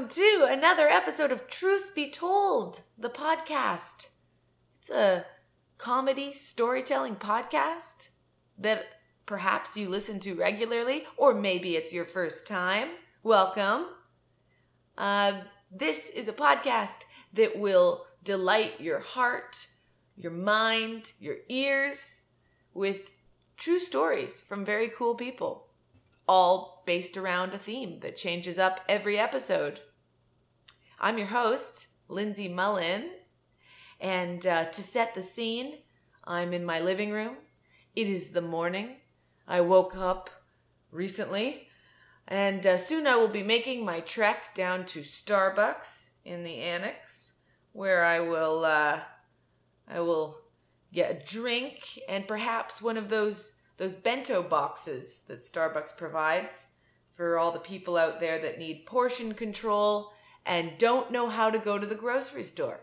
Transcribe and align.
Welcome 0.00 0.16
to 0.16 0.46
another 0.48 0.88
episode 0.88 1.30
of 1.30 1.46
Truth 1.46 1.92
Be 1.94 2.10
Told, 2.10 2.80
the 2.96 3.10
podcast. 3.10 4.08
It's 4.76 4.88
a 4.88 5.26
comedy 5.76 6.32
storytelling 6.32 7.16
podcast 7.16 8.08
that 8.56 8.86
perhaps 9.26 9.76
you 9.76 9.90
listen 9.90 10.18
to 10.20 10.34
regularly, 10.34 11.04
or 11.18 11.34
maybe 11.34 11.76
it's 11.76 11.92
your 11.92 12.06
first 12.06 12.46
time. 12.46 12.88
Welcome. 13.22 13.88
Uh, 14.96 15.42
this 15.70 16.08
is 16.08 16.28
a 16.28 16.32
podcast 16.32 17.04
that 17.34 17.58
will 17.58 18.06
delight 18.24 18.80
your 18.80 19.00
heart, 19.00 19.66
your 20.16 20.32
mind, 20.32 21.12
your 21.20 21.36
ears 21.50 22.22
with 22.72 23.10
true 23.58 23.78
stories 23.78 24.40
from 24.40 24.64
very 24.64 24.88
cool 24.88 25.14
people 25.14 25.66
all 26.26 26.84
based 26.86 27.16
around 27.16 27.52
a 27.52 27.58
theme 27.58 27.98
that 28.00 28.16
changes 28.16 28.56
up 28.56 28.80
every 28.88 29.18
episode. 29.18 29.80
I'm 31.02 31.16
your 31.16 31.28
host, 31.28 31.86
Lindsay 32.08 32.46
Mullen, 32.46 33.08
and 34.00 34.46
uh, 34.46 34.66
to 34.66 34.82
set 34.82 35.14
the 35.14 35.22
scene, 35.22 35.78
I'm 36.24 36.52
in 36.52 36.62
my 36.62 36.78
living 36.78 37.10
room. 37.10 37.36
It 37.96 38.06
is 38.06 38.32
the 38.32 38.42
morning. 38.42 38.96
I 39.48 39.62
woke 39.62 39.96
up 39.96 40.28
recently, 40.92 41.68
and 42.28 42.66
uh, 42.66 42.76
soon 42.76 43.06
I 43.06 43.16
will 43.16 43.28
be 43.28 43.42
making 43.42 43.82
my 43.82 44.00
trek 44.00 44.54
down 44.54 44.84
to 44.86 45.00
Starbucks 45.00 46.10
in 46.26 46.42
the 46.42 46.56
annex, 46.56 47.32
where 47.72 48.04
I 48.04 48.20
will 48.20 48.66
uh, 48.66 49.00
I 49.88 50.00
will 50.00 50.36
get 50.92 51.10
a 51.10 51.26
drink 51.26 51.98
and 52.10 52.28
perhaps 52.28 52.82
one 52.82 52.98
of 52.98 53.08
those 53.08 53.52
those 53.78 53.94
bento 53.94 54.42
boxes 54.42 55.20
that 55.28 55.40
Starbucks 55.40 55.96
provides 55.96 56.66
for 57.10 57.38
all 57.38 57.52
the 57.52 57.58
people 57.58 57.96
out 57.96 58.20
there 58.20 58.38
that 58.38 58.58
need 58.58 58.84
portion 58.84 59.32
control 59.32 60.12
and 60.50 60.76
don't 60.78 61.12
know 61.12 61.28
how 61.28 61.48
to 61.48 61.60
go 61.60 61.78
to 61.78 61.86
the 61.86 61.94
grocery 61.94 62.42
store. 62.42 62.80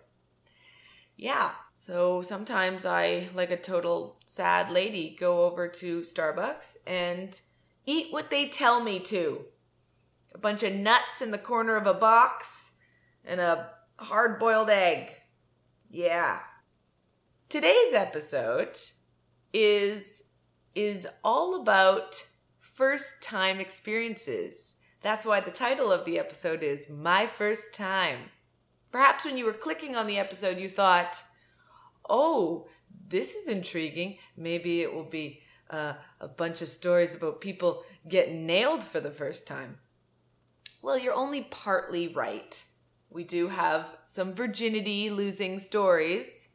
Yeah, 1.17 1.51
so 1.75 2.21
sometimes 2.21 2.85
I, 2.85 3.27
like 3.35 3.51
a 3.51 3.57
total 3.57 4.21
sad 4.25 4.71
lady, 4.71 5.17
go 5.19 5.43
over 5.43 5.67
to 5.67 5.99
Starbucks 5.99 6.77
and 6.87 7.37
eat 7.85 8.07
what 8.09 8.29
they 8.29 8.47
tell 8.47 8.81
me 8.81 9.01
to. 9.01 9.41
A 10.33 10.37
bunch 10.37 10.63
of 10.63 10.75
nuts 10.75 11.21
in 11.21 11.31
the 11.31 11.37
corner 11.37 11.75
of 11.75 11.85
a 11.85 11.93
box 11.93 12.71
and 13.25 13.41
a 13.41 13.71
hard 13.97 14.39
boiled 14.39 14.69
egg. 14.69 15.11
Yeah. 15.91 16.39
Today's 17.49 17.93
episode 17.93 18.79
is 19.51 20.23
is 20.73 21.05
all 21.21 21.59
about 21.59 22.23
first 22.59 23.21
time 23.21 23.59
experiences. 23.59 24.75
That's 25.01 25.25
why 25.25 25.39
the 25.39 25.51
title 25.51 25.91
of 25.91 26.05
the 26.05 26.17
episode 26.17 26.63
is 26.63 26.89
My 26.89 27.27
First 27.27 27.73
Time. 27.73 28.31
Perhaps 28.91 29.25
when 29.25 29.37
you 29.37 29.45
were 29.45 29.53
clicking 29.53 29.95
on 29.95 30.07
the 30.07 30.17
episode, 30.17 30.57
you 30.57 30.69
thought, 30.69 31.21
oh, 32.09 32.67
this 33.07 33.35
is 33.35 33.47
intriguing. 33.47 34.17
Maybe 34.35 34.81
it 34.81 34.93
will 34.93 35.03
be 35.03 35.41
uh, 35.69 35.93
a 36.19 36.27
bunch 36.27 36.61
of 36.61 36.69
stories 36.69 37.13
about 37.13 37.41
people 37.41 37.83
getting 38.07 38.47
nailed 38.47 38.83
for 38.83 38.99
the 38.99 39.11
first 39.11 39.45
time. 39.45 39.77
Well, 40.81 40.97
you're 40.97 41.13
only 41.13 41.41
partly 41.41 42.07
right. 42.07 42.63
We 43.09 43.23
do 43.23 43.49
have 43.49 43.97
some 44.05 44.33
virginity 44.33 45.09
losing 45.09 45.59
stories, 45.59 46.47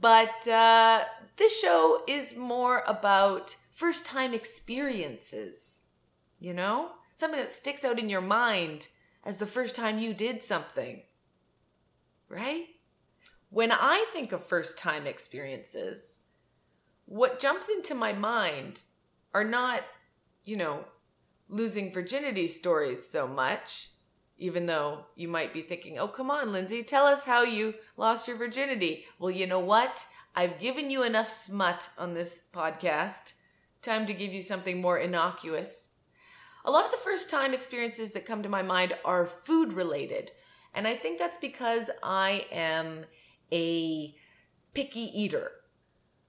but 0.00 0.48
uh, 0.48 1.04
this 1.36 1.58
show 1.60 2.02
is 2.08 2.36
more 2.36 2.82
about 2.86 3.56
first 3.70 4.06
time 4.06 4.32
experiences, 4.32 5.80
you 6.40 6.54
know? 6.54 6.92
Something 7.18 7.40
that 7.40 7.50
sticks 7.50 7.84
out 7.84 7.98
in 7.98 8.08
your 8.08 8.20
mind 8.20 8.86
as 9.24 9.38
the 9.38 9.44
first 9.44 9.74
time 9.74 9.98
you 9.98 10.14
did 10.14 10.40
something, 10.40 11.02
right? 12.28 12.66
When 13.50 13.72
I 13.72 14.06
think 14.12 14.30
of 14.30 14.46
first 14.46 14.78
time 14.78 15.04
experiences, 15.04 16.20
what 17.06 17.40
jumps 17.40 17.68
into 17.68 17.96
my 17.96 18.12
mind 18.12 18.82
are 19.34 19.42
not, 19.42 19.82
you 20.44 20.54
know, 20.54 20.84
losing 21.48 21.92
virginity 21.92 22.46
stories 22.46 23.10
so 23.10 23.26
much, 23.26 23.90
even 24.36 24.66
though 24.66 25.06
you 25.16 25.26
might 25.26 25.52
be 25.52 25.62
thinking, 25.62 25.98
oh, 25.98 26.06
come 26.06 26.30
on, 26.30 26.52
Lindsay, 26.52 26.84
tell 26.84 27.04
us 27.04 27.24
how 27.24 27.42
you 27.42 27.74
lost 27.96 28.28
your 28.28 28.36
virginity. 28.36 29.06
Well, 29.18 29.32
you 29.32 29.48
know 29.48 29.58
what? 29.58 30.06
I've 30.36 30.60
given 30.60 30.88
you 30.88 31.02
enough 31.02 31.30
smut 31.30 31.88
on 31.98 32.14
this 32.14 32.42
podcast. 32.52 33.32
Time 33.82 34.06
to 34.06 34.14
give 34.14 34.32
you 34.32 34.40
something 34.40 34.80
more 34.80 34.98
innocuous. 34.98 35.88
A 36.68 36.70
lot 36.70 36.84
of 36.84 36.90
the 36.90 36.98
first 36.98 37.30
time 37.30 37.54
experiences 37.54 38.12
that 38.12 38.26
come 38.26 38.42
to 38.42 38.48
my 38.50 38.60
mind 38.60 38.94
are 39.02 39.24
food 39.24 39.72
related. 39.72 40.32
And 40.74 40.86
I 40.86 40.96
think 40.96 41.18
that's 41.18 41.38
because 41.38 41.88
I 42.02 42.44
am 42.52 43.06
a 43.50 44.14
picky 44.74 45.10
eater. 45.18 45.50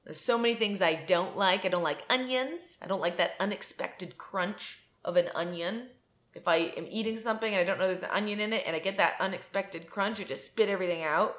There's 0.05 0.17
so 0.17 0.37
many 0.37 0.55
things 0.55 0.81
I 0.81 0.93
don't 0.93 1.35
like. 1.35 1.65
I 1.65 1.67
don't 1.67 1.83
like 1.83 2.05
onions. 2.09 2.77
I 2.81 2.87
don't 2.87 3.01
like 3.01 3.17
that 3.17 3.35
unexpected 3.41 4.17
crunch 4.17 4.79
of 5.03 5.17
an 5.17 5.27
onion. 5.35 5.89
If 6.33 6.47
I 6.47 6.55
am 6.55 6.87
eating 6.89 7.17
something 7.17 7.53
and 7.53 7.59
I 7.59 7.65
don't 7.65 7.77
know 7.77 7.87
there's 7.87 8.03
an 8.03 8.09
onion 8.13 8.39
in 8.39 8.53
it 8.53 8.63
and 8.65 8.77
I 8.77 8.79
get 8.79 8.95
that 8.95 9.17
unexpected 9.19 9.89
crunch, 9.89 10.21
I 10.21 10.23
just 10.23 10.45
spit 10.45 10.69
everything 10.69 11.03
out. 11.03 11.35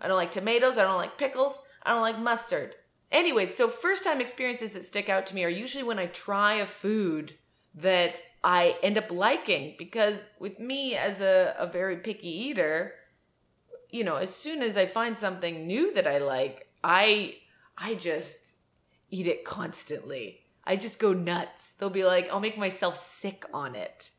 I 0.00 0.08
don't 0.08 0.16
like 0.16 0.32
tomatoes. 0.32 0.78
I 0.78 0.82
don't 0.82 0.96
like 0.96 1.16
pickles. 1.16 1.62
I 1.84 1.90
don't 1.90 2.02
like 2.02 2.18
mustard. 2.18 2.74
Anyways, 3.12 3.56
so 3.56 3.68
first 3.68 4.02
time 4.02 4.20
experiences 4.20 4.72
that 4.72 4.84
stick 4.84 5.08
out 5.08 5.28
to 5.28 5.34
me 5.36 5.44
are 5.44 5.48
usually 5.48 5.84
when 5.84 6.00
I 6.00 6.06
try 6.06 6.54
a 6.54 6.66
food 6.66 7.34
that 7.74 8.20
I 8.44 8.76
end 8.82 8.98
up 8.98 9.10
liking 9.10 9.74
because 9.78 10.26
with 10.38 10.58
me 10.58 10.96
as 10.96 11.20
a, 11.20 11.54
a 11.58 11.66
very 11.66 11.96
picky 11.96 12.28
eater, 12.28 12.94
you 13.90 14.04
know, 14.04 14.16
as 14.16 14.34
soon 14.34 14.62
as 14.62 14.76
I 14.76 14.86
find 14.86 15.16
something 15.16 15.66
new 15.66 15.94
that 15.94 16.06
I 16.06 16.18
like, 16.18 16.68
I 16.82 17.36
I 17.78 17.94
just 17.94 18.56
eat 19.10 19.26
it 19.26 19.44
constantly. 19.44 20.40
I 20.64 20.76
just 20.76 20.98
go 20.98 21.12
nuts. 21.12 21.74
They'll 21.74 21.90
be 21.90 22.04
like, 22.04 22.30
I'll 22.30 22.40
make 22.40 22.58
myself 22.58 23.04
sick 23.04 23.44
on 23.52 23.74
it. 23.74 24.10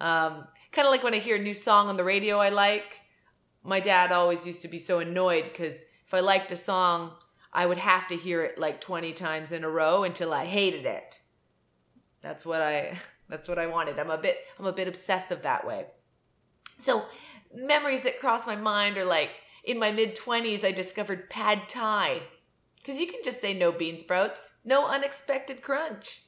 Um, 0.00 0.46
kind 0.72 0.86
of 0.86 0.90
like 0.90 1.02
when 1.02 1.14
I 1.14 1.18
hear 1.18 1.36
a 1.36 1.42
new 1.42 1.54
song 1.54 1.88
on 1.88 1.96
the 1.96 2.04
radio 2.04 2.38
I 2.38 2.48
like. 2.48 3.00
My 3.62 3.80
dad 3.80 4.10
always 4.10 4.46
used 4.46 4.62
to 4.62 4.68
be 4.68 4.78
so 4.78 5.00
annoyed 5.00 5.44
because 5.44 5.84
if 6.06 6.14
I 6.14 6.20
liked 6.20 6.50
a 6.50 6.56
song, 6.56 7.12
I 7.52 7.66
would 7.66 7.78
have 7.78 8.08
to 8.08 8.16
hear 8.16 8.42
it 8.42 8.58
like 8.58 8.80
20 8.80 9.12
times 9.12 9.52
in 9.52 9.64
a 9.64 9.70
row 9.70 10.04
until 10.04 10.32
I 10.32 10.46
hated 10.46 10.86
it. 10.86 11.20
That's 12.22 12.46
what 12.46 12.62
I 12.62 12.98
that's 13.30 13.48
what 13.48 13.58
I 13.58 13.66
wanted. 13.66 13.98
I'm 13.98 14.10
a 14.10 14.18
bit 14.18 14.38
I'm 14.58 14.66
a 14.66 14.72
bit 14.72 14.88
obsessive 14.88 15.42
that 15.42 15.66
way. 15.66 15.86
So, 16.78 17.04
memories 17.54 18.02
that 18.02 18.20
cross 18.20 18.46
my 18.46 18.56
mind 18.56 18.98
are 18.98 19.04
like 19.04 19.30
in 19.64 19.78
my 19.78 19.92
mid 19.92 20.16
20s 20.16 20.64
I 20.64 20.72
discovered 20.72 21.30
pad 21.30 21.68
thai. 21.68 22.22
Cuz 22.84 22.98
you 22.98 23.06
can 23.06 23.20
just 23.24 23.40
say 23.40 23.54
no 23.54 23.72
bean 23.72 23.98
sprouts, 23.98 24.54
no 24.64 24.88
unexpected 24.88 25.62
crunch, 25.62 26.22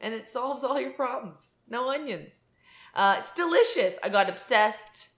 and 0.00 0.14
it 0.14 0.28
solves 0.28 0.62
all 0.62 0.80
your 0.80 0.92
problems. 0.92 1.54
No 1.68 1.90
onions. 1.90 2.34
Uh, 2.94 3.16
it's 3.18 3.32
delicious. 3.32 3.98
I 4.02 4.08
got 4.08 4.28
obsessed. 4.28 5.08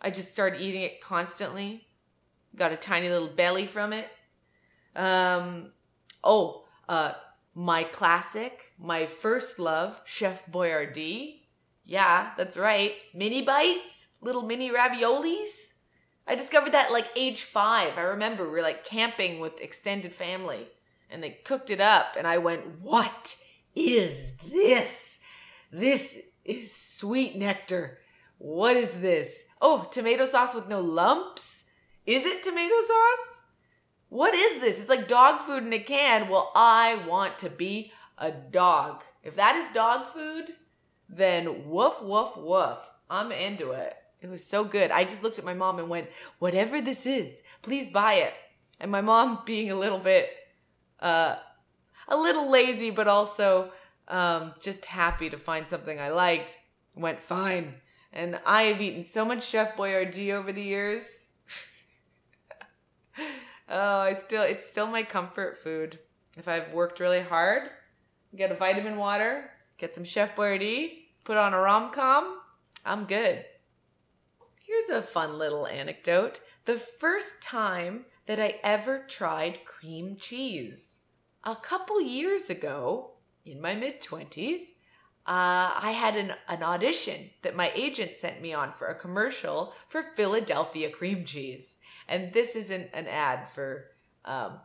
I 0.00 0.10
just 0.10 0.32
started 0.32 0.60
eating 0.60 0.82
it 0.82 1.00
constantly. 1.00 1.86
Got 2.56 2.72
a 2.72 2.76
tiny 2.76 3.08
little 3.08 3.28
belly 3.28 3.66
from 3.66 3.92
it. 3.92 4.08
Um, 4.94 5.72
oh, 6.22 6.64
uh, 6.88 7.12
my 7.54 7.84
classic, 7.84 8.72
my 8.78 9.06
first 9.06 9.58
love, 9.58 10.00
Chef 10.04 10.46
Boyardee. 10.46 11.40
Yeah, 11.84 12.30
that's 12.36 12.56
right. 12.56 12.94
Mini 13.14 13.42
bites, 13.42 14.08
little 14.20 14.42
mini 14.42 14.70
raviolis. 14.70 15.50
I 16.26 16.34
discovered 16.34 16.72
that 16.72 16.92
like 16.92 17.08
age 17.16 17.42
five. 17.42 17.98
I 17.98 18.02
remember 18.02 18.44
we 18.44 18.50
were 18.50 18.62
like 18.62 18.84
camping 18.84 19.40
with 19.40 19.60
extended 19.60 20.14
family 20.14 20.68
and 21.10 21.22
they 21.22 21.38
cooked 21.44 21.70
it 21.70 21.80
up 21.80 22.16
and 22.16 22.26
I 22.26 22.38
went, 22.38 22.80
what 22.80 23.36
is 23.74 24.32
this? 24.50 25.18
This 25.70 26.18
is 26.44 26.74
sweet 26.74 27.36
nectar. 27.36 27.98
What 28.38 28.76
is 28.76 29.00
this? 29.00 29.44
Oh, 29.60 29.88
tomato 29.90 30.24
sauce 30.24 30.54
with 30.54 30.68
no 30.68 30.80
lumps? 30.80 31.64
Is 32.06 32.24
it 32.24 32.42
tomato 32.42 32.74
sauce? 32.86 33.40
What 34.12 34.34
is 34.34 34.60
this? 34.60 34.78
It's 34.78 34.90
like 34.90 35.08
dog 35.08 35.40
food 35.40 35.62
in 35.62 35.72
a 35.72 35.78
can. 35.78 36.28
Well, 36.28 36.52
I 36.54 37.02
want 37.08 37.38
to 37.38 37.48
be 37.48 37.94
a 38.18 38.30
dog. 38.30 39.04
If 39.24 39.36
that 39.36 39.56
is 39.56 39.72
dog 39.72 40.06
food, 40.06 40.50
then 41.08 41.66
woof, 41.70 42.02
woof, 42.02 42.36
woof. 42.36 42.90
I'm 43.08 43.32
into 43.32 43.70
it. 43.70 43.96
It 44.20 44.28
was 44.28 44.44
so 44.44 44.64
good. 44.64 44.90
I 44.90 45.04
just 45.04 45.22
looked 45.22 45.38
at 45.38 45.46
my 45.46 45.54
mom 45.54 45.78
and 45.78 45.88
went, 45.88 46.10
whatever 46.40 46.82
this 46.82 47.06
is, 47.06 47.40
please 47.62 47.88
buy 47.88 48.16
it. 48.16 48.34
And 48.78 48.90
my 48.90 49.00
mom, 49.00 49.38
being 49.46 49.70
a 49.70 49.76
little 49.76 49.98
bit, 49.98 50.28
uh, 51.00 51.36
a 52.06 52.16
little 52.16 52.50
lazy, 52.50 52.90
but 52.90 53.08
also 53.08 53.72
um, 54.08 54.52
just 54.60 54.84
happy 54.84 55.30
to 55.30 55.38
find 55.38 55.66
something 55.66 55.98
I 55.98 56.10
liked, 56.10 56.58
went 56.94 57.22
fine. 57.22 57.76
And 58.12 58.38
I 58.44 58.64
have 58.64 58.82
eaten 58.82 59.04
so 59.04 59.24
much 59.24 59.42
Chef 59.42 59.74
Boyardee 59.74 60.34
over 60.34 60.52
the 60.52 60.62
years 60.62 61.30
oh, 63.72 64.00
I 64.00 64.14
still 64.14 64.42
it's 64.42 64.64
still 64.64 64.86
my 64.86 65.02
comfort 65.02 65.56
food. 65.56 65.98
If 66.36 66.46
I've 66.46 66.72
worked 66.72 67.00
really 67.00 67.20
hard, 67.20 67.70
get 68.36 68.52
a 68.52 68.54
vitamin 68.54 68.96
water, 68.96 69.50
get 69.78 69.94
some 69.94 70.04
Chef 70.04 70.36
Boyardee, 70.36 71.06
put 71.24 71.36
on 71.36 71.54
a 71.54 71.58
rom 71.58 71.92
com. 71.92 72.40
I'm 72.84 73.04
good. 73.04 73.44
Here's 74.64 74.88
a 74.90 75.02
fun 75.02 75.38
little 75.38 75.66
anecdote. 75.66 76.40
The 76.64 76.76
first 76.76 77.42
time 77.42 78.06
that 78.26 78.40
I 78.40 78.60
ever 78.62 79.04
tried 79.08 79.64
cream 79.64 80.16
cheese. 80.18 81.00
A 81.44 81.56
couple 81.56 82.00
years 82.00 82.48
ago, 82.48 83.14
in 83.44 83.60
my 83.60 83.74
mid 83.74 84.00
20s, 84.00 84.60
uh, 85.24 85.78
I 85.80 85.94
had 85.96 86.16
an, 86.16 86.32
an 86.48 86.62
audition 86.62 87.30
that 87.42 87.54
my 87.54 87.70
agent 87.74 88.16
sent 88.16 88.40
me 88.40 88.52
on 88.52 88.72
for 88.72 88.88
a 88.88 88.98
commercial 88.98 89.72
for 89.88 90.02
Philadelphia 90.02 90.90
cream 90.90 91.24
cheese. 91.24 91.76
And 92.08 92.32
this 92.32 92.56
isn't 92.56 92.90
an 92.92 93.06
ad 93.06 93.50
for 93.50 93.86
um, 94.24 94.58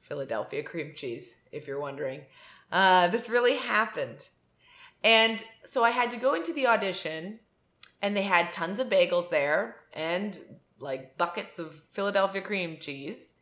Philadelphia 0.00 0.62
cream 0.62 0.92
cheese, 0.94 1.34
if 1.52 1.66
you're 1.66 1.80
wondering. 1.80 2.22
Uh, 2.70 3.08
this 3.08 3.28
really 3.28 3.56
happened. 3.56 4.28
And 5.04 5.42
so 5.64 5.84
I 5.84 5.90
had 5.90 6.10
to 6.10 6.16
go 6.16 6.34
into 6.34 6.52
the 6.52 6.66
audition, 6.66 7.40
and 8.02 8.16
they 8.16 8.22
had 8.22 8.52
tons 8.52 8.80
of 8.80 8.88
bagels 8.88 9.30
there 9.30 9.76
and 9.92 10.38
like 10.80 11.16
buckets 11.18 11.58
of 11.58 11.72
Philadelphia 11.92 12.40
cream 12.40 12.78
cheese. 12.80 13.32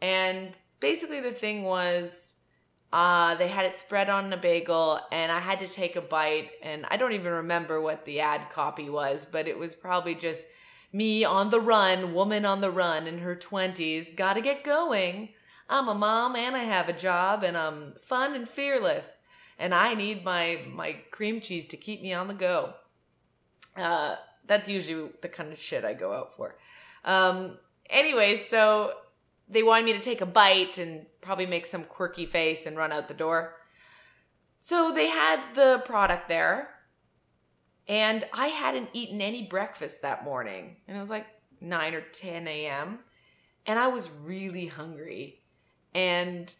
And 0.00 0.58
basically, 0.80 1.20
the 1.20 1.32
thing 1.32 1.64
was, 1.64 2.34
uh, 2.92 3.34
they 3.36 3.48
had 3.48 3.66
it 3.66 3.76
spread 3.76 4.08
on 4.08 4.32
a 4.32 4.36
bagel, 4.36 5.00
and 5.12 5.30
I 5.30 5.38
had 5.38 5.58
to 5.60 5.68
take 5.68 5.96
a 5.96 6.00
bite. 6.00 6.50
And 6.62 6.86
I 6.88 6.96
don't 6.96 7.12
even 7.12 7.32
remember 7.32 7.80
what 7.80 8.04
the 8.04 8.20
ad 8.20 8.50
copy 8.50 8.88
was, 8.88 9.26
but 9.30 9.46
it 9.46 9.58
was 9.58 9.74
probably 9.74 10.14
just 10.14 10.46
me 10.92 11.24
on 11.24 11.50
the 11.50 11.60
run, 11.60 12.14
woman 12.14 12.44
on 12.44 12.60
the 12.60 12.70
run 12.70 13.06
in 13.06 13.18
her 13.18 13.36
20s, 13.36 14.16
gotta 14.16 14.40
get 14.40 14.64
going. 14.64 15.30
I'm 15.68 15.88
a 15.88 15.94
mom 15.94 16.34
and 16.34 16.56
I 16.56 16.64
have 16.64 16.88
a 16.88 16.92
job, 16.92 17.44
and 17.44 17.56
I'm 17.56 17.94
fun 18.00 18.34
and 18.34 18.48
fearless. 18.48 19.18
And 19.58 19.74
I 19.74 19.94
need 19.94 20.24
my, 20.24 20.62
my 20.72 20.96
cream 21.10 21.40
cheese 21.40 21.66
to 21.68 21.76
keep 21.76 22.02
me 22.02 22.12
on 22.12 22.28
the 22.28 22.34
go. 22.34 22.74
Uh, 23.76 24.16
that's 24.46 24.68
usually 24.68 25.10
the 25.20 25.28
kind 25.28 25.52
of 25.52 25.60
shit 25.60 25.84
I 25.84 25.94
go 25.94 26.12
out 26.12 26.34
for. 26.34 26.56
Um, 27.04 27.58
anyway, 27.88 28.36
so 28.36 28.94
they 29.48 29.62
wanted 29.62 29.84
me 29.84 29.92
to 29.92 30.00
take 30.00 30.20
a 30.20 30.26
bite 30.26 30.78
and 30.78 31.06
probably 31.20 31.46
make 31.46 31.66
some 31.66 31.84
quirky 31.84 32.26
face 32.26 32.66
and 32.66 32.76
run 32.76 32.92
out 32.92 33.08
the 33.08 33.14
door. 33.14 33.56
So 34.58 34.92
they 34.92 35.08
had 35.08 35.40
the 35.54 35.82
product 35.84 36.28
there, 36.28 36.68
and 37.90 38.24
I 38.32 38.46
hadn't 38.46 38.90
eaten 38.92 39.20
any 39.20 39.42
breakfast 39.42 40.02
that 40.02 40.22
morning. 40.22 40.76
And 40.86 40.96
it 40.96 41.00
was 41.00 41.10
like 41.10 41.26
9 41.60 41.94
or 41.94 42.02
10 42.02 42.46
a.m. 42.46 43.00
And 43.66 43.80
I 43.80 43.88
was 43.88 44.08
really 44.22 44.66
hungry. 44.66 45.42
And 45.92 46.54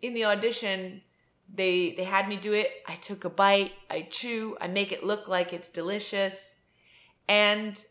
in 0.00 0.14
the 0.14 0.26
audition, 0.26 1.02
they 1.52 1.94
they 1.96 2.04
had 2.04 2.28
me 2.28 2.36
do 2.36 2.52
it. 2.52 2.70
I 2.86 2.94
took 2.94 3.24
a 3.24 3.28
bite, 3.28 3.72
I 3.90 4.02
chew, 4.08 4.56
I 4.60 4.68
make 4.68 4.92
it 4.92 5.04
look 5.04 5.26
like 5.26 5.52
it's 5.52 5.68
delicious. 5.68 6.54
And 7.28 7.84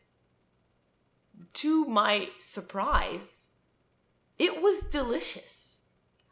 to 1.55 1.83
my 1.83 2.29
surprise, 2.39 3.49
it 4.39 4.61
was 4.61 4.83
delicious. 4.83 5.81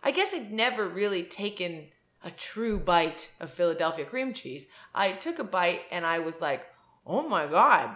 I 0.02 0.12
guess 0.12 0.34
I'd 0.34 0.54
never 0.54 0.88
really 0.88 1.24
taken 1.24 1.90
a 2.24 2.32
true 2.32 2.80
bite 2.80 3.30
of 3.40 3.50
Philadelphia 3.50 4.06
cream 4.06 4.34
cheese. 4.34 4.68
I 4.96 5.12
took 5.12 5.40
a 5.40 5.44
bite 5.44 5.82
and 5.92 6.06
I 6.06 6.20
was 6.20 6.42
like, 6.42 6.66
oh 7.06 7.28
my 7.28 7.48
God. 7.48 7.96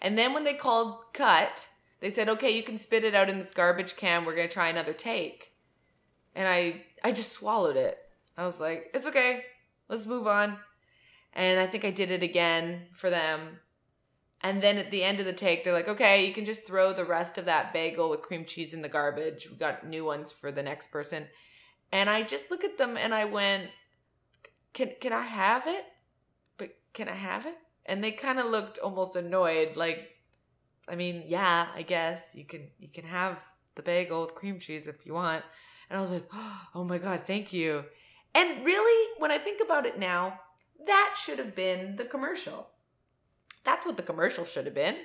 And 0.00 0.16
then 0.16 0.32
when 0.32 0.44
they 0.44 0.54
called 0.54 0.98
cut, 1.12 1.68
they 2.00 2.10
said, 2.10 2.28
okay, 2.28 2.56
you 2.56 2.62
can 2.62 2.78
spit 2.78 3.04
it 3.04 3.14
out 3.14 3.28
in 3.28 3.38
this 3.38 3.50
garbage 3.50 3.96
can. 3.96 4.24
We're 4.24 4.36
going 4.36 4.48
to 4.48 4.54
try 4.54 4.68
another 4.68 4.92
take. 4.92 5.52
And 6.34 6.46
I, 6.46 6.84
I 7.02 7.10
just 7.10 7.32
swallowed 7.32 7.76
it. 7.76 7.98
I 8.36 8.44
was 8.44 8.60
like, 8.60 8.90
it's 8.94 9.06
okay. 9.06 9.44
Let's 9.88 10.06
move 10.06 10.28
on. 10.28 10.56
And 11.32 11.58
I 11.58 11.66
think 11.66 11.84
I 11.84 11.90
did 11.90 12.12
it 12.12 12.22
again 12.22 12.86
for 12.92 13.10
them. 13.10 13.58
And 14.40 14.62
then 14.62 14.78
at 14.78 14.92
the 14.92 15.02
end 15.02 15.18
of 15.18 15.26
the 15.26 15.32
take, 15.32 15.64
they're 15.64 15.72
like, 15.72 15.88
okay, 15.88 16.24
you 16.24 16.32
can 16.32 16.44
just 16.44 16.64
throw 16.64 16.92
the 16.92 17.04
rest 17.04 17.38
of 17.38 17.46
that 17.46 17.72
bagel 17.72 18.08
with 18.08 18.22
cream 18.22 18.44
cheese 18.44 18.72
in 18.72 18.82
the 18.82 18.88
garbage. 18.88 19.48
We 19.50 19.56
got 19.56 19.84
new 19.84 20.04
ones 20.04 20.30
for 20.30 20.52
the 20.52 20.62
next 20.62 20.92
person. 20.92 21.26
And 21.92 22.10
I 22.10 22.22
just 22.22 22.50
look 22.50 22.64
at 22.64 22.78
them 22.78 22.96
and 22.96 23.14
I 23.14 23.24
went, 23.24 23.68
can, 24.72 24.92
can 25.00 25.12
I 25.12 25.24
have 25.24 25.66
it? 25.66 25.84
But 26.56 26.70
can 26.92 27.08
I 27.08 27.14
have 27.14 27.46
it? 27.46 27.56
And 27.86 28.04
they 28.04 28.12
kind 28.12 28.38
of 28.38 28.46
looked 28.46 28.78
almost 28.78 29.16
annoyed, 29.16 29.76
like, 29.76 30.10
I 30.88 30.94
mean, 30.94 31.24
yeah, 31.26 31.68
I 31.74 31.82
guess 31.82 32.32
you 32.34 32.44
can, 32.44 32.68
you 32.78 32.88
can 32.88 33.04
have 33.04 33.42
the 33.74 33.82
bagel 33.82 34.22
with 34.22 34.34
cream 34.34 34.58
cheese 34.58 34.86
if 34.86 35.06
you 35.06 35.14
want. 35.14 35.44
And 35.88 35.96
I 35.96 36.00
was 36.00 36.10
like, 36.10 36.28
oh 36.74 36.84
my 36.84 36.98
God, 36.98 37.22
thank 37.26 37.52
you. 37.52 37.84
And 38.34 38.64
really, 38.64 39.10
when 39.18 39.30
I 39.30 39.38
think 39.38 39.62
about 39.64 39.86
it 39.86 39.98
now, 39.98 40.40
that 40.86 41.16
should 41.22 41.38
have 41.38 41.54
been 41.54 41.96
the 41.96 42.04
commercial 42.04 42.68
that's 43.68 43.86
what 43.86 43.98
the 43.98 44.02
commercial 44.02 44.46
should 44.46 44.64
have 44.64 44.74
been. 44.74 44.96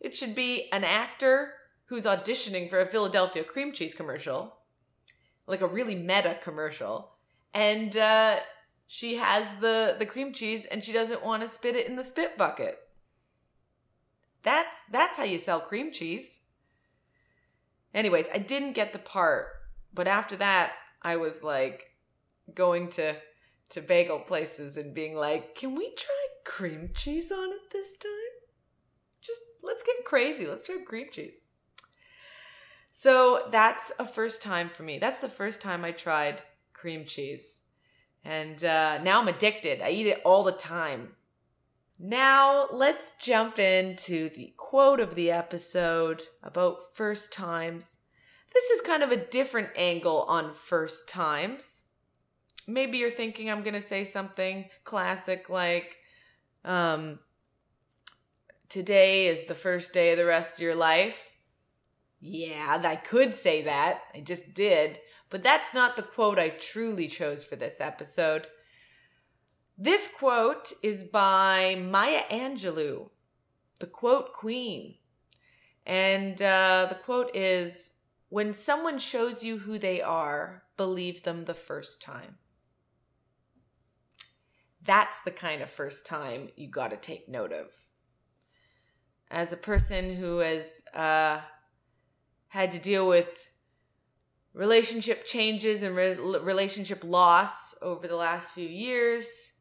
It 0.00 0.16
should 0.16 0.36
be 0.36 0.70
an 0.72 0.84
actor 0.84 1.54
who's 1.86 2.04
auditioning 2.04 2.70
for 2.70 2.78
a 2.78 2.86
Philadelphia 2.86 3.42
cream 3.42 3.72
cheese 3.72 3.92
commercial, 3.92 4.54
like 5.46 5.60
a 5.60 5.66
really 5.66 5.94
meta 5.94 6.38
commercial, 6.42 7.12
and 7.52 7.96
uh, 7.96 8.40
she 8.86 9.16
has 9.16 9.46
the 9.60 9.96
the 9.98 10.04
cream 10.04 10.34
cheese 10.34 10.66
and 10.66 10.84
she 10.84 10.92
doesn't 10.92 11.24
want 11.24 11.40
to 11.40 11.48
spit 11.48 11.76
it 11.76 11.86
in 11.86 11.96
the 11.96 12.04
spit 12.04 12.36
bucket. 12.36 12.78
That's 14.42 14.80
that's 14.90 15.16
how 15.16 15.24
you 15.24 15.38
sell 15.38 15.60
cream 15.60 15.92
cheese. 15.92 16.40
Anyways, 17.94 18.26
I 18.34 18.36
didn't 18.36 18.74
get 18.74 18.92
the 18.92 18.98
part, 18.98 19.46
but 19.94 20.06
after 20.06 20.36
that, 20.36 20.72
I 21.00 21.16
was 21.16 21.42
like 21.42 21.92
going 22.54 22.90
to 22.90 23.16
to 23.70 23.80
bagel 23.80 24.20
places 24.20 24.76
and 24.76 24.94
being 24.94 25.14
like, 25.16 25.54
"Can 25.54 25.74
we 25.74 25.94
try 25.94 26.26
cream 26.44 26.90
cheese 26.94 27.32
on 27.32 27.50
it 27.50 27.70
this 27.72 27.96
time? 27.96 28.10
Just 29.22 29.40
let's 29.62 29.82
get 29.82 30.04
crazy. 30.04 30.46
Let's 30.46 30.64
try 30.64 30.76
cream 30.86 31.06
cheese." 31.10 31.46
So 33.02 33.48
that's 33.50 33.90
a 33.98 34.06
first 34.06 34.42
time 34.42 34.68
for 34.68 34.82
me. 34.82 34.98
That's 34.98 35.20
the 35.20 35.28
first 35.28 35.60
time 35.60 35.84
I 35.84 35.90
tried 35.90 36.42
cream 36.72 37.04
cheese. 37.04 37.58
And 38.24 38.62
uh, 38.62 39.02
now 39.02 39.20
I'm 39.20 39.28
addicted. 39.28 39.82
I 39.82 39.90
eat 39.90 40.06
it 40.06 40.22
all 40.24 40.44
the 40.44 40.52
time. 40.52 41.08
Now 41.98 42.68
let's 42.70 43.12
jump 43.20 43.58
into 43.58 44.28
the 44.30 44.54
quote 44.56 45.00
of 45.00 45.14
the 45.14 45.30
episode 45.30 46.22
about 46.42 46.94
first 46.94 47.32
times. 47.32 47.96
This 48.54 48.64
is 48.70 48.80
kind 48.80 49.02
of 49.02 49.10
a 49.10 49.16
different 49.16 49.70
angle 49.76 50.22
on 50.28 50.52
first 50.52 51.08
times 51.08 51.82
maybe 52.66 52.98
you're 52.98 53.10
thinking 53.10 53.50
I'm 53.50 53.62
going 53.62 53.74
to 53.74 53.80
say 53.80 54.04
something 54.04 54.68
classic 54.84 55.48
like, 55.48 55.96
um, 56.64 57.18
today 58.68 59.26
is 59.26 59.44
the 59.44 59.54
first 59.54 59.92
day 59.92 60.12
of 60.12 60.18
the 60.18 60.24
rest 60.24 60.54
of 60.54 60.60
your 60.60 60.74
life. 60.74 61.31
Yeah, 62.24 62.80
I 62.82 62.96
could 62.96 63.34
say 63.34 63.62
that. 63.62 64.02
I 64.14 64.20
just 64.20 64.54
did. 64.54 65.00
But 65.28 65.42
that's 65.42 65.74
not 65.74 65.96
the 65.96 66.02
quote 66.02 66.38
I 66.38 66.50
truly 66.50 67.08
chose 67.08 67.44
for 67.44 67.56
this 67.56 67.80
episode. 67.80 68.46
This 69.76 70.08
quote 70.08 70.72
is 70.82 71.02
by 71.02 71.74
Maya 71.74 72.22
Angelou, 72.30 73.10
the 73.80 73.86
quote 73.86 74.32
queen. 74.32 74.94
And 75.84 76.40
uh, 76.40 76.86
the 76.88 76.94
quote 76.94 77.34
is 77.34 77.90
When 78.28 78.54
someone 78.54 79.00
shows 79.00 79.42
you 79.42 79.58
who 79.58 79.78
they 79.78 80.00
are, 80.00 80.62
believe 80.76 81.24
them 81.24 81.44
the 81.44 81.54
first 81.54 82.00
time 82.00 82.36
that's 84.84 85.20
the 85.20 85.30
kind 85.30 85.62
of 85.62 85.70
first 85.70 86.06
time 86.06 86.48
you 86.56 86.68
got 86.68 86.90
to 86.90 86.96
take 86.96 87.28
note 87.28 87.52
of. 87.52 87.72
As 89.30 89.52
a 89.52 89.56
person 89.56 90.16
who 90.16 90.38
has 90.38 90.82
uh, 90.94 91.40
had 92.52 92.70
to 92.70 92.78
deal 92.78 93.08
with 93.08 93.48
relationship 94.52 95.24
changes 95.24 95.82
and 95.82 95.96
re- 95.96 96.16
relationship 96.16 97.02
loss 97.02 97.74
over 97.80 98.06
the 98.06 98.14
last 98.14 98.50
few 98.50 98.68
years, 98.68 99.52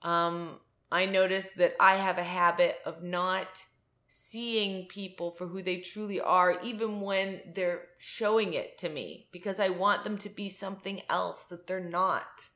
um, 0.00 0.58
I 0.90 1.04
noticed 1.04 1.58
that 1.58 1.74
I 1.78 1.96
have 1.96 2.16
a 2.16 2.22
habit 2.22 2.76
of 2.86 3.02
not 3.02 3.62
seeing 4.06 4.86
people 4.86 5.32
for 5.32 5.48
who 5.48 5.60
they 5.60 5.80
truly 5.80 6.18
are, 6.18 6.58
even 6.62 7.02
when 7.02 7.42
they're 7.54 7.82
showing 7.98 8.54
it 8.54 8.78
to 8.78 8.88
me, 8.88 9.28
because 9.30 9.60
I 9.60 9.68
want 9.68 10.04
them 10.04 10.16
to 10.16 10.30
be 10.30 10.48
something 10.48 11.02
else 11.10 11.44
that 11.44 11.66
they're 11.66 11.78
not. 11.78 12.48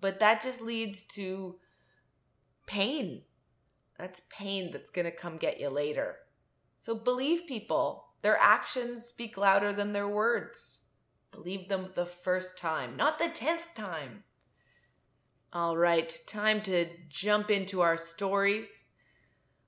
But 0.00 0.20
that 0.20 0.40
just 0.40 0.62
leads 0.62 1.02
to 1.08 1.56
pain. 2.64 3.24
That's 3.98 4.22
pain 4.30 4.70
that's 4.72 4.88
going 4.88 5.04
to 5.04 5.10
come 5.10 5.36
get 5.36 5.60
you 5.60 5.68
later. 5.68 6.16
So 6.80 6.94
believe 6.94 7.46
people. 7.46 8.06
Their 8.22 8.36
actions 8.38 9.04
speak 9.04 9.36
louder 9.36 9.72
than 9.72 9.92
their 9.92 10.08
words. 10.08 10.80
Believe 11.30 11.68
them 11.68 11.90
the 11.94 12.06
first 12.06 12.58
time, 12.58 12.96
not 12.96 13.18
the 13.18 13.28
tenth 13.28 13.62
time. 13.74 14.24
All 15.52 15.76
right, 15.76 16.12
time 16.26 16.60
to 16.62 16.90
jump 17.08 17.50
into 17.50 17.80
our 17.80 17.96
stories. 17.96 18.84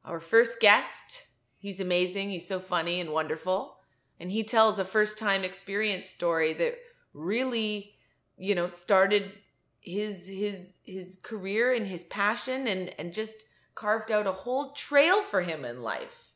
Our 0.05 0.21
first 0.21 0.61
guest, 0.61 1.29
he's 1.59 1.81
amazing, 1.81 2.31
he's 2.31 2.49
so 2.49 2.59
funny 2.59 3.01
and 3.01 3.11
wonderful. 3.11 3.77
And 4.19 4.31
he 4.31 4.43
tells 4.43 4.79
a 4.79 4.85
first 4.85 5.19
time 5.19 5.45
experience 5.45 6.07
story 6.07 6.53
that 6.55 6.77
really, 7.15 7.95
you 8.37 8.55
know, 8.55 8.67
started 8.67 9.33
his 9.81 10.27
his 10.27 10.81
his 10.85 11.17
career 11.23 11.73
and 11.73 11.87
his 11.87 12.05
passion 12.05 12.67
and 12.67 12.93
and 12.99 13.15
just 13.15 13.45
carved 13.75 14.11
out 14.11 14.27
a 14.27 14.33
whole 14.33 14.73
trail 14.73 15.23
for 15.23 15.41
him 15.41 15.65
in 15.65 15.83
life. 15.83 16.33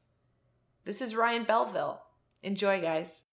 This 0.84 1.02
is 1.02 1.14
Ryan 1.14 1.44
Belville. 1.44 2.00
Enjoy, 2.44 2.78
guys. 2.82 3.24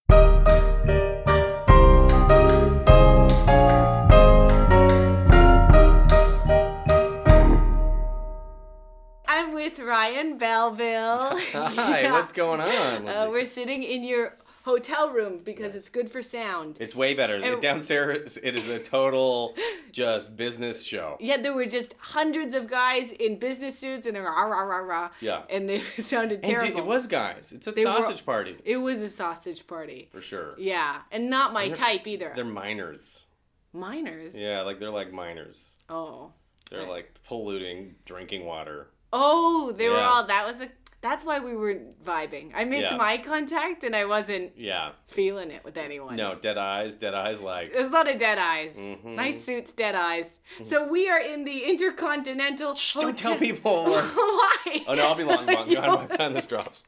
I'm 9.27 9.53
with 9.53 9.79
Ryan 9.79 10.37
Belville. 10.37 11.37
Hi, 11.53 12.01
Yeah. 12.03 12.11
what's 12.11 12.31
going 12.31 12.59
on? 12.61 13.07
Uh, 13.07 13.27
we're 13.29 13.45
sitting 13.45 13.83
in 13.83 14.03
your 14.03 14.35
hotel 14.63 15.09
room 15.11 15.39
because 15.43 15.75
it's 15.75 15.89
good 15.89 16.09
for 16.09 16.21
sound. 16.21 16.77
it's 16.79 16.95
way 16.95 17.13
better. 17.13 17.35
And- 17.35 17.61
Downstairs, 17.61 18.37
it 18.41 18.55
is 18.55 18.67
a 18.67 18.79
total 18.79 19.55
just 19.91 20.35
business 20.37 20.83
show. 20.83 21.17
Yeah, 21.19 21.37
there 21.37 21.53
were 21.53 21.65
just 21.65 21.95
hundreds 21.99 22.55
of 22.55 22.69
guys 22.69 23.11
in 23.11 23.37
business 23.39 23.77
suits 23.79 24.05
and 24.07 24.15
they 24.15 24.19
were 24.21 24.25
rah 24.27 24.43
rah 24.43 24.61
rah 24.61 24.77
rah. 24.77 25.09
Yeah. 25.19 25.43
And 25.49 25.67
they 25.69 25.81
sounded 26.03 26.39
And 26.43 26.45
terrible. 26.45 26.67
dude, 26.67 26.77
it 26.77 26.85
was 26.85 27.07
guys. 27.07 27.51
It's 27.55 27.67
a 27.67 27.71
They 27.71 27.85
were- 27.85 27.91
sausage 27.97 28.25
party 28.25 28.57
It 28.65 28.77
was 28.77 29.01
a 29.01 29.09
sausage 29.09 29.65
party. 29.67 30.09
for 30.11 30.21
sure. 30.21 30.55
Yeah, 30.57 31.01
and 31.11 31.29
not 31.29 31.53
my 31.53 31.67
They're- 31.67 31.75
type 31.75 32.07
either. 32.07 32.31
They're 32.35 32.45
minors. 32.45 33.25
Minors. 33.73 34.35
Yeah, 34.35 34.61
like 34.61 34.79
they're 34.79 34.89
like 34.89 35.11
minors. 35.13 35.69
Oh. 35.89 36.31
They're 36.69 36.81
Right. 36.81 36.89
like 36.89 37.13
polluting 37.27 37.95
drinking 38.05 38.45
water. 38.45 38.87
Oh, 39.13 39.73
they 39.73 39.89
were 39.89 39.99
all. 39.99 40.23
That 40.25 40.45
was 40.45 40.61
a. 40.61 40.69
That's 41.01 41.25
why 41.25 41.39
we 41.39 41.55
weren't 41.55 42.03
vibing. 42.05 42.51
I 42.53 42.63
made 42.63 42.81
Yeah. 42.83 42.89
some 42.89 43.01
eye 43.01 43.17
contact 43.17 43.83
and 43.83 43.95
I 43.95 44.05
wasn't 44.05 44.51
Yeah. 44.55 44.91
feeling 45.07 45.49
it 45.49 45.63
with 45.63 45.75
anyone. 45.75 46.15
No, 46.15 46.35
dead 46.35 46.59
eyes. 46.59 46.93
Dead 46.93 47.15
eyes. 47.15 47.41
Like 47.41 47.73
There's 47.73 47.87
a 47.87 47.89
lot 47.89 48.07
of 48.07 48.19
dead 48.19 48.37
eyes. 48.37 48.75
Mhm. 48.77 49.03
Nice 49.15 49.43
suits, 49.43 49.71
dead 49.71 49.95
eyes. 49.95 50.29
So 50.63 50.83
we 50.87 51.09
are 51.09 51.19
in 51.19 51.43
the 51.43 51.63
Intercontinental. 51.63 52.75
Shh, 52.75 52.93
don't 52.95 53.17
tell 53.17 53.35
people. 53.35 53.85
Why? 53.91 54.83
oh 54.87 54.93
no, 54.93 55.07
I'll 55.07 55.15
be 55.15 55.23
long 55.23 55.45
gone 55.47 55.73
by 55.73 56.05
the 56.05 56.17
time 56.17 56.33
this 56.33 56.45
drops. 56.53 56.85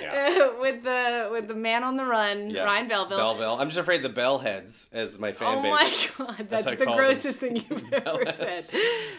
Yeah. 0.00 0.50
With 0.60 0.82
the 0.84 1.28
with 1.32 1.48
the 1.48 1.54
man 1.54 1.82
on 1.84 1.96
the 1.96 2.04
run, 2.04 2.50
Yeah. 2.50 2.64
Ryan 2.64 2.88
Belville. 2.88 3.18
Belleville. 3.18 3.56
I'm 3.60 3.68
just 3.68 3.78
afraid 3.78 4.02
the 4.02 4.08
bellheads 4.10 4.88
as 4.92 5.18
my 5.18 5.32
fan 5.32 5.58
Oh 5.58 5.62
base. 5.62 6.18
my 6.18 6.26
god, 6.26 6.46
that's 6.50 6.64
the 6.64 6.76
call 6.76 6.96
them. 6.96 7.04
grossest 7.04 7.38
thing 7.40 7.56
you've 7.68 7.92
ever 7.92 8.32
said. 8.32 8.64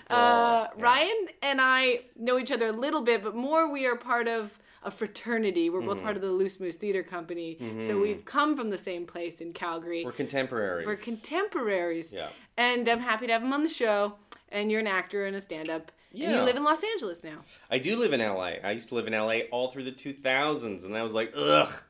Uh, 0.09 0.67
Oh. 0.67 0.67
Ryan 0.77 1.25
and 1.41 1.59
I 1.61 2.01
know 2.15 2.37
each 2.39 2.51
other 2.51 2.67
a 2.67 2.71
little 2.71 3.01
bit, 3.01 3.23
but 3.23 3.35
more 3.35 3.71
we 3.71 3.85
are 3.87 3.95
part 3.95 4.27
of 4.27 4.57
a 4.83 4.91
fraternity. 4.91 5.69
We're 5.69 5.79
Mm-hmm. 5.79 5.87
both 5.89 6.03
part 6.03 6.15
of 6.15 6.21
the 6.21 6.31
Loose 6.31 6.59
Moose 6.59 6.75
Theater 6.75 7.03
Company, 7.03 7.57
so 7.87 7.99
we've 7.99 8.23
come 8.25 8.55
from 8.57 8.69
the 8.69 8.77
same 8.77 9.05
place 9.05 9.41
in 9.41 9.53
Calgary. 9.53 10.03
We're 10.05 10.11
contemporaries. 10.11 10.85
We're 10.87 10.95
contemporaries. 10.95 12.13
Yeah. 12.13 12.29
And 12.57 12.87
I'm 12.87 12.99
happy 12.99 13.27
to 13.27 13.33
have 13.33 13.43
him 13.43 13.53
on 13.53 13.63
the 13.63 13.69
show. 13.69 14.15
And 14.49 14.71
you're 14.71 14.79
an 14.79 14.87
actor 14.87 15.25
and 15.25 15.35
a 15.35 15.41
stand-up. 15.41 15.91
And 16.23 16.33
you 16.33 16.41
live 16.43 16.55
in 16.55 16.63
Los 16.63 16.83
Angeles 16.83 17.23
now. 17.23 17.39
I 17.69 17.77
do 17.77 17.95
live 17.97 18.13
in 18.13 18.19
LA. 18.19 18.53
I 18.63 18.71
used 18.71 18.89
to 18.89 18.95
live 18.95 19.07
in 19.07 19.13
LA 19.13 19.39
all 19.51 19.69
through 19.69 19.83
the 19.83 19.91
2000s, 19.91 20.85
and 20.85 20.95
I 20.97 21.03
was 21.03 21.13
like, 21.13 21.33
ugh, 21.35 21.81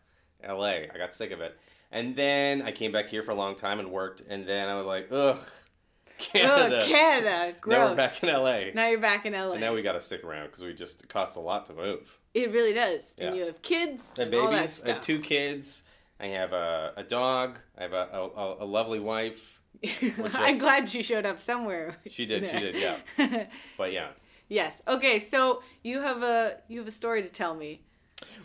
LA. 0.48 0.66
I 0.94 0.98
got 0.98 1.14
sick 1.14 1.32
of 1.32 1.42
it. 1.42 1.58
And 1.92 2.16
then 2.16 2.62
I 2.62 2.72
came 2.72 2.92
back 2.92 3.08
here 3.10 3.24
for 3.24 3.32
a 3.32 3.36
long 3.36 3.56
time 3.56 3.80
and 3.80 3.92
worked, 3.92 4.22
and 4.28 4.48
then 4.48 4.68
I 4.68 4.76
was 4.76 4.86
like, 4.86 5.08
ugh, 5.12 5.40
Canada. 6.18 6.80
Oh, 6.82 6.88
Canada. 6.88 7.56
Gross. 7.62 7.76
Now 7.80 7.90
we're 7.90 7.96
back 7.96 8.24
in 8.24 8.30
LA. 8.30 8.60
Now 8.74 8.88
you're 8.90 9.00
back 9.00 9.26
in 9.26 9.34
LA. 9.34 9.52
and 9.52 9.62
now 9.62 9.74
we 9.74 9.82
got 9.82 9.94
to 9.94 10.02
stick 10.02 10.24
around 10.24 10.48
because 10.48 10.64
we 10.64 10.74
just 10.74 11.04
it 11.04 11.10
costs 11.10 11.36
a 11.36 11.42
lot 11.42 11.66
to 11.68 11.74
move. 11.74 12.18
it 12.34 12.52
really 12.52 12.74
does. 12.74 13.02
And 13.18 13.36
you 13.36 13.46
have 13.46 13.62
kids. 13.62 14.02
And 14.18 14.32
babies. 14.32 14.82
I 14.86 14.94
have 14.94 15.02
two 15.02 15.20
kids. 15.20 15.84
I 16.20 16.28
have 16.28 16.54
a, 16.54 16.94
a 16.96 17.04
dog. 17.04 17.60
I 17.78 17.84
have 17.84 17.92
a, 17.94 18.08
a, 18.36 18.64
a 18.64 18.66
lovely 18.66 19.00
wife. 19.02 19.55
I'm 20.34 20.58
glad 20.58 20.90
she 20.90 21.04
showed 21.04 21.26
up 21.26 21.42
somewhere. 21.42 21.98
She 22.08 22.26
did. 22.26 22.46
She 22.46 22.60
did. 22.60 22.76
Yeah. 22.76 23.46
But 23.78 23.92
yeah. 23.94 24.10
yes. 24.50 24.82
Okay. 24.88 25.20
So 25.20 25.62
you 25.84 26.02
have 26.02 26.24
a 26.24 26.58
you 26.68 26.80
have 26.80 26.88
a 26.88 26.92
story 26.92 27.22
to 27.24 27.30
tell 27.30 27.56
me. 27.56 27.82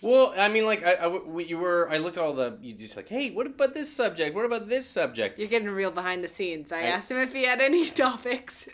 Well, 0.02 0.32
I 0.36 0.48
mean, 0.48 0.64
like 0.64 0.82
I, 0.84 0.94
I 0.94 1.06
we- 1.08 1.44
you 1.44 1.58
were. 1.58 1.88
I 1.90 1.98
looked 1.98 2.16
at 2.16 2.22
all 2.24 2.32
the. 2.32 2.56
You 2.60 2.72
just 2.74 2.96
like, 2.96 3.08
hey, 3.08 3.30
what 3.30 3.46
about 3.46 3.74
this 3.74 3.92
subject? 3.92 4.34
What 4.34 4.44
about 4.46 4.68
this 4.68 4.88
subject? 4.88 5.38
You're 5.38 5.48
getting 5.48 5.68
real 5.68 5.90
behind 5.90 6.24
the 6.24 6.28
scenes. 6.28 6.72
I, 6.72 6.78
I- 6.78 6.82
asked 6.84 7.10
him 7.10 7.18
if 7.18 7.32
he 7.32 7.44
had 7.44 7.60
any 7.60 7.86
topics 8.06 8.68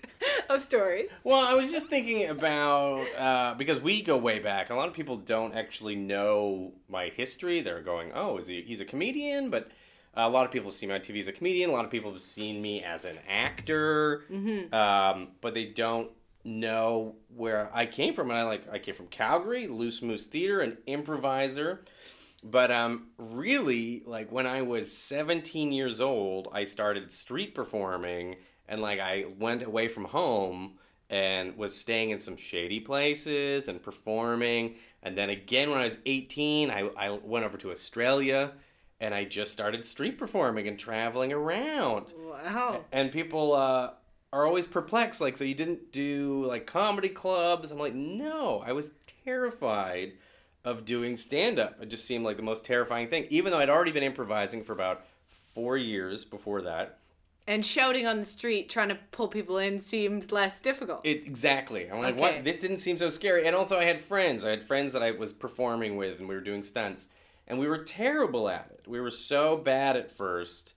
of 0.48 0.62
stories. 0.62 1.10
Well, 1.24 1.44
I 1.44 1.54
was 1.54 1.70
just 1.72 1.88
thinking 1.88 2.28
about 2.28 3.04
uh, 3.18 3.54
because 3.54 3.80
we 3.80 4.02
go 4.02 4.16
way 4.16 4.38
back. 4.38 4.70
A 4.70 4.74
lot 4.74 4.88
of 4.88 4.94
people 4.94 5.16
don't 5.16 5.54
actually 5.54 5.96
know 5.96 6.72
my 6.88 7.08
history. 7.08 7.60
They're 7.60 7.82
going, 7.82 8.12
"Oh, 8.14 8.38
is 8.38 8.46
he? 8.48 8.62
He's 8.62 8.80
a 8.80 8.84
comedian." 8.86 9.50
But 9.50 9.70
a 10.16 10.28
lot 10.28 10.46
of 10.46 10.52
people 10.52 10.70
see 10.70 10.86
me 10.86 10.94
on 10.94 11.00
TV 11.00 11.20
as 11.20 11.28
a 11.28 11.32
comedian. 11.32 11.70
A 11.70 11.72
lot 11.72 11.84
of 11.84 11.90
people 11.90 12.12
have 12.12 12.20
seen 12.20 12.62
me 12.62 12.82
as 12.82 13.04
an 13.04 13.18
actor. 13.28 14.24
Um, 14.74 15.28
but 15.40 15.54
they 15.54 15.66
don't 15.66 16.10
know 16.44 17.16
where 17.34 17.70
I 17.74 17.86
came 17.86 18.14
from. 18.14 18.30
And 18.30 18.38
I 18.38 18.44
like 18.44 18.68
I 18.72 18.78
came 18.78 18.94
from 18.94 19.08
Calgary, 19.08 19.66
Loose 19.66 20.00
Moose 20.02 20.24
Theater, 20.24 20.60
an 20.60 20.78
improviser. 20.86 21.84
But 22.42 22.70
um, 22.70 23.08
really, 23.18 24.02
like 24.06 24.30
when 24.30 24.46
I 24.46 24.62
was 24.62 24.96
17 24.96 25.72
years 25.72 26.00
old, 26.00 26.48
I 26.52 26.64
started 26.64 27.10
street 27.10 27.54
performing, 27.54 28.36
and 28.68 28.80
like 28.80 29.00
I 29.00 29.26
went 29.38 29.62
away 29.62 29.88
from 29.88 30.04
home 30.04 30.78
and 31.08 31.56
was 31.56 31.76
staying 31.76 32.10
in 32.10 32.20
some 32.20 32.36
shady 32.36 32.80
places 32.80 33.68
and 33.68 33.82
performing. 33.82 34.76
And 35.02 35.16
then 35.16 35.30
again, 35.30 35.70
when 35.70 35.78
I 35.78 35.84
was 35.84 35.98
18, 36.04 36.70
I, 36.70 36.88
I 36.96 37.10
went 37.10 37.44
over 37.44 37.56
to 37.58 37.70
Australia, 37.70 38.52
and 39.00 39.14
I 39.14 39.24
just 39.24 39.52
started 39.52 39.84
street 39.84 40.16
performing 40.18 40.66
and 40.68 40.78
traveling 40.78 41.32
around. 41.32 42.12
Wow. 42.18 42.84
and 42.92 43.12
people 43.12 43.52
uh, 43.54 43.90
are 44.32 44.46
always 44.46 44.66
perplexed 44.66 45.20
like 45.20 45.36
so 45.36 45.44
you 45.44 45.54
didn't 45.54 45.92
do 45.92 46.44
like 46.46 46.66
comedy 46.66 47.08
clubs? 47.08 47.70
I'm 47.70 47.78
like 47.78 47.94
no 47.94 48.62
i 48.66 48.72
was 48.72 48.90
terrified 49.24 50.12
of 50.64 50.84
doing 50.84 51.16
stand 51.16 51.58
up 51.58 51.80
it 51.80 51.86
just 51.88 52.04
seemed 52.04 52.24
like 52.24 52.36
the 52.36 52.42
most 52.42 52.64
terrifying 52.64 53.08
thing 53.08 53.26
even 53.30 53.52
though 53.52 53.58
i'd 53.58 53.68
already 53.70 53.92
been 53.92 54.02
improvising 54.02 54.62
for 54.62 54.72
about 54.72 55.04
four 55.28 55.76
years 55.76 56.24
before 56.24 56.62
that. 56.62 56.98
And 57.48 57.64
shouting 57.64 58.08
on 58.08 58.18
the 58.18 58.24
street, 58.24 58.68
trying 58.68 58.88
to 58.88 58.98
pull 59.12 59.28
people 59.28 59.56
in, 59.58 59.78
seemed 59.78 60.32
less 60.32 60.58
difficult. 60.60 61.00
it 61.06 61.24
exactly. 61.26 61.88
I'm 61.88 62.00
like 62.00 62.14
Okay. 62.14 62.20
what 62.20 62.44
this 62.44 62.60
didn't 62.60 62.78
seem 62.78 62.98
so 62.98 63.08
scary. 63.08 63.46
And 63.46 63.54
also 63.56 63.78
i 63.78 63.84
had 63.84 64.00
friends. 64.02 64.44
I 64.44 64.50
had 64.50 64.64
friends 64.64 64.92
that 64.92 65.02
i 65.02 65.12
was 65.12 65.32
performing 65.32 65.96
with 65.96 66.18
and 66.18 66.28
we 66.28 66.34
were 66.34 66.40
doing 66.42 66.62
stunts 66.62 67.06
and 67.46 67.58
we 67.58 67.66
were 67.68 67.78
terrible 67.78 68.48
at 68.48 68.68
it 68.72 68.84
we 68.88 69.00
were 69.00 69.10
so 69.10 69.56
bad 69.56 69.96
at 69.96 70.10
first 70.10 70.74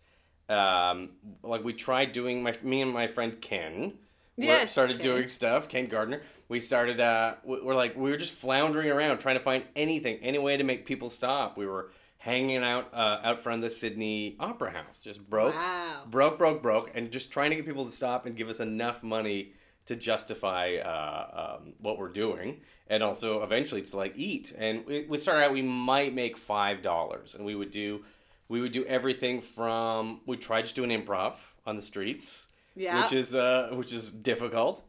um, 0.47 1.09
like 1.43 1.63
we 1.63 1.73
tried 1.73 2.11
doing 2.11 2.41
my 2.41 2.55
me 2.63 2.81
and 2.81 2.91
my 2.91 3.07
friend 3.07 3.41
ken 3.41 3.93
Yes, 4.37 4.71
started 4.71 5.01
Ken. 5.01 5.01
doing 5.11 5.27
stuff 5.27 5.67
ken 5.67 5.87
gardner 5.87 6.21
we 6.47 6.59
started 6.61 6.99
uh 7.01 7.35
we- 7.43 7.61
we're 7.61 7.75
like 7.75 7.95
we 7.97 8.09
were 8.09 8.17
just 8.17 8.33
floundering 8.33 8.89
around 8.89 9.17
trying 9.19 9.37
to 9.37 9.43
find 9.43 9.63
anything 9.75 10.17
any 10.21 10.37
way 10.39 10.55
to 10.57 10.63
make 10.63 10.85
people 10.85 11.09
stop 11.09 11.57
we 11.57 11.65
were 11.65 11.91
hanging 12.19 12.63
out 12.63 12.89
uh, 12.93 13.19
out 13.23 13.39
front 13.41 13.57
of 13.57 13.63
the 13.63 13.69
sydney 13.69 14.37
opera 14.39 14.71
house 14.71 15.03
just 15.03 15.29
broke 15.29 15.53
Wow. 15.55 16.03
broke 16.09 16.37
broke 16.37 16.61
broke 16.61 16.89
and 16.95 17.11
just 17.11 17.31
trying 17.31 17.49
to 17.49 17.57
get 17.57 17.65
people 17.65 17.83
to 17.85 17.91
stop 17.91 18.25
and 18.25 18.35
give 18.37 18.47
us 18.49 18.59
enough 18.61 19.03
money 19.03 19.53
to 19.89 19.95
justify 19.95 20.75
uh, 20.75 21.57
um, 21.57 21.73
what 21.79 21.97
we're 21.97 22.13
doing. 22.13 22.61
And 22.87 23.01
also 23.01 23.41
eventually 23.43 23.81
to 23.81 23.97
like 23.97 24.13
eat. 24.15 24.53
And 24.55 24.85
we, 24.85 25.05
we 25.09 25.17
started 25.17 25.43
out 25.43 25.51
we 25.51 25.63
might 25.63 26.13
make 26.13 26.37
five 26.37 26.83
dollars. 26.83 27.33
And 27.33 27.43
we 27.43 27.55
would 27.55 27.71
do 27.71 28.05
we 28.47 28.61
would 28.61 28.71
do 28.71 28.85
everything 28.85 29.41
from 29.41 30.21
we 30.27 30.37
tried 30.37 30.65
to 30.67 30.73
do 30.75 30.83
an 30.83 30.91
improv 30.91 31.33
on 31.65 31.75
the 31.75 31.81
streets 31.81 32.47
Yeah. 32.75 33.01
which 33.03 33.13
is 33.13 33.33
uh, 33.33 33.71
which 33.73 33.91
is 33.91 34.11
difficult. 34.11 34.83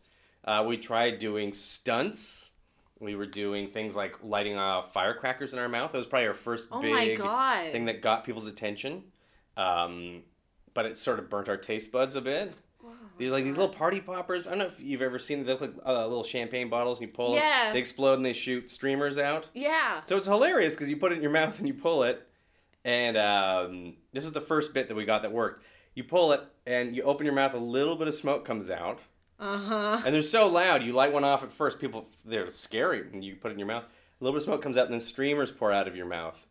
Uh, 0.45 0.64
we 0.66 0.76
tried 0.76 1.19
doing 1.19 1.52
stunts. 1.54 2.50
We 2.99 3.14
were 3.16 3.26
doing 3.26 3.69
things 3.69 3.97
like 3.97 4.16
lighting 4.23 4.59
uh, 4.59 4.83
firecrackers 4.83 5.54
in 5.54 5.59
our 5.59 5.69
mouth. 5.69 5.92
That 5.92 5.99
was 5.99 6.07
probably 6.07 6.28
our 6.28 6.35
first 6.35 6.69
Oh 6.71 6.83
big 6.83 7.19
thing 7.73 7.87
that 7.87 8.02
got 8.02 8.25
people's 8.25 8.47
attention. 8.47 9.04
Um, 9.57 10.23
but 10.75 10.85
it 10.87 10.99
sort 10.99 11.19
of 11.19 11.28
burnt 11.30 11.49
our 11.49 11.57
taste 11.57 11.90
buds 11.90 12.16
a 12.16 12.21
bit 12.21 12.54
these 13.20 13.30
like 13.30 13.44
these 13.44 13.56
little 13.56 13.72
party 13.72 14.00
poppers. 14.00 14.46
I 14.46 14.50
don't 14.50 14.58
know 14.58 14.66
if 14.66 14.80
you've 14.80 15.02
ever 15.02 15.18
seen 15.20 15.44
those 15.44 15.60
like 15.60 15.74
uh, 15.86 16.06
little 16.08 16.24
champagne 16.24 16.68
bottles 16.68 16.98
and 16.98 17.08
you 17.08 17.14
pull 17.14 17.34
Yeah. 17.36 17.64
them, 17.66 17.74
they 17.74 17.78
explode 17.78 18.14
and 18.14 18.24
they 18.26 18.32
shoot 18.32 18.68
streamers 18.70 19.16
out. 19.18 19.48
Yeah. 19.54 20.02
So 20.06 20.16
it's 20.16 20.26
hilarious 20.26 20.74
because 20.74 20.90
you 20.90 20.96
put 20.96 21.12
it 21.12 21.16
in 21.16 21.22
your 21.22 21.30
mouth 21.40 21.56
and 21.58 21.68
you 21.68 21.74
pull 21.74 22.02
it, 22.02 22.26
and 22.84 23.16
um, 23.16 23.94
this 24.12 24.24
is 24.24 24.32
the 24.32 24.40
first 24.40 24.74
bit 24.74 24.88
that 24.88 24.94
we 24.96 25.04
got 25.04 25.22
that 25.22 25.32
worked. 25.32 25.62
You 25.94 26.02
pull 26.04 26.32
it 26.32 26.40
and 26.66 26.96
you 26.96 27.02
open 27.02 27.26
your 27.26 27.34
mouth, 27.34 27.54
a 27.54 27.58
little 27.58 27.94
bit 27.96 28.08
of 28.08 28.14
smoke 28.14 28.44
comes 28.44 28.70
out, 28.70 29.00
Uh 29.38 29.58
huh. 29.58 30.02
and 30.04 30.14
they're 30.14 30.22
so 30.22 30.46
loud. 30.48 30.82
You 30.82 30.92
light 30.92 31.12
one 31.12 31.24
off 31.24 31.42
at 31.44 31.52
first, 31.52 31.78
people 31.78 32.08
they're 32.24 32.50
scary 32.50 33.02
when 33.08 33.22
you 33.22 33.36
put 33.36 33.50
it 33.50 33.54
in 33.54 33.58
your 33.58 33.68
mouth. 33.68 33.84
A 33.84 34.24
little 34.24 34.38
bit 34.38 34.42
of 34.42 34.44
smoke 34.46 34.62
comes 34.62 34.76
out, 34.76 34.84
and 34.86 34.92
then 34.92 35.00
streamers 35.00 35.50
pour 35.50 35.72
out 35.72 35.86
of 35.88 35.94
your 35.96 36.06
mouth. 36.06 36.46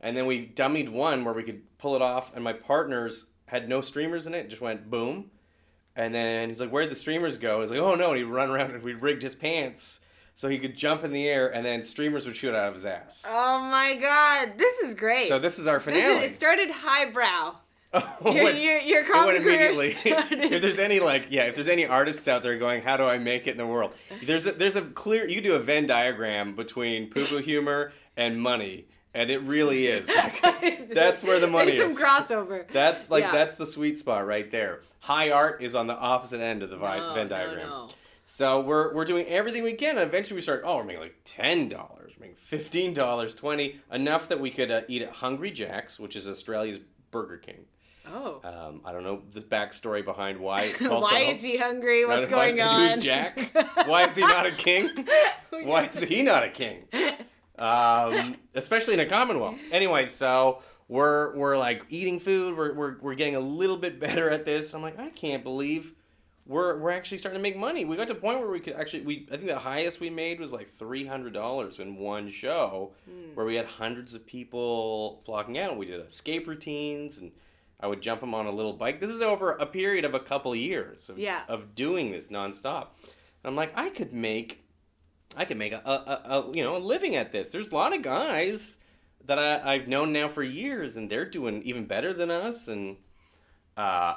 And 0.00 0.16
then 0.16 0.26
we 0.26 0.46
dummied 0.48 0.88
one 0.88 1.24
where 1.24 1.34
we 1.34 1.42
could 1.44 1.62
pull 1.78 1.94
it 1.94 2.02
off, 2.02 2.34
and 2.34 2.42
my 2.42 2.52
partners 2.52 3.26
had 3.46 3.68
no 3.68 3.80
streamers 3.80 4.26
in 4.26 4.34
it. 4.34 4.46
it 4.46 4.48
just 4.50 4.62
went 4.62 4.90
boom. 4.90 5.30
And 5.94 6.14
then 6.14 6.48
he's 6.48 6.60
like, 6.60 6.70
"Where'd 6.70 6.90
the 6.90 6.94
streamers 6.96 7.36
go?" 7.36 7.60
He's 7.60 7.70
like, 7.70 7.80
"Oh 7.80 7.94
no!" 7.94 8.08
And 8.10 8.18
he'd 8.18 8.24
run 8.24 8.50
around 8.50 8.70
and 8.72 8.82
we 8.82 8.94
rigged 8.94 9.22
his 9.22 9.34
pants 9.34 10.00
so 10.34 10.48
he 10.48 10.58
could 10.58 10.74
jump 10.76 11.04
in 11.04 11.12
the 11.12 11.28
air, 11.28 11.48
and 11.54 11.64
then 11.64 11.82
streamers 11.82 12.26
would 12.26 12.36
shoot 12.36 12.54
out 12.54 12.68
of 12.68 12.74
his 12.74 12.86
ass. 12.86 13.24
Oh 13.28 13.60
my 13.60 13.94
God. 13.94 14.56
This 14.56 14.78
is 14.80 14.94
great. 14.94 15.28
So 15.28 15.38
this 15.38 15.58
is 15.58 15.66
our 15.66 15.76
This 15.78 15.84
finale. 15.84 16.24
is, 16.24 16.30
it 16.32 16.36
started 16.36 16.70
highbrow. 16.70 17.56
Oh, 17.94 18.32
Your, 18.32 18.50
your, 18.52 18.78
your 18.78 19.00
it 19.00 19.10
went 19.10 19.12
comedy 19.12 19.36
immediately. 19.36 19.88
if 20.06 20.62
there's 20.62 20.78
any 20.78 20.98
like, 20.98 21.26
yeah, 21.28 21.42
if 21.42 21.54
there's 21.56 21.68
any 21.68 21.84
artists 21.84 22.26
out 22.26 22.42
there 22.42 22.56
going, 22.56 22.80
how 22.80 22.96
do 22.96 23.04
I 23.04 23.18
make 23.18 23.46
it 23.46 23.50
in 23.50 23.56
the 23.58 23.66
world? 23.66 23.94
There's 24.24 24.46
a, 24.46 24.52
there's 24.52 24.76
a 24.76 24.80
clear. 24.80 25.28
You 25.28 25.42
do 25.42 25.56
a 25.56 25.58
Venn 25.58 25.84
diagram 25.86 26.56
between 26.56 27.10
poo 27.10 27.26
poo 27.26 27.36
humor 27.42 27.92
and 28.16 28.40
money, 28.40 28.86
and 29.14 29.30
it 29.30 29.42
really 29.42 29.86
is. 29.86 30.08
Like, 30.62 30.90
that's 30.94 31.24
where 31.24 31.40
the 31.40 31.46
money 31.48 31.76
There's 31.78 31.92
is. 31.94 31.98
some 31.98 32.06
crossover. 32.08 32.70
That's 32.70 33.10
like 33.10 33.24
Yeah. 33.24 33.32
that's 33.32 33.56
the 33.56 33.66
sweet 33.66 33.98
spot 33.98 34.26
right 34.26 34.48
there. 34.50 34.80
High 35.00 35.30
art 35.30 35.60
is 35.62 35.74
on 35.74 35.86
the 35.88 35.96
opposite 35.96 36.40
end 36.40 36.62
of 36.62 36.70
the 36.70 36.76
vi- 36.76 36.98
No, 36.98 37.14
Venn 37.14 37.28
no, 37.28 37.36
diagram. 37.36 37.68
no. 37.68 37.88
So 38.26 38.60
we're 38.60 38.94
we're 38.94 39.04
doing 39.04 39.26
everything 39.26 39.62
we 39.64 39.72
can. 39.72 39.98
And 39.98 40.06
eventually, 40.08 40.36
we 40.36 40.42
start. 40.42 40.62
Oh, 40.64 40.76
we're 40.76 40.84
making 40.84 41.02
like 41.02 41.16
ten 41.24 41.68
dollars, 41.68 42.12
we're 42.16 42.26
making 42.26 42.36
fifteen 42.36 42.94
dollars, 42.94 43.34
twenty, 43.34 43.80
enough 43.90 44.28
that 44.28 44.38
we 44.40 44.50
could 44.50 44.70
uh, 44.70 44.82
eat 44.88 45.02
at 45.02 45.10
Hungry 45.10 45.50
Jack's, 45.50 45.98
which 45.98 46.14
is 46.14 46.28
Australia's 46.28 46.78
Burger 47.10 47.38
King. 47.38 47.64
Oh. 48.06 48.40
Um, 48.44 48.80
I 48.84 48.92
don't 48.92 49.02
know 49.04 49.22
the 49.32 49.40
backstory 49.40 50.04
behind 50.04 50.38
why 50.38 50.62
it's 50.62 50.78
called. 50.86 51.02
Why 51.02 51.24
so. 51.24 51.30
is 51.32 51.42
he 51.42 51.56
hungry? 51.56 52.04
What's 52.06 52.30
Why- 52.30 52.52
going 52.52 52.60
on? 52.60 52.88
Who's 52.90 53.02
Jack? 53.04 53.38
Why 53.86 54.04
is 54.04 54.14
he 54.16 54.22
not 54.22 54.46
a 54.46 54.52
king? 54.52 54.90
Why 55.62 55.84
is 55.86 56.02
he 56.02 56.22
not 56.22 56.44
a 56.44 56.48
king? 56.50 56.84
Um, 57.62 58.36
especially 58.54 58.94
in 58.94 59.00
a 59.00 59.06
Commonwealth. 59.06 59.58
Anyway, 59.70 60.06
so 60.06 60.62
we're 60.88 61.34
we're 61.36 61.56
like 61.56 61.84
eating 61.88 62.18
food. 62.18 62.56
We're, 62.56 62.72
we're 62.74 62.96
we're 63.00 63.14
getting 63.14 63.36
a 63.36 63.40
little 63.40 63.76
bit 63.76 64.00
better 64.00 64.28
at 64.30 64.44
this. 64.44 64.74
I'm 64.74 64.82
like, 64.82 64.98
I 64.98 65.10
can't 65.10 65.42
believe 65.44 65.92
we're 66.44 66.76
we're 66.78 66.90
actually 66.90 67.18
starting 67.18 67.38
to 67.38 67.42
make 67.42 67.56
money. 67.56 67.84
We 67.84 67.96
got 67.96 68.08
to 68.08 68.14
a 68.14 68.16
point 68.16 68.40
where 68.40 68.48
we 68.50 68.58
could 68.60 68.74
actually 68.74 69.02
we 69.04 69.26
I 69.30 69.36
think 69.36 69.46
the 69.46 69.58
highest 69.60 70.00
we 70.00 70.10
made 70.10 70.40
was 70.40 70.50
like 70.52 70.68
three 70.68 71.06
hundred 71.06 71.32
dollars 71.34 71.78
in 71.78 71.96
one 71.96 72.28
show, 72.30 72.92
Hmm. 73.08 73.34
where 73.34 73.46
we 73.46 73.54
had 73.54 73.66
hundreds 73.66 74.14
of 74.14 74.26
people 74.26 75.20
flocking 75.24 75.56
out. 75.58 75.76
We 75.76 75.86
did 75.86 76.04
escape 76.04 76.46
routines 76.48 77.18
and. 77.18 77.32
I 77.80 77.88
would 77.88 78.00
jump 78.00 78.20
them 78.20 78.32
on 78.32 78.46
a 78.46 78.52
little 78.52 78.74
bike. 78.74 79.00
This 79.00 79.10
is 79.10 79.22
over 79.22 79.50
a 79.54 79.66
period 79.66 80.04
of 80.04 80.14
a 80.14 80.20
couple 80.20 80.54
years 80.54 81.10
of, 81.10 81.18
Yeah. 81.18 81.40
of 81.48 81.74
doing 81.74 82.12
this 82.12 82.28
nonstop. 82.28 82.86
And 83.02 83.50
I'm 83.50 83.56
like, 83.56 83.72
I 83.74 83.88
could 83.88 84.12
make, 84.12 84.61
I 85.36 85.44
could 85.44 85.56
make 85.56 85.72
a, 85.72 85.82
a, 85.84 85.90
a, 85.90 86.40
a 86.40 86.52
you 86.56 86.62
know 86.62 86.76
a 86.76 86.78
living 86.78 87.16
at 87.16 87.32
this. 87.32 87.50
There's 87.50 87.70
a 87.70 87.74
lot 87.74 87.94
of 87.94 88.02
guys 88.02 88.76
that 89.24 89.38
I, 89.38 89.74
I've 89.74 89.88
known 89.88 90.12
now 90.12 90.28
for 90.28 90.42
years, 90.42 90.96
and 90.96 91.08
they're 91.08 91.28
doing 91.28 91.62
even 91.62 91.86
better 91.86 92.12
than 92.12 92.30
us. 92.30 92.68
And 92.68 92.96
uh, 93.76 94.14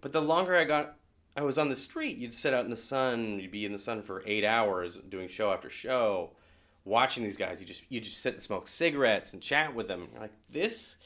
but 0.00 0.12
the 0.12 0.20
longer 0.20 0.56
I 0.56 0.64
got, 0.64 0.96
I 1.36 1.42
was 1.42 1.58
on 1.58 1.68
the 1.68 1.76
street. 1.76 2.16
You'd 2.16 2.34
sit 2.34 2.54
out 2.54 2.64
in 2.64 2.70
the 2.70 2.76
sun. 2.76 3.38
You'd 3.38 3.50
be 3.50 3.64
in 3.64 3.72
the 3.72 3.78
sun 3.78 4.02
for 4.02 4.22
eight 4.26 4.44
hours 4.44 4.96
doing 4.96 5.28
show 5.28 5.52
after 5.52 5.70
show, 5.70 6.32
watching 6.84 7.22
these 7.22 7.36
guys. 7.36 7.60
You 7.60 7.66
just 7.66 7.82
you 7.88 8.00
just 8.00 8.18
sit 8.18 8.34
and 8.34 8.42
smoke 8.42 8.68
cigarettes 8.68 9.32
and 9.32 9.42
chat 9.42 9.74
with 9.74 9.88
them. 9.88 10.08
You're 10.12 10.22
like 10.22 10.34
this 10.50 10.96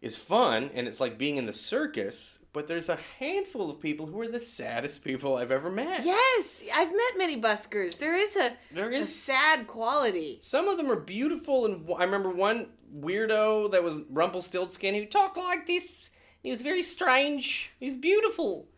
is 0.00 0.16
fun 0.16 0.70
and 0.74 0.88
it's 0.88 1.00
like 1.00 1.18
being 1.18 1.36
in 1.36 1.46
the 1.46 1.52
circus, 1.52 2.38
but 2.52 2.66
there's 2.66 2.88
a 2.88 2.98
handful 3.18 3.68
of 3.70 3.80
people 3.80 4.06
who 4.06 4.20
are 4.20 4.28
the 4.28 4.40
saddest 4.40 5.04
people 5.04 5.36
I've 5.36 5.50
ever 5.50 5.70
met. 5.70 6.04
Yes, 6.04 6.62
I've 6.74 6.90
met 6.90 7.18
many 7.18 7.40
buskers. 7.40 7.98
There 7.98 8.16
is 8.16 8.34
a, 8.36 8.52
there 8.72 8.90
is 8.90 9.02
a 9.08 9.12
sad 9.12 9.66
quality. 9.66 10.38
Some 10.42 10.68
of 10.68 10.78
them 10.78 10.90
are 10.90 10.98
beautiful, 10.98 11.66
and 11.66 11.86
I 11.98 12.04
remember 12.04 12.30
one 12.30 12.68
weirdo 12.98 13.70
that 13.72 13.84
was 13.84 14.00
Rumpelstiltskin 14.10 14.94
who 14.94 15.04
talked 15.04 15.36
like 15.36 15.66
this. 15.66 16.10
He 16.42 16.50
was 16.50 16.62
very 16.62 16.82
strange. 16.82 17.70
He 17.78 17.84
was 17.84 17.96
beautiful. 17.98 18.68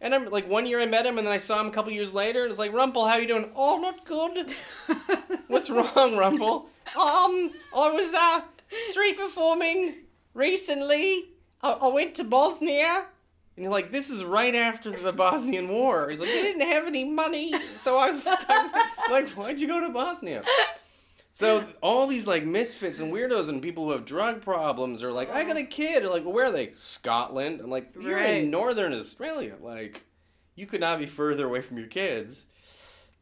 And 0.00 0.14
I'm 0.14 0.30
like 0.30 0.48
one 0.48 0.64
year 0.64 0.80
I 0.80 0.86
met 0.86 1.04
him, 1.04 1.18
and 1.18 1.26
then 1.26 1.34
I 1.34 1.36
saw 1.36 1.60
him 1.60 1.66
a 1.66 1.70
couple 1.70 1.92
years 1.92 2.14
later, 2.14 2.42
and 2.42 2.50
it's 2.50 2.58
like 2.58 2.72
Rumpel, 2.72 3.06
how 3.06 3.16
are 3.16 3.20
you 3.20 3.28
doing? 3.28 3.50
Oh, 3.54 3.78
not 3.78 4.06
good. 4.06 4.50
What's 5.48 5.68
wrong, 5.68 6.12
Rumpel? 6.14 6.68
Um, 6.96 7.50
I 7.76 7.90
was 7.90 8.14
uh 8.14 8.40
street 8.90 9.18
performing 9.18 9.94
recently. 10.34 11.24
I, 11.62 11.72
I 11.72 11.88
went 11.88 12.14
to 12.16 12.24
Bosnia. 12.24 13.04
And 13.56 13.64
you're 13.64 13.72
like, 13.72 13.90
this 13.92 14.08
is 14.10 14.24
right 14.24 14.54
after 14.54 14.90
the 14.90 15.12
Bosnian 15.12 15.68
War. 15.68 16.08
He's 16.08 16.20
like, 16.20 16.30
they 16.30 16.42
didn't 16.42 16.62
have 16.66 16.86
any 16.86 17.04
money, 17.04 17.52
so 17.62 17.98
I 17.98 18.10
was 18.10 18.22
stuck. 18.22 18.48
like, 19.10 19.28
why'd 19.30 19.60
you 19.60 19.66
go 19.66 19.80
to 19.80 19.90
Bosnia? 19.90 20.42
So 21.34 21.64
all 21.82 22.06
these 22.06 22.26
like 22.26 22.44
misfits 22.44 23.00
and 23.00 23.12
weirdos 23.12 23.48
and 23.48 23.60
people 23.62 23.84
who 23.84 23.92
have 23.92 24.04
drug 24.04 24.40
problems 24.42 25.02
are 25.02 25.12
like, 25.12 25.30
I 25.30 25.44
got 25.44 25.56
a 25.56 25.64
kid. 25.64 26.02
They're 26.02 26.10
like, 26.10 26.24
well, 26.24 26.32
where 26.34 26.46
are 26.46 26.52
they? 26.52 26.72
Scotland. 26.72 27.60
I'm 27.60 27.70
like, 27.70 27.90
you're 27.98 28.16
Right. 28.16 28.42
in 28.44 28.50
northern 28.50 28.92
Australia. 28.92 29.56
Like, 29.60 30.02
you 30.54 30.66
could 30.66 30.80
not 30.80 30.98
be 30.98 31.06
further 31.06 31.46
away 31.46 31.60
from 31.62 31.78
your 31.78 31.86
kids. 31.86 32.44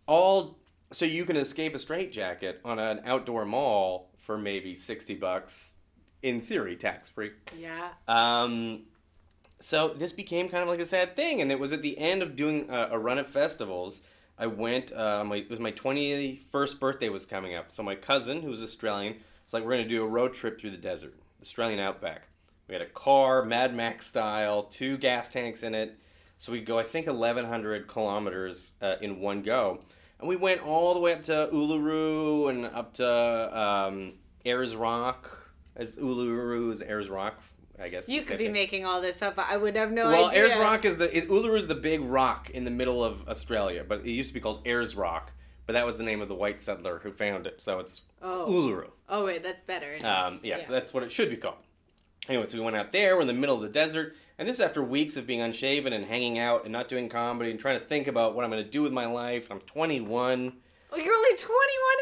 All 0.06 0.58
so 0.90 1.04
you 1.04 1.24
can 1.24 1.36
escape 1.36 1.74
a 1.74 1.78
straitjacket 1.78 2.60
on 2.64 2.78
an 2.78 3.00
outdoor 3.04 3.44
mall 3.44 4.10
for 4.18 4.38
maybe 4.38 4.74
sixty 4.74 5.14
bucks, 5.14 5.74
in 6.22 6.40
theory, 6.40 6.76
tax 6.76 7.08
free. 7.08 7.32
Yeah. 7.58 7.88
Um, 8.06 8.82
so 9.60 9.88
this 9.88 10.12
became 10.12 10.48
kind 10.48 10.62
of 10.62 10.68
like 10.68 10.80
a 10.80 10.86
sad 10.86 11.16
thing, 11.16 11.40
and 11.40 11.50
it 11.50 11.58
was 11.58 11.72
at 11.72 11.82
the 11.82 11.98
end 11.98 12.22
of 12.22 12.36
doing 12.36 12.68
a, 12.70 12.90
a 12.92 12.98
run 12.98 13.18
of 13.18 13.26
festivals. 13.26 14.02
I 14.38 14.46
went. 14.46 14.92
Uh, 14.92 15.24
my 15.24 15.36
it 15.36 15.50
was 15.50 15.58
my 15.58 15.72
twenty 15.72 16.36
first 16.36 16.78
birthday 16.78 17.08
was 17.08 17.26
coming 17.26 17.54
up, 17.54 17.72
so 17.72 17.82
my 17.82 17.96
cousin, 17.96 18.42
who 18.42 18.50
was 18.50 18.62
Australian, 18.62 19.14
was 19.44 19.52
like, 19.52 19.64
"We're 19.64 19.72
gonna 19.72 19.88
do 19.88 20.04
a 20.04 20.06
road 20.06 20.32
trip 20.32 20.60
through 20.60 20.70
the 20.70 20.76
desert, 20.76 21.14
Australian 21.40 21.80
outback." 21.80 22.28
We 22.68 22.74
had 22.74 22.82
a 22.82 22.86
car, 22.86 23.44
Mad 23.44 23.74
Max 23.74 24.06
style, 24.06 24.64
two 24.64 24.98
gas 24.98 25.30
tanks 25.30 25.62
in 25.62 25.74
it, 25.74 25.98
so 26.36 26.52
we'd 26.52 26.66
go, 26.66 26.78
I 26.78 26.84
think, 26.84 27.06
eleven 27.08 27.46
hundred 27.46 27.88
kilometers 27.88 28.70
uh, 28.80 28.96
in 29.00 29.20
one 29.20 29.42
go, 29.42 29.80
and 30.20 30.28
we 30.28 30.36
went 30.36 30.62
all 30.62 30.94
the 30.94 31.00
way 31.00 31.14
up 31.14 31.22
to 31.24 31.48
Uluru 31.52 32.50
and 32.50 32.66
up 32.66 32.94
to 32.94 33.58
um, 33.58 34.12
Ayers 34.44 34.76
Rock, 34.76 35.47
as 35.78 35.96
Uluru 35.96 36.70
is 36.72 36.82
Ayers 36.82 37.08
Rock, 37.08 37.40
I 37.80 37.88
guess. 37.88 38.08
You 38.08 38.22
could 38.22 38.38
be 38.38 38.44
thing. 38.44 38.52
making 38.52 38.84
all 38.84 39.00
this 39.00 39.22
up. 39.22 39.34
I 39.38 39.56
would 39.56 39.76
have 39.76 39.92
no 39.92 40.08
Well, 40.10 40.26
idea. 40.26 40.42
Well, 40.42 40.50
Ayers 40.50 40.58
Rock 40.58 40.84
is 40.84 40.98
the 40.98 41.16
it, 41.16 41.28
Uluru 41.28 41.56
is 41.56 41.68
the 41.68 41.74
big 41.74 42.00
rock 42.02 42.50
in 42.50 42.64
the 42.64 42.70
middle 42.70 43.02
of 43.04 43.26
Australia, 43.28 43.84
but 43.88 44.00
it 44.00 44.10
used 44.10 44.30
to 44.30 44.34
be 44.34 44.40
called 44.40 44.62
Ayers 44.66 44.96
Rock, 44.96 45.32
but 45.66 45.72
that 45.74 45.86
was 45.86 45.96
the 45.96 46.02
name 46.02 46.20
of 46.20 46.28
the 46.28 46.34
white 46.34 46.60
settler 46.60 46.98
who 47.02 47.12
found 47.12 47.46
it, 47.46 47.62
so 47.62 47.78
it's 47.78 48.02
Oh. 48.20 48.46
Uluru. 48.50 48.90
Oh 49.08 49.24
wait, 49.24 49.42
that's 49.42 49.62
better. 49.62 49.96
Um, 50.04 50.40
yes, 50.42 50.62
Yeah. 50.62 50.70
that's 50.74 50.92
what 50.92 51.02
it 51.04 51.12
should 51.12 51.30
be 51.30 51.36
called. 51.36 51.56
Anyway, 52.28 52.44
so 52.46 52.58
we 52.58 52.64
went 52.64 52.76
out 52.76 52.90
there. 52.90 53.14
We're 53.14 53.22
in 53.22 53.26
the 53.28 53.32
middle 53.32 53.56
of 53.56 53.62
the 53.62 53.68
desert, 53.70 54.14
and 54.38 54.46
this 54.46 54.56
is 54.56 54.60
after 54.60 54.82
weeks 54.82 55.16
of 55.16 55.26
being 55.26 55.40
unshaven 55.40 55.92
and 55.94 56.04
hanging 56.04 56.38
out 56.38 56.64
and 56.64 56.72
not 56.72 56.88
doing 56.88 57.08
comedy 57.08 57.50
and 57.50 57.58
trying 57.58 57.78
to 57.80 57.86
think 57.86 58.06
about 58.06 58.34
what 58.34 58.44
I'm 58.44 58.50
going 58.50 58.62
to 58.62 58.68
do 58.68 58.82
with 58.82 58.92
my 58.92 59.06
life. 59.06 59.46
I'm 59.50 59.60
21. 59.60 60.52
Oh, 60.92 60.96
you're 60.96 61.14
only 61.14 61.36
21 61.36 61.52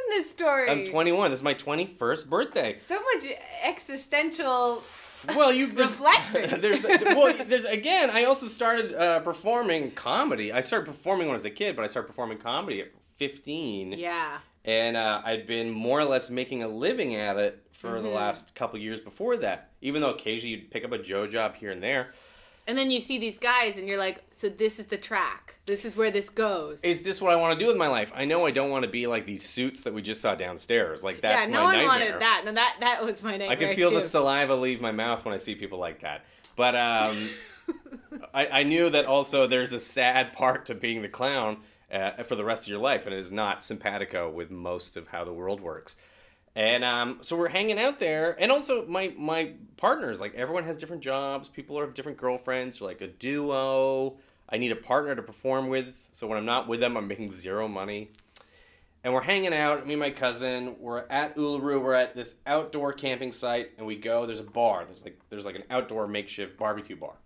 in 0.05 0.11
this 0.23 0.31
story. 0.31 0.71
I'm 0.71 0.87
21. 0.87 1.31
This 1.31 1.41
is 1.41 1.45
my 1.45 1.55
21st 1.55 2.29
birthday. 2.29 2.79
So 2.81 3.01
much 3.15 3.27
existential. 3.65 4.83
Well, 5.35 5.53
you 5.53 5.67
there's 5.73 5.99
there's 6.33 6.85
well 6.85 7.35
there's 7.47 7.65
again. 7.65 8.11
I 8.11 8.25
also 8.25 8.47
started 8.47 8.95
uh, 8.95 9.21
performing 9.21 9.91
comedy. 9.93 10.53
I 10.53 10.61
started 10.61 10.87
performing 10.87 11.27
when 11.27 11.35
I 11.35 11.39
was 11.39 11.45
a 11.45 11.51
kid, 11.51 11.75
but 11.77 11.85
I 11.85 11.89
started 11.89 12.09
performing 12.09 12.39
comedy 12.39 12.81
at 12.83 12.89
15. 13.17 13.93
Yeah. 13.93 14.39
and 14.65 14.97
uh, 14.97 15.23
I'd 15.25 15.47
been 15.47 15.71
more 15.71 15.99
or 16.01 16.05
less 16.05 16.29
making 16.29 16.63
a 16.63 16.69
living 16.69 17.15
at 17.17 17.37
it 17.39 17.67
for 17.73 18.01
the 18.03 18.09
Mhm. 18.09 18.15
last 18.15 18.55
couple 18.55 18.79
years 18.79 19.01
before 19.01 19.37
that. 19.39 19.71
Even 19.81 20.03
though 20.03 20.11
occasionally 20.11 20.57
you'd 20.57 20.71
pick 20.71 20.85
up 20.85 20.93
a 20.93 20.99
Joe 20.99 21.27
job 21.27 21.55
here 21.57 21.71
and 21.71 21.83
there. 21.83 22.13
And 22.67 22.77
then 22.77 22.91
you 22.91 23.01
see 23.01 23.19
these 23.19 23.39
guys, 23.39 23.79
and 23.79 23.87
you're 23.87 23.99
like, 23.99 24.25
so 24.33 24.49
this 24.49 24.81
is 24.81 24.89
the 24.89 24.97
track. 24.97 25.55
This 25.67 25.85
is 25.85 25.97
where 25.97 26.11
this 26.11 26.29
goes. 26.29 26.83
Is 26.83 27.03
this 27.03 27.23
what 27.23 27.33
I 27.33 27.37
want 27.37 27.59
to 27.59 27.65
do 27.65 27.69
with 27.69 27.77
my 27.77 27.87
life? 27.87 28.13
I 28.15 28.25
know 28.25 28.45
I 28.45 28.51
don't 28.51 28.71
want 28.71 28.85
to 28.85 28.91
be 28.91 29.07
like 29.07 29.25
these 29.25 29.49
suits 29.49 29.83
that 29.85 29.95
we 29.95 30.03
just 30.03 30.21
saw 30.21 30.35
downstairs. 30.35 31.05
Like 31.05 31.21
that's 31.21 31.47
yeah, 31.47 31.53
no 31.53 31.61
my 31.61 31.65
one 31.65 31.75
nightmare. 31.75 31.89
wanted 31.89 32.21
that. 32.21 32.43
No, 32.45 32.53
that 32.53 32.77
that 32.81 33.05
was 33.05 33.23
my 33.23 33.33
nightmare 33.33 33.51
I 33.51 33.57
can 33.57 33.75
feel 33.77 33.91
too. 33.91 33.97
the 33.97 34.03
saliva 34.03 34.55
leave 34.57 34.81
my 34.81 34.93
mouth 34.93 35.25
when 35.25 35.33
I 35.33 35.39
see 35.39 35.55
people 35.55 35.79
like 35.79 36.01
that. 36.01 36.25
But 36.57 36.75
um, 36.75 37.17
I, 38.35 38.47
I 38.49 38.63
knew 38.65 38.91
that 38.91 39.05
also 39.05 39.47
there's 39.47 39.73
a 39.73 39.81
sad 39.81 40.33
part 40.33 40.67
to 40.67 40.75
being 40.75 41.03
the 41.03 41.09
clown 41.09 41.59
uh, 41.93 42.23
for 42.25 42.35
the 42.35 42.45
rest 42.45 42.65
of 42.65 42.69
your 42.69 42.79
life, 42.79 43.07
and 43.07 43.15
it 43.15 43.19
is 43.19 43.31
not 43.31 43.63
simpatico 43.63 44.29
with 44.31 44.51
most 44.51 44.97
of 44.97 45.09
how 45.09 45.25
the 45.25 45.33
world 45.33 45.61
works. 45.61 45.97
And 46.57 46.85
um, 46.85 47.19
so 47.21 47.37
we're 47.37 47.51
hanging 47.51 47.79
out 47.79 47.99
there, 47.99 48.35
and 48.41 48.51
also 48.51 48.87
my 48.87 49.13
my 49.19 49.53
partners, 49.77 50.21
like 50.21 50.35
everyone 50.35 50.65
has 50.65 50.79
different 50.79 51.03
jobs. 51.03 51.49
People 51.49 51.79
have 51.79 51.93
different 51.93 52.17
girlfriends. 52.17 52.81
Like 52.81 53.03
a 53.03 53.09
duo. 53.09 54.17
I 54.49 54.57
need 54.57 54.73
a 54.73 54.77
partner 54.77 55.15
to 55.15 55.23
perform 55.23 55.69
with. 55.69 56.09
So 56.13 56.27
when 56.27 56.39
I'm 56.39 56.47
not 56.47 56.67
with 56.67 56.81
them, 56.81 56.97
I'm 56.97 57.07
making 57.07 57.31
zero 57.33 57.69
money. 57.69 58.11
And 59.05 59.13
we're 59.13 59.21
hanging 59.21 59.53
out. 59.53 59.87
Me 59.87 59.93
and 59.93 60.01
my 60.01 60.09
cousin. 60.09 60.77
We're 60.81 61.05
at 61.11 61.37
Uluru. 61.37 61.83
We're 61.83 61.93
at 61.93 62.15
this 62.15 62.37
outdoor 62.47 62.95
camping 62.95 63.33
site, 63.33 63.73
and 63.77 63.87
we 63.87 63.97
go. 63.97 64.25
There's 64.25 64.41
a 64.41 64.45
bar. 64.45 64.87
There's 64.87 65.05
like 65.05 65.21
there's 65.29 65.45
like 65.45 65.57
an 65.57 65.65
outdoor 65.69 66.07
makeshift 66.07 66.57
barbecue 66.57 66.97
bar. 66.97 67.17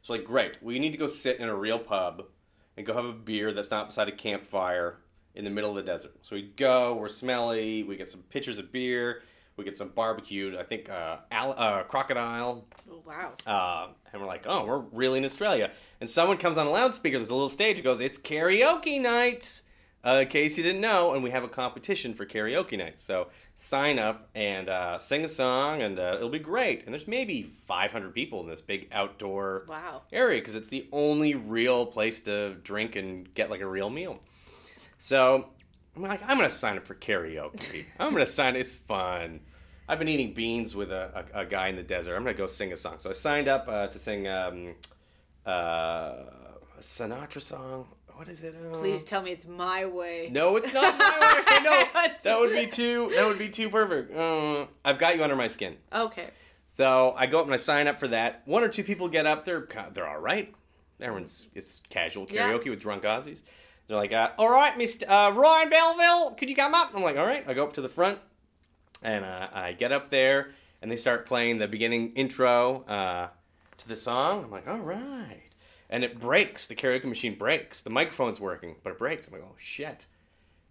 So 0.00 0.14
like 0.14 0.24
great. 0.24 0.56
We 0.62 0.78
need 0.78 0.92
to 0.92 0.98
go 0.98 1.06
sit 1.06 1.38
in 1.38 1.50
a 1.50 1.54
real 1.54 1.78
pub 1.78 2.24
and 2.78 2.86
go 2.86 2.94
have 2.94 3.04
a 3.04 3.12
beer 3.12 3.52
that's 3.52 3.70
not 3.70 3.88
beside 3.88 4.08
a 4.08 4.12
campfire 4.12 5.00
in 5.34 5.44
the 5.44 5.50
middle 5.50 5.70
of 5.70 5.76
the 5.76 5.82
desert. 5.82 6.12
So 6.22 6.36
we 6.36 6.42
go. 6.42 6.94
We're 6.94 7.08
smelly. 7.08 7.82
We 7.82 7.96
get 7.96 8.10
some 8.10 8.22
pitchers 8.22 8.58
of 8.58 8.70
beer. 8.72 9.22
We 9.56 9.64
get 9.64 9.76
some 9.76 9.88
barbecued. 9.90 10.56
I 10.56 10.62
think 10.62 10.88
uh, 10.88 11.18
al- 11.30 11.54
uh, 11.58 11.82
crocodile. 11.84 12.66
Oh, 12.90 13.02
wow. 13.06 13.32
Uh, 13.46 13.92
and 14.12 14.20
we're 14.20 14.26
like, 14.28 14.44
oh, 14.46 14.64
we're 14.64 14.78
really 14.78 15.18
in 15.18 15.24
Australia. 15.24 15.70
And 16.00 16.08
someone 16.08 16.38
comes 16.38 16.56
on 16.58 16.66
a 16.66 16.70
loudspeaker. 16.70 17.18
There's 17.18 17.28
a 17.30 17.34
little 17.34 17.48
stage. 17.50 17.78
It 17.78 17.82
goes, 17.82 18.00
it's 18.00 18.18
karaoke 18.18 19.00
night. 19.00 19.60
uh, 20.04 20.20
in 20.22 20.28
case 20.28 20.56
you 20.56 20.64
didn't 20.64 20.80
know, 20.80 21.12
and 21.14 21.22
we 21.22 21.30
have 21.30 21.44
a 21.44 21.48
competition 21.48 22.12
for 22.14 22.24
karaoke 22.26 22.76
night. 22.78 22.98
So 23.00 23.28
sign 23.54 23.98
up 23.98 24.30
and 24.34 24.68
uh, 24.70 24.98
sing 24.98 25.22
a 25.22 25.28
song, 25.28 25.80
and 25.82 25.98
uh, 25.98 26.14
it'll 26.16 26.28
be 26.30 26.38
great. 26.40 26.84
And 26.86 26.92
there's 26.94 27.06
maybe 27.06 27.42
500 27.42 28.12
people 28.14 28.40
in 28.40 28.48
this 28.48 28.60
big 28.62 28.88
outdoor 28.90 29.64
Wow. 29.68 30.02
area 30.12 30.40
because 30.40 30.54
it's 30.54 30.70
the 30.70 30.88
only 30.92 31.34
real 31.34 31.84
place 31.86 32.20
to 32.22 32.54
drink 32.64 32.96
and 32.96 33.32
get 33.34 33.50
like 33.50 33.60
a 33.60 33.66
real 33.68 33.90
meal. 33.90 34.18
So 35.02 35.46
I'm 35.96 36.02
like, 36.02 36.22
I'm 36.22 36.36
gonna 36.36 36.48
sign 36.48 36.76
up 36.76 36.86
for 36.86 36.94
karaoke. 36.94 37.86
I'm 37.98 38.12
gonna 38.12 38.24
sign. 38.24 38.54
It's 38.54 38.76
fun. 38.76 39.40
I've 39.88 39.98
been 39.98 40.06
eating 40.06 40.32
beans 40.32 40.76
with 40.76 40.92
a, 40.92 41.26
a, 41.34 41.40
a 41.40 41.44
guy 41.44 41.66
in 41.66 41.74
the 41.74 41.82
desert. 41.82 42.14
I'm 42.14 42.22
gonna 42.22 42.34
go 42.36 42.46
sing 42.46 42.72
a 42.72 42.76
song. 42.76 42.96
So 43.00 43.10
I 43.10 43.12
signed 43.12 43.48
up 43.48 43.66
uh, 43.66 43.88
to 43.88 43.98
sing 43.98 44.28
um, 44.28 44.76
uh, 45.44 45.50
a 45.50 46.24
Sinatra 46.78 47.42
song. 47.42 47.88
What 48.14 48.28
is 48.28 48.44
it? 48.44 48.54
Uh, 48.54 48.78
Please 48.78 49.02
tell 49.02 49.22
me 49.22 49.32
it's 49.32 49.44
my 49.44 49.86
way. 49.86 50.28
No, 50.30 50.54
it's 50.54 50.72
not 50.72 50.96
my 50.98 51.44
way. 51.48 51.64
No, 51.64 51.84
that 52.22 52.38
would 52.38 52.52
be 52.52 52.66
too. 52.70 53.10
That 53.16 53.26
would 53.26 53.38
be 53.38 53.48
too 53.48 53.70
perfect. 53.70 54.14
Uh, 54.16 54.66
I've 54.84 55.00
got 55.00 55.16
you 55.16 55.24
under 55.24 55.34
my 55.34 55.48
skin. 55.48 55.78
Okay. 55.92 56.26
So 56.76 57.12
I 57.18 57.26
go 57.26 57.40
up 57.40 57.46
and 57.46 57.54
I 57.54 57.56
sign 57.56 57.88
up 57.88 57.98
for 57.98 58.06
that. 58.06 58.42
One 58.44 58.62
or 58.62 58.68
two 58.68 58.84
people 58.84 59.08
get 59.08 59.26
up. 59.26 59.44
They're 59.44 59.66
they're 59.94 60.08
all 60.08 60.20
right. 60.20 60.54
Everyone's 61.00 61.48
it's 61.56 61.80
casual 61.90 62.28
Yeah. 62.30 62.52
karaoke 62.52 62.70
with 62.70 62.80
drunk 62.80 63.02
Aussies. 63.02 63.40
They're 63.88 63.96
like, 63.96 64.12
uh, 64.12 64.30
all 64.38 64.50
right, 64.50 64.76
Mr. 64.78 65.04
Uh, 65.08 65.32
Ryan 65.32 65.68
Belleville, 65.70 66.30
could 66.38 66.48
you 66.48 66.56
come 66.56 66.74
up? 66.74 66.92
I'm 66.94 67.02
like, 67.02 67.16
all 67.16 67.26
right. 67.26 67.44
I 67.46 67.52
go 67.54 67.64
up 67.64 67.72
to 67.74 67.80
the 67.82 67.88
front, 67.88 68.18
and 69.02 69.24
uh, 69.24 69.48
I 69.52 69.72
get 69.72 69.92
up 69.92 70.10
there, 70.10 70.50
and 70.80 70.90
they 70.90 70.96
start 70.96 71.26
playing 71.26 71.58
the 71.58 71.68
beginning 71.68 72.12
intro 72.14 72.84
uh, 72.84 73.28
to 73.78 73.88
the 73.88 73.96
song. 73.96 74.44
I'm 74.44 74.50
like, 74.50 74.68
all 74.68 74.78
right, 74.80 75.42
and 75.90 76.04
it 76.04 76.18
breaks. 76.20 76.66
The 76.66 76.74
karaoke 76.74 77.04
machine 77.04 77.36
breaks. 77.36 77.80
The 77.80 77.90
microphone's 77.90 78.40
working, 78.40 78.76
but 78.82 78.90
it 78.90 78.98
breaks. 78.98 79.26
I'm 79.26 79.32
like, 79.34 79.42
oh 79.42 79.54
shit. 79.58 80.06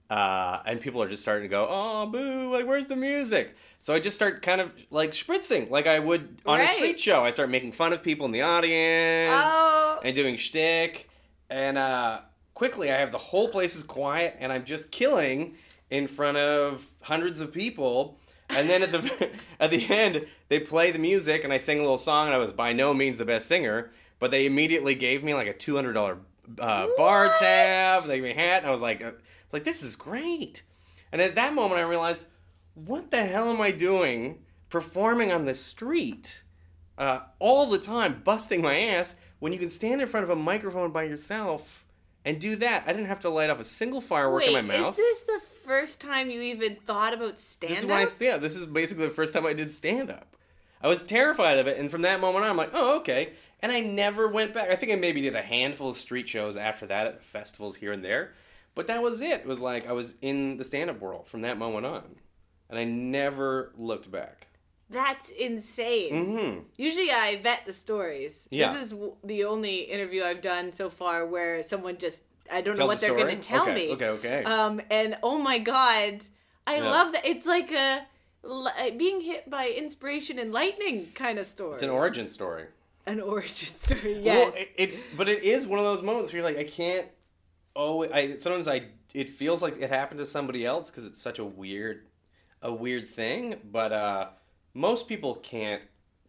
Uh, 0.09 0.61
and 0.65 0.81
people 0.81 1.01
are 1.01 1.07
just 1.07 1.21
starting 1.21 1.43
to 1.43 1.47
go, 1.47 1.65
oh, 1.69 2.05
boo, 2.05 2.51
like, 2.51 2.65
where's 2.67 2.87
the 2.87 2.97
music? 2.97 3.55
So 3.79 3.93
I 3.93 3.99
just 4.01 4.13
start 4.15 4.41
kind 4.41 4.59
of 4.59 4.73
like 4.89 5.11
spritzing 5.11 5.69
like 5.69 5.87
I 5.87 5.99
would 5.99 6.41
on 6.45 6.59
a 6.59 6.67
street 6.67 6.99
show. 6.99 7.23
I 7.23 7.29
start 7.31 7.49
making 7.49 7.71
fun 7.71 7.93
of 7.93 8.03
people 8.03 8.25
in 8.25 8.33
the 8.33 8.41
audience 8.41 9.33
Oh. 9.41 10.01
and 10.03 10.13
doing 10.13 10.35
shtick. 10.35 11.09
And 11.49 11.77
uh, 11.77 12.19
quickly, 12.61 12.91
I 12.91 12.97
have 12.97 13.11
the 13.11 13.17
whole 13.17 13.47
place 13.47 13.75
is 13.75 13.81
quiet, 13.81 14.35
and 14.37 14.53
I'm 14.53 14.65
just 14.65 14.91
killing 14.91 15.55
in 15.89 16.07
front 16.07 16.37
of 16.37 16.91
hundreds 17.01 17.41
of 17.41 17.51
people. 17.51 18.19
And 18.51 18.69
then 18.69 18.83
at 18.83 18.91
the 18.91 19.31
at 19.59 19.71
the 19.71 19.89
end, 19.89 20.27
they 20.47 20.59
play 20.59 20.91
the 20.91 20.99
music, 20.99 21.43
and 21.43 21.51
I 21.51 21.57
sing 21.57 21.79
a 21.79 21.81
little 21.81 21.97
song. 21.97 22.27
And 22.27 22.35
I 22.35 22.37
was 22.37 22.53
by 22.53 22.71
no 22.71 22.93
means 22.93 23.17
the 23.17 23.25
best 23.25 23.47
singer, 23.47 23.89
but 24.19 24.29
they 24.29 24.45
immediately 24.45 24.93
gave 24.93 25.23
me 25.23 25.33
like 25.33 25.47
a 25.47 25.53
two 25.53 25.75
hundred 25.75 25.93
dollar 25.93 26.19
uh, 26.59 26.85
bar 26.95 27.31
tab. 27.39 28.03
They 28.03 28.17
gave 28.17 28.23
me 28.25 28.29
a 28.29 28.35
hat, 28.35 28.59
and 28.59 28.67
I 28.67 28.71
was 28.71 28.81
like, 28.81 29.03
uh, 29.03 29.13
it's 29.43 29.53
like 29.53 29.63
this 29.63 29.81
is 29.81 29.95
great. 29.95 30.61
And 31.11 31.19
at 31.19 31.33
that 31.33 31.55
moment, 31.55 31.79
I 31.79 31.83
realized, 31.83 32.27
what 32.75 33.09
the 33.09 33.25
hell 33.25 33.49
am 33.49 33.59
I 33.59 33.71
doing 33.71 34.43
performing 34.69 35.31
on 35.31 35.45
the 35.45 35.55
street? 35.55 36.43
uh, 37.01 37.21
all 37.39 37.65
the 37.65 37.79
time, 37.79 38.21
busting 38.23 38.61
my 38.61 38.77
ass 38.77 39.15
when 39.39 39.51
you 39.51 39.57
can 39.57 39.69
stand 39.69 40.01
in 40.01 40.07
front 40.07 40.23
of 40.23 40.29
a 40.29 40.35
microphone 40.35 40.91
by 40.91 41.01
yourself 41.01 41.83
and 42.25 42.39
do 42.39 42.55
that. 42.57 42.83
I 42.85 42.93
didn't 42.93 43.07
have 43.07 43.19
to 43.21 43.29
light 43.29 43.49
off 43.49 43.59
a 43.59 43.63
single 43.63 44.01
firework 44.01 44.41
Wait, 44.43 44.49
in 44.55 44.65
my 44.67 44.77
mouth. 44.77 44.97
is 44.97 44.97
this 44.97 45.21
the 45.21 45.39
first 45.39 45.99
time 46.01 46.29
you 46.29 46.41
even 46.41 46.75
thought 46.75 47.13
about 47.13 47.39
stand 47.39 47.71
This 47.71 47.79
is 47.79 47.83
up? 47.85 47.89
when 47.89 47.99
I 48.07 48.07
yeah, 48.19 48.37
this 48.37 48.55
is 48.55 48.65
basically 48.65 49.05
the 49.05 49.13
first 49.13 49.33
time 49.33 49.45
I 49.45 49.53
did 49.53 49.71
stand 49.71 50.09
up. 50.09 50.35
I 50.83 50.87
was 50.87 51.03
terrified 51.03 51.59
of 51.59 51.67
it, 51.67 51.77
and 51.77 51.91
from 51.91 52.01
that 52.03 52.19
moment 52.19 52.43
on, 52.43 52.51
I'm 52.51 52.57
like, 52.57 52.71
oh, 52.73 52.97
okay. 52.99 53.33
And 53.61 53.71
I 53.71 53.81
never 53.81 54.27
went 54.27 54.53
back. 54.53 54.71
I 54.71 54.75
think 54.75 54.91
I 54.91 54.95
maybe 54.95 55.21
did 55.21 55.35
a 55.35 55.41
handful 55.41 55.89
of 55.89 55.97
street 55.97 56.27
shows 56.27 56.57
after 56.57 56.87
that 56.87 57.05
at 57.05 57.23
festivals 57.23 57.75
here 57.75 57.91
and 57.91 58.03
there, 58.03 58.33
but 58.73 58.87
that 58.87 59.03
was 59.03 59.21
it. 59.21 59.41
It 59.41 59.45
was 59.45 59.61
like 59.61 59.87
I 59.87 59.91
was 59.91 60.15
in 60.21 60.57
the 60.57 60.63
stand 60.63 60.89
up 60.89 60.99
world 60.99 61.27
from 61.27 61.41
that 61.41 61.59
moment 61.59 61.85
on, 61.85 62.15
and 62.69 62.79
I 62.79 62.83
never 62.83 63.71
looked 63.77 64.09
back. 64.11 64.47
That's 64.91 65.29
insane. 65.29 66.11
Mm-hmm. 66.13 66.59
Usually 66.77 67.11
I 67.11 67.39
vet 67.41 67.65
the 67.65 67.73
stories. 67.73 68.47
Yeah. 68.51 68.73
This 68.73 68.83
is 68.85 68.91
w- 68.91 69.15
the 69.23 69.45
only 69.45 69.77
interview 69.79 70.23
I've 70.23 70.41
done 70.41 70.71
so 70.73 70.89
far 70.89 71.25
where 71.25 71.63
someone 71.63 71.97
just 71.97 72.23
I 72.51 72.61
don't 72.61 72.77
know 72.77 72.85
what 72.85 72.99
they're 72.99 73.15
going 73.15 73.35
to 73.35 73.41
tell 73.41 73.63
okay, 73.63 73.73
me. 73.75 73.93
Okay, 73.93 74.09
okay. 74.09 74.43
Um 74.43 74.81
and 74.89 75.17
oh 75.23 75.37
my 75.39 75.57
god, 75.59 76.19
I 76.67 76.75
Yeah. 76.77 76.89
love 76.89 77.13
that. 77.13 77.25
It's 77.25 77.45
like 77.45 77.71
a 77.71 78.05
li- 78.43 78.91
being 78.97 79.21
hit 79.21 79.49
by 79.49 79.69
inspiration 79.69 80.37
and 80.39 80.51
lightning 80.51 81.07
kind 81.15 81.39
of 81.39 81.47
story. 81.47 81.73
it's 81.75 81.83
an 81.83 81.89
origin 81.89 82.27
story. 82.27 82.65
An 83.05 83.21
origin 83.21 83.69
story. 83.81 84.15
Well, 84.15 84.23
Yes. 84.23 84.53
it- 84.55 84.71
it's 84.77 85.07
but 85.07 85.29
it 85.29 85.43
is 85.43 85.65
one 85.65 85.79
of 85.79 85.85
those 85.85 86.01
moments 86.03 86.31
where 86.33 86.41
you're 86.41 86.49
like, 86.51 86.59
I 86.59 86.69
can't. 86.69 87.07
Oh, 87.75 88.03
I 88.11 88.35
sometimes 88.37 88.67
I 88.67 88.87
it 89.13 89.29
feels 89.29 89.61
like 89.61 89.77
it 89.81 89.89
happened 89.89 90.19
to 90.19 90.25
somebody 90.25 90.65
else 90.65 90.89
because 90.89 91.05
it's 91.05 91.21
such 91.21 91.39
a 91.39 91.45
weird, 91.45 92.01
a 92.61 92.73
weird 92.73 93.07
thing. 93.07 93.55
But 93.71 93.91
uh, 93.93 94.27
most 94.73 95.07
people 95.07 95.35
can't 95.35 95.81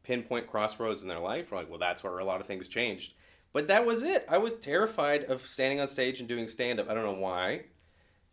pinpoint 0.03 0.47
crossroads 0.49 1.03
in 1.03 1.09
their 1.09 1.19
life. 1.21 1.51
We're 1.53 1.59
like, 1.59 1.71
well, 1.71 1.79
that's 1.79 2.03
where 2.03 2.19
a 2.19 2.25
lot 2.25 2.41
of 2.41 2.47
things 2.47 2.69
changed. 2.69 3.15
But 3.53 3.67
that 3.69 3.85
was 3.87 4.03
it. 4.03 4.25
I 4.29 4.39
was 4.39 4.55
terrified 4.55 5.25
of 5.25 5.43
standing 5.43 5.79
on 5.81 5.87
stage 5.89 6.21
and 6.21 6.29
doing 6.29 6.49
stand 6.49 6.81
up. 6.81 6.89
I 6.91 6.95
don't 6.95 7.05
know 7.05 7.13
why. 7.21 7.65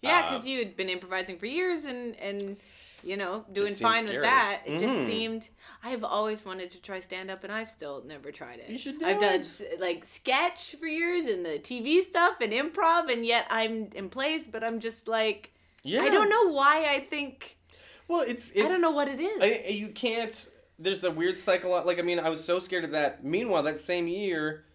yeah, 0.02 0.20
uh, 0.20 0.30
because 0.30 0.48
you 0.48 0.60
had 0.60 0.78
been 0.78 0.90
improvising 0.90 1.38
for 1.38 1.46
years 1.46 1.84
and 1.84 2.16
and 2.22 2.56
you 3.04 3.18
know 3.18 3.44
doing 3.52 3.74
fine 3.74 4.04
scary. 4.06 4.18
with 4.20 4.24
that. 4.24 4.62
It 4.66 4.80
just 4.80 4.96
Mhm. 4.96 5.06
seemed. 5.06 5.50
I've 5.84 6.06
always 6.06 6.46
wanted 6.46 6.72
to 6.72 6.82
try 6.82 7.02
stand 7.02 7.30
up, 7.30 7.44
and 7.44 7.52
I've 7.52 7.70
still 7.70 8.02
never 8.06 8.32
tried 8.32 8.60
it. 8.60 8.70
You 8.70 8.78
should 8.78 8.98
do 9.00 9.06
I've 9.06 9.20
done 9.20 9.36
it. 9.36 9.40
s- 9.42 9.62
like 9.78 10.06
sketch 10.08 10.76
for 10.80 10.88
years 10.88 11.26
and 11.26 11.46
the 11.46 11.60
TV 11.60 12.02
stuff 12.02 12.40
and 12.40 12.54
improv, 12.54 13.12
and 13.12 13.26
yet 13.26 13.46
I'm 13.50 13.90
in 13.94 14.10
place, 14.10 14.48
but 14.48 14.64
I'm 14.64 14.80
just 14.80 15.08
like 15.10 15.52
Yeah. 15.84 16.02
I 16.04 16.10
don't 16.10 16.30
know 16.30 16.50
why 16.54 16.86
I 16.90 17.00
think 17.02 17.58
Well, 18.10 18.26
it's, 18.28 18.52
it's 18.52 18.66
I 18.66 18.68
don't 18.68 18.82
know 18.82 18.92
what 18.92 19.08
it 19.08 19.20
is. 19.20 19.42
I, 19.42 19.70
you 19.70 19.90
can't. 19.90 20.50
There's 20.80 21.04
a 21.04 21.12
weird 21.12 21.38
cycle. 21.38 21.72
Like 21.86 22.00
I 22.00 22.02
mean, 22.02 22.20
I 22.20 22.30
was 22.30 22.44
so 22.44 22.60
scared 22.60 22.84
of 22.84 22.92
that. 22.92 23.24
Meanwhile, 23.24 23.64
that 23.64 23.78
same 23.78 24.08
year, 24.08 24.66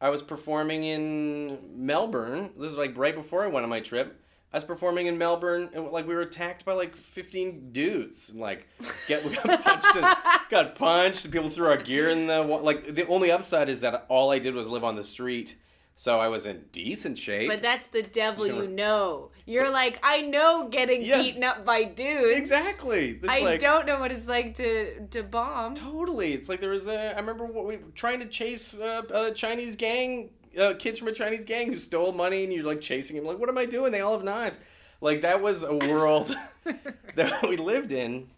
I 0.00 0.08
was 0.08 0.22
performing 0.22 0.84
in 0.84 1.58
Melbourne. 1.76 2.50
This 2.58 2.72
is 2.72 2.78
like 2.78 2.96
right 2.96 3.14
before 3.14 3.44
I 3.44 3.48
went 3.48 3.64
on 3.64 3.70
my 3.70 3.80
trip. 3.80 4.20
I 4.50 4.56
was 4.56 4.64
performing 4.64 5.06
in 5.06 5.18
Melbourne, 5.18 5.68
and 5.74 5.88
like 5.88 6.08
we 6.08 6.14
were 6.14 6.22
attacked 6.22 6.64
by 6.64 6.72
like 6.72 6.96
15 6.96 7.70
dudes. 7.72 8.30
And, 8.30 8.40
like, 8.40 8.66
get 9.06 9.22
we 9.26 9.34
got 9.34 9.62
punched, 9.62 9.96
and, 9.96 10.16
got 10.48 10.74
punched, 10.74 11.24
and 11.26 11.32
people 11.32 11.50
threw 11.50 11.66
our 11.66 11.76
gear 11.76 12.08
in 12.08 12.26
the 12.26 12.40
like. 12.40 12.94
The 12.94 13.06
only 13.06 13.30
upside 13.30 13.68
is 13.68 13.80
that 13.80 14.06
all 14.08 14.32
I 14.32 14.38
did 14.38 14.54
was 14.54 14.68
live 14.68 14.84
on 14.84 14.96
the 14.96 15.04
street, 15.04 15.56
so 16.00 16.20
I 16.20 16.28
was 16.28 16.46
in 16.46 16.64
decent 16.70 17.18
shape. 17.18 17.48
but 17.50 17.60
that's 17.60 17.88
the 17.88 18.02
devil 18.04 18.46
You 18.46 18.52
know- 18.52 18.62
you 18.62 18.68
know. 18.68 19.30
You're 19.46 19.68
like, 19.70 19.98
I 20.02 20.20
know 20.20 20.68
getting 20.68 21.02
Yes. 21.02 21.24
beaten 21.26 21.42
up 21.42 21.64
by 21.64 21.82
dudes. 21.82 22.38
exactly. 22.38 23.18
It's 23.20 23.28
I 23.28 23.40
like, 23.40 23.58
don't 23.60 23.84
know 23.84 23.98
what 23.98 24.12
it's 24.12 24.28
like 24.28 24.56
to 24.58 25.06
to 25.08 25.22
bomb. 25.24 25.74
Totally. 25.74 26.34
It's 26.34 26.48
like 26.48 26.60
there 26.60 26.70
was 26.70 26.86
a. 26.86 27.16
I 27.16 27.18
remember 27.18 27.46
what 27.46 27.64
we 27.66 27.78
were 27.78 27.90
trying 27.94 28.20
to 28.20 28.26
chase 28.26 28.78
uh, 28.78 29.02
a 29.10 29.32
Chinese 29.32 29.74
gang, 29.74 30.30
uh, 30.56 30.74
kids 30.78 30.98
from 31.00 31.08
a 31.08 31.12
Chinese 31.12 31.44
gang 31.44 31.72
who 31.72 31.78
stole 31.78 32.12
money, 32.12 32.44
and 32.44 32.52
you're 32.52 32.64
like 32.64 32.80
chasing 32.80 33.16
him. 33.16 33.24
Like, 33.24 33.38
what 33.38 33.48
am 33.48 33.58
I 33.58 33.64
doing? 33.66 33.90
They 33.90 34.00
all 34.02 34.12
have 34.12 34.22
knives. 34.24 34.58
Like 35.00 35.22
that 35.22 35.42
was 35.42 35.62
a 35.64 35.74
world 35.74 36.32
that 37.16 37.42
we 37.48 37.56
lived 37.56 37.90
in, 37.92 38.28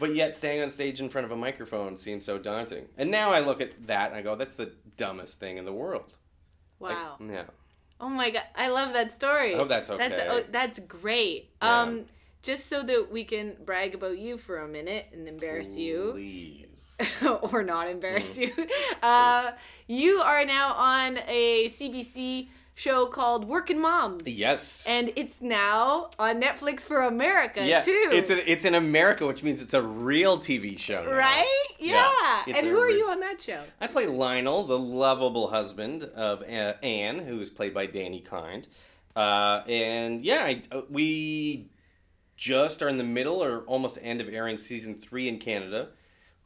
but 0.00 0.14
yet 0.14 0.34
staying 0.36 0.62
on 0.62 0.68
stage 0.70 1.00
in 1.00 1.08
front 1.08 1.24
of 1.26 1.30
a 1.30 1.36
microphone 1.36 1.96
seems 1.96 2.24
so 2.24 2.38
daunting. 2.38 2.86
And 2.98 3.10
now 3.10 3.32
I 3.32 3.40
look 3.40 3.60
at 3.60 3.84
that 3.84 4.10
and 4.10 4.16
I 4.18 4.22
go, 4.22 4.34
that's 4.34 4.56
the 4.56 4.72
dumbest 4.96 5.38
thing 5.38 5.56
in 5.58 5.64
the 5.64 5.72
world. 5.72 6.16
Like, 6.80 6.96
Wow. 6.96 7.16
yeah. 7.30 7.44
Oh 8.00 8.08
my 8.08 8.30
god, 8.30 8.44
I 8.56 8.70
love 8.70 8.92
that 8.94 9.12
story. 9.12 9.54
I 9.54 9.58
hope 9.58 9.68
that's 9.68 9.88
That's 9.88 10.18
okay. 10.18 10.26
oh, 10.30 10.44
that's 10.50 10.78
great. 10.78 11.50
Yeah. 11.62 11.82
Um, 11.82 12.06
just 12.42 12.68
so 12.70 12.82
that 12.82 13.12
we 13.12 13.24
can 13.24 13.56
brag 13.64 13.94
about 13.94 14.18
you 14.18 14.38
for 14.38 14.58
a 14.60 14.66
minute 14.68 15.06
and 15.12 15.28
embarrass 15.28 15.76
you, 15.76 16.12
Please. 16.14 16.66
or 17.52 17.62
not 17.62 17.88
embarrass 17.88 18.38
Mm. 18.38 18.56
you. 18.58 18.66
Uh, 19.02 19.52
you 19.86 20.20
are 20.20 20.44
now 20.46 20.72
on 20.74 21.18
a 21.28 21.68
CBC 21.70 22.48
show 22.80 23.04
called 23.04 23.44
Working 23.46 23.78
Moms, 23.78 24.22
Yes. 24.24 24.86
and 24.88 25.12
it's 25.14 25.42
now 25.42 26.08
on 26.18 26.40
Netflix 26.40 26.80
for 26.80 27.02
America 27.02 27.66
yeah. 27.66 27.82
too. 27.82 28.08
It's 28.10 28.30
a, 28.30 28.50
it's 28.50 28.64
in 28.64 28.74
America, 28.74 29.26
which 29.26 29.42
means 29.42 29.60
it's 29.60 29.74
a 29.74 29.82
real 29.82 30.38
TV 30.38 30.78
show. 30.78 31.04
now. 31.04 31.12
right? 31.12 31.66
Yeah. 31.78 32.10
Yeah, 32.46 32.56
and 32.56 32.66
who 32.66 32.78
are 32.78 32.88
you 32.88 33.06
on 33.10 33.20
that 33.20 33.42
show? 33.42 33.60
I 33.82 33.86
play 33.86 34.06
Lionel, 34.06 34.64
the 34.64 34.78
lovable 34.78 35.48
husband 35.48 36.04
of 36.04 36.42
uh, 36.42 36.74
Anne, 36.82 37.18
who 37.18 37.38
is 37.42 37.50
played 37.50 37.74
by 37.74 37.86
Dani 37.86 38.24
Kind. 38.24 38.66
Uh, 39.14 39.62
and 39.68 40.24
yeah, 40.24 40.44
I, 40.44 40.62
uh, 40.72 40.82
we 40.88 41.68
just 42.36 42.80
are 42.80 42.88
in 42.88 42.96
the 42.96 43.04
middle 43.04 43.44
or 43.44 43.60
almost 43.66 43.98
end 44.00 44.22
of 44.22 44.28
airing 44.30 44.56
season 44.56 44.94
three 44.94 45.28
in 45.28 45.38
Canada, 45.38 45.88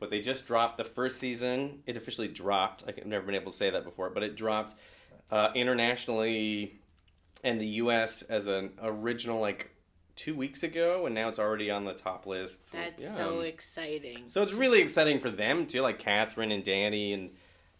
but 0.01 0.11
they 0.11 0.21
just 0.21 0.49
dropped 0.49 0.79
the 0.79 0.85
first 0.85 1.21
season. 1.21 1.85
It 1.87 1.97
officially 1.97 2.27
dropped. 2.27 2.83
I've 2.89 3.07
never 3.07 3.25
been 3.25 3.37
able 3.37 3.53
to 3.53 3.57
say 3.57 3.71
that 3.71 3.85
before, 3.85 4.11
but 4.11 4.25
it 4.25 4.35
dropped 4.35 4.75
uh, 5.35 5.51
internationally 5.57 6.79
and 7.43 7.61
the 7.61 7.67
U.S. 7.83 8.23
as 8.23 8.47
an 8.47 8.71
original 8.81 9.41
like 9.41 9.71
two 10.15 10.35
weeks 10.37 10.63
ago, 10.63 11.07
and 11.07 11.15
now 11.15 11.29
it's 11.29 11.41
already 11.41 11.73
on 11.73 11.85
the 11.85 11.93
top 11.93 12.25
list. 12.25 12.69
So, 12.69 12.79
That's 12.79 13.03
yeah. 13.03 13.17
so 13.17 13.41
exciting. 13.41 14.29
So 14.29 14.43
it's 14.43 14.53
really 14.53 14.81
exciting 14.81 15.19
for 15.19 15.31
them 15.31 15.67
too, 15.67 15.83
like 15.83 15.99
Catherine 15.99 16.53
and 16.53 16.63
Dani 16.63 17.15
and 17.15 17.31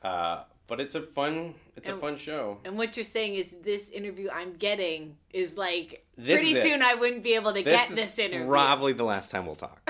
uh, 0.03 0.43
but 0.67 0.81
it's 0.81 0.97
a 0.97 1.01
fun 1.01 1.55
it's 1.77 1.89
a 1.89 1.95
fun 1.95 2.17
show. 2.17 2.59
And 2.65 2.77
what 2.77 2.97
you're 2.97 3.05
saying 3.05 3.37
is 3.37 3.47
this 3.63 3.89
interview 3.91 4.31
I'm 4.33 4.55
getting 4.55 5.17
is 5.33 5.57
like 5.57 6.05
This 6.19 6.41
pretty 6.41 6.57
is 6.57 6.63
soon 6.65 6.83
I 6.83 6.95
wouldn't 6.95 7.23
be 7.23 7.35
able 7.37 7.53
to 7.53 7.63
This 7.63 7.73
get 7.73 7.91
is 7.91 7.97
this 7.97 8.19
interview. 8.19 8.49
probably 8.49 8.95
the 8.95 9.05
last 9.05 9.31
time 9.31 9.47
we'll 9.47 9.55
talk. 9.55 9.89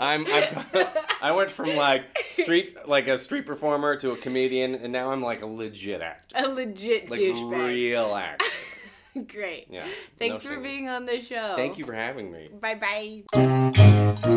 I'm 0.00 0.26
I've, 0.26 1.06
I 1.22 1.32
went 1.32 1.50
from 1.50 1.74
like 1.76 2.18
street 2.18 2.76
like 2.86 3.08
a 3.08 3.18
street 3.18 3.46
performer 3.46 3.96
to 3.96 4.12
a 4.12 4.16
comedian, 4.16 4.74
and 4.74 4.92
now 4.92 5.12
I'm 5.12 5.22
like 5.22 5.42
a 5.42 5.46
legit 5.46 6.00
actor, 6.00 6.36
a 6.36 6.48
legit 6.48 7.10
like 7.10 7.20
douchebag. 7.20 7.70
real 7.70 8.14
actor. 8.14 8.46
Great. 9.26 9.66
Yeah. 9.70 9.86
Thanks 10.18 10.44
no 10.44 10.50
for 10.50 10.56
shame. 10.56 10.62
being 10.62 10.88
on 10.88 11.06
the 11.06 11.20
show. 11.20 11.54
Thank 11.56 11.78
you 11.78 11.84
for 11.84 11.94
having 11.94 12.30
me. 12.30 12.50
Bye 12.60 12.74
bye. 12.74 14.28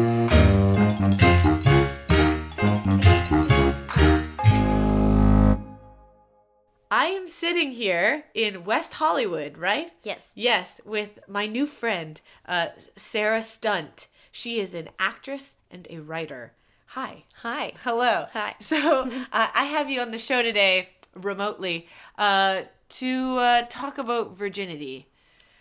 I 6.94 7.06
am 7.06 7.30
sitting 7.30 7.72
here 7.72 8.26
in 8.34 8.66
West 8.66 8.94
Hollywood, 8.96 9.58
right? 9.58 9.92
Yes. 10.04 10.34
Yes, 10.36 10.82
with 10.86 11.20
my 11.28 11.46
new 11.48 11.66
friend, 11.66 12.20
uh, 12.46 12.68
Sarah 12.98 13.42
Stunt. 13.42 14.08
She 14.32 14.60
is 14.60 14.74
an 14.74 14.90
actress 15.00 15.56
and 15.70 15.88
a 15.90 16.00
writer. 16.00 16.54
Hi. 16.88 17.24
Hi. 17.42 17.74
Hello. 17.84 18.28
Hi. 18.34 18.56
So 18.60 19.10
uh, 19.32 19.48
I 19.54 19.66
have 19.66 19.90
you 19.90 20.02
on 20.02 20.12
the 20.12 20.20
show 20.20 20.42
today 20.42 20.90
remotely 21.14 21.88
uh, 22.18 22.62
to 22.90 23.38
uh, 23.38 23.62
talk 23.70 23.98
about 23.98 24.36
virginity. 24.36 25.08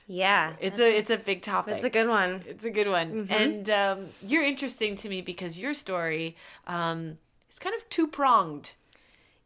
Yeah. 0.07 0.55
It's 0.61 0.81
a 0.81 0.97
it's 0.97 1.11
a 1.11 1.17
big 1.19 1.43
topic. 1.43 1.75
It's 1.77 1.85
a 1.85 1.91
good 1.91 2.09
one. 2.09 2.43
It's 2.47 2.65
a 2.65 2.71
good 2.71 2.89
one. 2.89 3.29
And 3.31 3.71
um, 3.71 4.07
you're 4.27 4.43
interesting 4.43 4.97
to 4.97 5.09
me 5.09 5.21
because 5.21 5.59
your 5.59 5.73
story 5.73 6.37
um, 6.67 7.19
is 7.49 7.61
kind 7.61 7.77
of 7.77 7.89
two 7.91 8.09
pronged, 8.09 8.75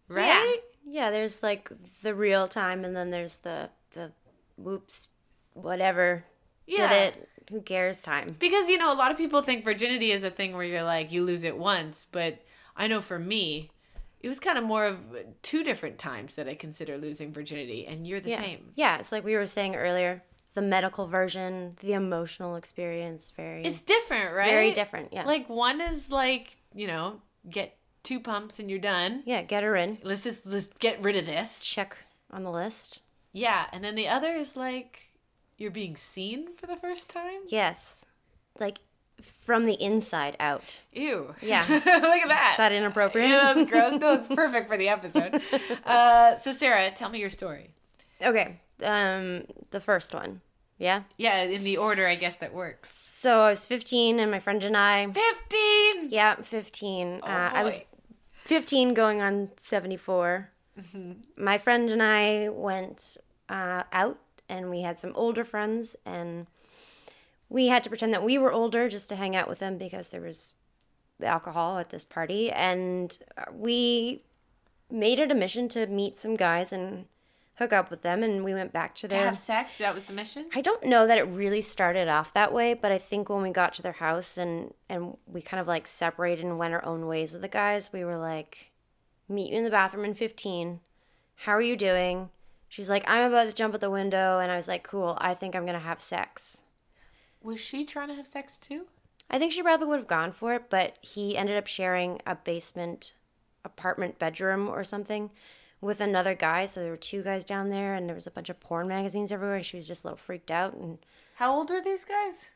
right? 0.09 0.27
Yeah. 0.27 0.61
Yeah, 0.87 1.11
there's 1.11 1.43
like 1.43 1.71
the 2.03 2.15
real 2.15 2.47
time 2.49 2.85
and 2.85 2.95
then 2.97 3.11
there's 3.11 3.37
the 3.37 3.71
the 3.93 4.13
whoops 4.57 5.11
whatever 5.53 6.25
Yeah. 6.67 6.89
did 6.89 7.15
it. 7.15 7.29
Who 7.51 7.61
cares 7.61 8.01
time. 8.03 8.37
Because 8.39 8.69
you 8.69 8.79
know, 8.79 8.93
a 8.93 8.97
lot 8.97 9.11
of 9.11 9.17
people 9.17 9.43
think 9.43 9.65
virginity 9.65 10.11
is 10.13 10.23
a 10.23 10.31
thing 10.31 10.55
where 10.55 10.65
you're 10.65 10.83
like 10.83 11.13
you 11.13 11.25
lose 11.25 11.45
it 11.45 11.57
once, 11.59 12.07
but 12.13 12.43
I 12.77 12.87
know 12.87 13.01
for 13.01 13.19
me, 13.19 13.71
it 14.21 14.29
was 14.29 14.41
kind 14.41 14.57
of 14.59 14.65
more 14.65 14.87
of 14.87 14.99
two 15.43 15.63
different 15.63 15.99
times 15.99 16.35
that 16.35 16.49
I 16.49 16.55
consider 16.55 16.97
losing 16.97 17.33
virginity, 17.33 17.87
and 17.87 18.07
you're 18.07 18.21
the 18.21 18.31
Yeah. 18.31 18.41
same. 18.41 18.73
Yeah, 18.75 18.99
it's 18.99 19.13
like 19.13 19.25
we 19.25 19.35
were 19.37 19.47
saying 19.47 19.77
earlier, 19.77 20.23
the 20.55 20.63
medical 20.63 21.07
version, 21.07 21.77
the 21.81 21.93
emotional 21.93 22.57
experience 22.57 23.31
very 23.31 23.65
It's 23.65 23.81
different, 23.81 24.35
right? 24.35 24.49
very 24.51 24.73
different. 24.73 25.13
Yeah. 25.13 25.25
Like 25.25 25.49
one 25.49 25.81
is 25.81 26.11
like 26.11 26.57
you 26.75 26.87
know, 26.87 27.21
get 27.49 27.77
two 28.03 28.19
pumps 28.21 28.59
and 28.59 28.69
you're 28.71 28.79
done. 28.79 29.23
yeah, 29.27 29.43
get 29.43 29.63
her 29.63 29.77
in. 29.77 29.99
Let's 30.03 30.25
just 30.25 30.47
let's 30.47 30.69
get 30.79 31.03
rid 31.03 31.17
of 31.17 31.27
this. 31.27 31.61
Check 31.61 31.97
on 32.31 32.43
the 32.45 32.51
list. 32.51 33.03
Yeah, 33.33 33.67
and 33.73 33.83
then 33.85 33.95
the 33.95 34.09
other 34.09 34.33
is 34.33 34.57
like 34.57 35.11
you're 35.59 35.71
being 35.71 35.97
seen 35.97 36.53
for 36.55 36.67
the 36.67 36.77
first 36.77 37.09
time. 37.09 37.41
Yes. 37.49 38.07
Like 38.59 38.79
from 39.23 39.65
the 39.65 39.75
inside 39.75 40.37
out. 40.41 40.83
Ew. 40.93 41.35
Yeah. 41.41 41.65
Look 41.69 41.87
at 41.87 42.29
that. 42.29 42.51
Is 42.53 42.57
that 42.59 42.73
inappropriate? 42.73 43.29
Yeah, 43.31 43.55
that's 43.55 43.71
gross. 43.71 44.01
No, 44.01 44.15
it's 44.15 44.27
perfect 44.35 44.69
for 44.69 44.77
the 44.77 44.89
episode. 44.89 45.41
Uh, 45.87 46.37
so, 46.37 46.53
Sarah, 46.53 46.91
tell 46.91 47.11
me 47.11 47.21
your 47.21 47.31
story. 47.31 47.71
okay. 48.23 48.61
Um 48.83 49.45
the 49.71 49.81
first 49.81 50.15
one. 50.15 50.41
Yeah. 50.79 51.03
Yeah, 51.17 51.43
in 51.43 51.63
the 51.63 51.77
order, 51.77 52.07
I 52.09 52.17
guess 52.17 52.37
that 52.37 52.53
works. 52.53 52.91
So 52.91 53.41
I 53.43 53.51
was 53.51 53.65
15 53.67 54.19
and 54.19 54.31
my 54.31 54.41
friend 54.41 54.63
and 54.65 54.77
I 54.77 55.07
15! 55.07 56.11
Yeah, 56.11 56.35
15. 56.37 57.21
Oh, 57.23 57.27
uh, 57.29 57.51
I 57.53 57.63
was 57.63 57.81
15 58.45 58.93
going 58.95 59.23
on 59.23 59.51
74. 59.57 60.51
Mm-hmm. 60.81 61.13
My 61.43 61.59
friend 61.59 61.91
and 61.91 62.03
I 62.03 62.49
went 62.49 63.17
uh, 63.49 63.85
out 63.93 64.19
and 64.49 64.71
we 64.71 64.83
had 64.83 64.99
some 64.99 65.13
older 65.15 65.45
friends 65.45 65.97
and 66.05 66.47
we 67.49 67.69
had 67.69 67.83
to 67.85 67.89
pretend 67.89 68.13
that 68.13 68.25
we 68.25 68.39
were 68.39 68.53
older 68.53 68.89
just 68.89 69.09
to 69.09 69.17
hang 69.17 69.37
out 69.37 69.49
with 69.49 69.59
them 69.59 69.79
because 69.79 70.09
there 70.09 70.21
was 70.21 70.55
alcohol 71.23 71.79
at 71.79 71.91
this 71.91 72.05
party 72.05 72.51
and 72.51 73.19
we 73.53 74.23
made 74.91 75.19
it 75.19 75.31
a 75.31 75.35
mission 75.35 75.69
to 75.69 75.87
meet 75.87 76.19
some 76.19 76.35
guys 76.35 76.73
and 76.73 77.07
hook 77.57 77.73
up 77.73 77.91
with 77.91 78.03
them 78.03 78.23
and 78.23 78.45
we 78.45 78.53
went 78.53 78.73
back 78.73 78.95
to 78.97 79.07
their 79.07 79.21
To 79.21 79.27
have 79.27 79.39
sex? 79.39 79.79
That 79.79 79.95
was 79.95 80.05
the 80.05 80.13
mission? 80.13 80.47
I 80.55 80.61
don't 80.61 80.85
know 80.85 81.07
that 81.07 81.19
it 81.19 81.23
really 81.23 81.61
started 81.61 82.09
off 82.09 82.33
that 82.33 82.53
way, 82.53 82.75
but 82.75 82.91
I 82.91 82.99
think 82.99 83.29
when 83.29 83.43
we 83.43 83.51
got 83.51 83.75
to 83.75 83.83
their 83.83 83.93
house 83.93 84.37
and 84.37 84.75
and 84.89 85.17
we 85.27 85.41
kind 85.41 85.61
of 85.61 85.69
like 85.69 85.87
separated 85.87 86.45
and 86.45 86.59
went 86.59 86.75
our 86.75 86.85
own 86.85 87.07
ways 87.07 87.33
with 87.33 87.43
the 87.43 87.49
guys, 87.49 87.93
we 87.93 88.05
were 88.05 88.19
like, 88.19 88.73
"Meet 89.29 89.53
you 89.53 89.59
in 89.59 89.65
the 89.65 89.71
bathroom 89.71 90.05
in 90.05 90.15
15. 90.15 90.81
How 91.37 91.53
are 91.53 91.63
you 91.63 91.77
doing?" 91.77 92.31
She's 92.75 92.91
like, 92.91 93.09
"I'm 93.09 93.31
about 93.31 93.47
to 93.49 93.55
jump 93.55 93.73
out 93.73 93.81
the 93.81 93.89
window." 93.89 94.41
And 94.41 94.51
I 94.51 94.57
was 94.57 94.67
like, 94.67 94.83
"Cool. 94.83 95.17
I 95.21 95.33
think 95.33 95.55
I'm 95.55 95.63
going 95.65 95.79
to 95.79 95.87
have 95.87 96.01
sex." 96.01 96.65
Was 97.41 97.61
she 97.61 97.85
trying 97.85 98.09
to 98.09 98.17
have 98.17 98.27
sex 98.27 98.59
too? 98.59 98.87
I 99.31 99.39
think 99.39 99.53
she 99.53 99.63
probably 99.63 99.87
would 99.87 100.01
have 100.01 100.09
gone 100.09 100.33
for 100.33 100.55
it, 100.55 100.71
but 100.71 100.97
he 101.01 101.37
ended 101.37 101.57
up 101.57 101.69
sharing 101.69 102.21
a 102.27 102.35
basement 102.35 103.15
apartment 103.65 104.19
bedroom 104.19 104.69
or 104.69 104.83
something 104.83 105.31
with 105.81 106.01
another 106.01 106.35
guy. 106.35 106.67
So 106.67 106.81
there 106.81 106.91
were 106.91 106.97
two 106.97 107.23
guys 107.23 107.45
down 107.45 107.71
there 107.71 107.95
and 107.95 108.09
there 108.09 108.15
was 108.17 108.27
a 108.27 108.33
bunch 108.33 108.49
of 108.49 108.59
porn 108.59 108.89
magazines 108.89 109.31
everywhere. 109.31 109.57
And 109.59 109.65
she 109.65 109.77
was 109.77 109.87
just 109.87 110.03
a 110.03 110.09
little 110.09 110.17
freaked 110.17 110.51
out 110.51 110.75
and 110.75 110.99
How 111.37 111.55
old 111.55 111.71
were 111.71 111.81
these 111.81 112.05
guys? 112.05 112.49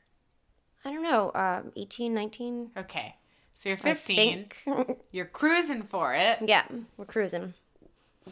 I 0.85 0.93
don't 0.93 1.05
know, 1.05 1.31
um, 1.37 1.71
18, 1.77 2.13
19. 2.13 2.71
Okay. 2.77 3.15
So 3.55 3.69
you're 3.69 3.79
I 3.79 3.95
15. 3.95 4.17
think. 4.17 4.99
You're 5.13 5.27
cruising 5.27 5.83
for 5.83 6.15
it. 6.15 6.39
yeah, 6.47 6.65
we're 6.97 7.05
cruising. 7.05 7.55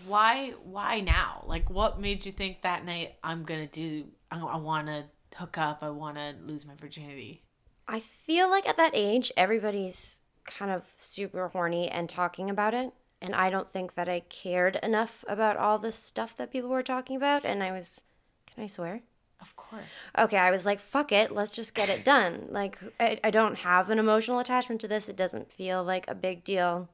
Why 0.07 0.51
why 0.63 1.01
now? 1.01 1.45
Like 1.47 1.71
what 1.71 2.01
made 2.01 2.27
you 2.27 2.33
think 2.33 2.63
that 2.63 2.85
night 2.85 3.15
I'm 3.23 3.45
going 3.45 3.67
to 3.67 3.73
do 3.73 4.07
I, 4.31 4.41
I 4.41 4.57
want 4.57 4.89
to 4.89 5.05
hook 5.37 5.59
up, 5.59 5.79
I 5.83 5.91
want 5.91 6.17
to 6.17 6.35
lose 6.45 6.67
my 6.67 6.75
virginity? 6.75 7.43
I 7.89 8.01
feel 8.01 8.51
like 8.51 8.69
at 8.69 8.77
that 8.77 8.93
age, 8.95 9.31
everybody's 9.37 10.23
kind 10.45 10.71
of 10.71 10.85
super 10.97 11.49
horny 11.49 11.89
and 11.89 12.09
talking 12.09 12.51
about 12.51 12.75
it. 12.75 12.93
And 13.21 13.35
I 13.35 13.51
don't 13.51 13.71
think 13.71 13.95
that 13.95 14.09
I 14.09 14.21
cared 14.21 14.77
enough 14.83 15.25
about 15.29 15.57
all 15.57 15.79
the 15.79 15.93
stuff 15.93 16.37
that 16.37 16.53
people 16.53 16.71
were 16.71 16.83
talking 16.83 17.17
about. 17.17 17.45
And 17.45 17.63
I 17.63 17.73
was, 17.73 18.05
can 18.47 18.65
I 18.65 18.67
swear? 18.67 19.03
Of 19.41 19.55
course. 19.57 19.85
Okay, 20.19 20.39
I 20.39 20.51
was 20.51 20.67
like, 20.67 20.81
fuck 20.81 21.13
it, 21.13 21.31
let's 21.31 21.53
just 21.53 21.75
get 21.75 21.89
it 21.89 22.05
done. 22.05 22.49
Like, 22.51 22.79
I, 22.99 23.19
I 23.23 23.31
don't 23.31 23.57
have 23.59 23.91
an 23.91 23.99
emotional 23.99 24.39
attachment 24.39 24.81
to 24.81 24.89
this. 24.89 25.09
It 25.09 25.17
doesn't 25.17 25.53
feel 25.53 25.85
like 25.85 26.07
a 26.09 26.15
big 26.15 26.43
deal. 26.43 26.89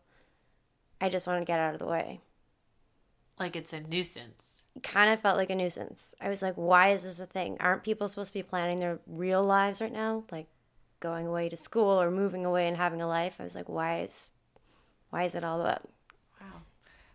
I 1.00 1.08
just 1.08 1.26
want 1.26 1.40
to 1.40 1.44
get 1.44 1.60
out 1.60 1.74
of 1.74 1.80
the 1.80 1.86
way. 1.86 2.20
Like 3.42 3.56
it's 3.56 3.72
a 3.72 3.80
nuisance. 3.80 4.62
Kind 4.84 5.10
of 5.10 5.18
felt 5.18 5.36
like 5.36 5.50
a 5.50 5.56
nuisance. 5.56 6.14
I 6.20 6.28
was 6.28 6.42
like, 6.42 6.54
why 6.54 6.90
is 6.90 7.02
this 7.02 7.18
a 7.18 7.26
thing? 7.26 7.56
Aren't 7.58 7.82
people 7.82 8.06
supposed 8.06 8.32
to 8.32 8.38
be 8.38 8.44
planning 8.44 8.78
their 8.78 9.00
real 9.04 9.44
lives 9.44 9.80
right 9.80 9.92
now? 9.92 10.22
Like 10.30 10.46
going 11.00 11.26
away 11.26 11.48
to 11.48 11.56
school 11.56 12.00
or 12.00 12.08
moving 12.08 12.46
away 12.46 12.68
and 12.68 12.76
having 12.76 13.00
a 13.00 13.08
life? 13.08 13.40
I 13.40 13.42
was 13.42 13.56
like, 13.56 13.68
why 13.68 14.02
is 14.02 14.30
why 15.10 15.24
is 15.24 15.34
it 15.34 15.42
all 15.42 15.60
about 15.60 15.88
Wow. 16.40 16.46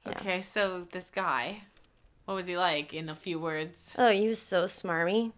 Yeah. 0.06 0.12
Okay, 0.20 0.42
so 0.42 0.86
this 0.92 1.10
guy, 1.10 1.62
what 2.26 2.36
was 2.36 2.48
he 2.48 2.58
like 2.58 2.94
in 2.94 3.08
a 3.08 3.16
few 3.16 3.40
words? 3.40 3.96
Oh, 3.98 4.12
he 4.12 4.28
was 4.28 4.42
so 4.42 4.66
smarmy. 4.66 5.32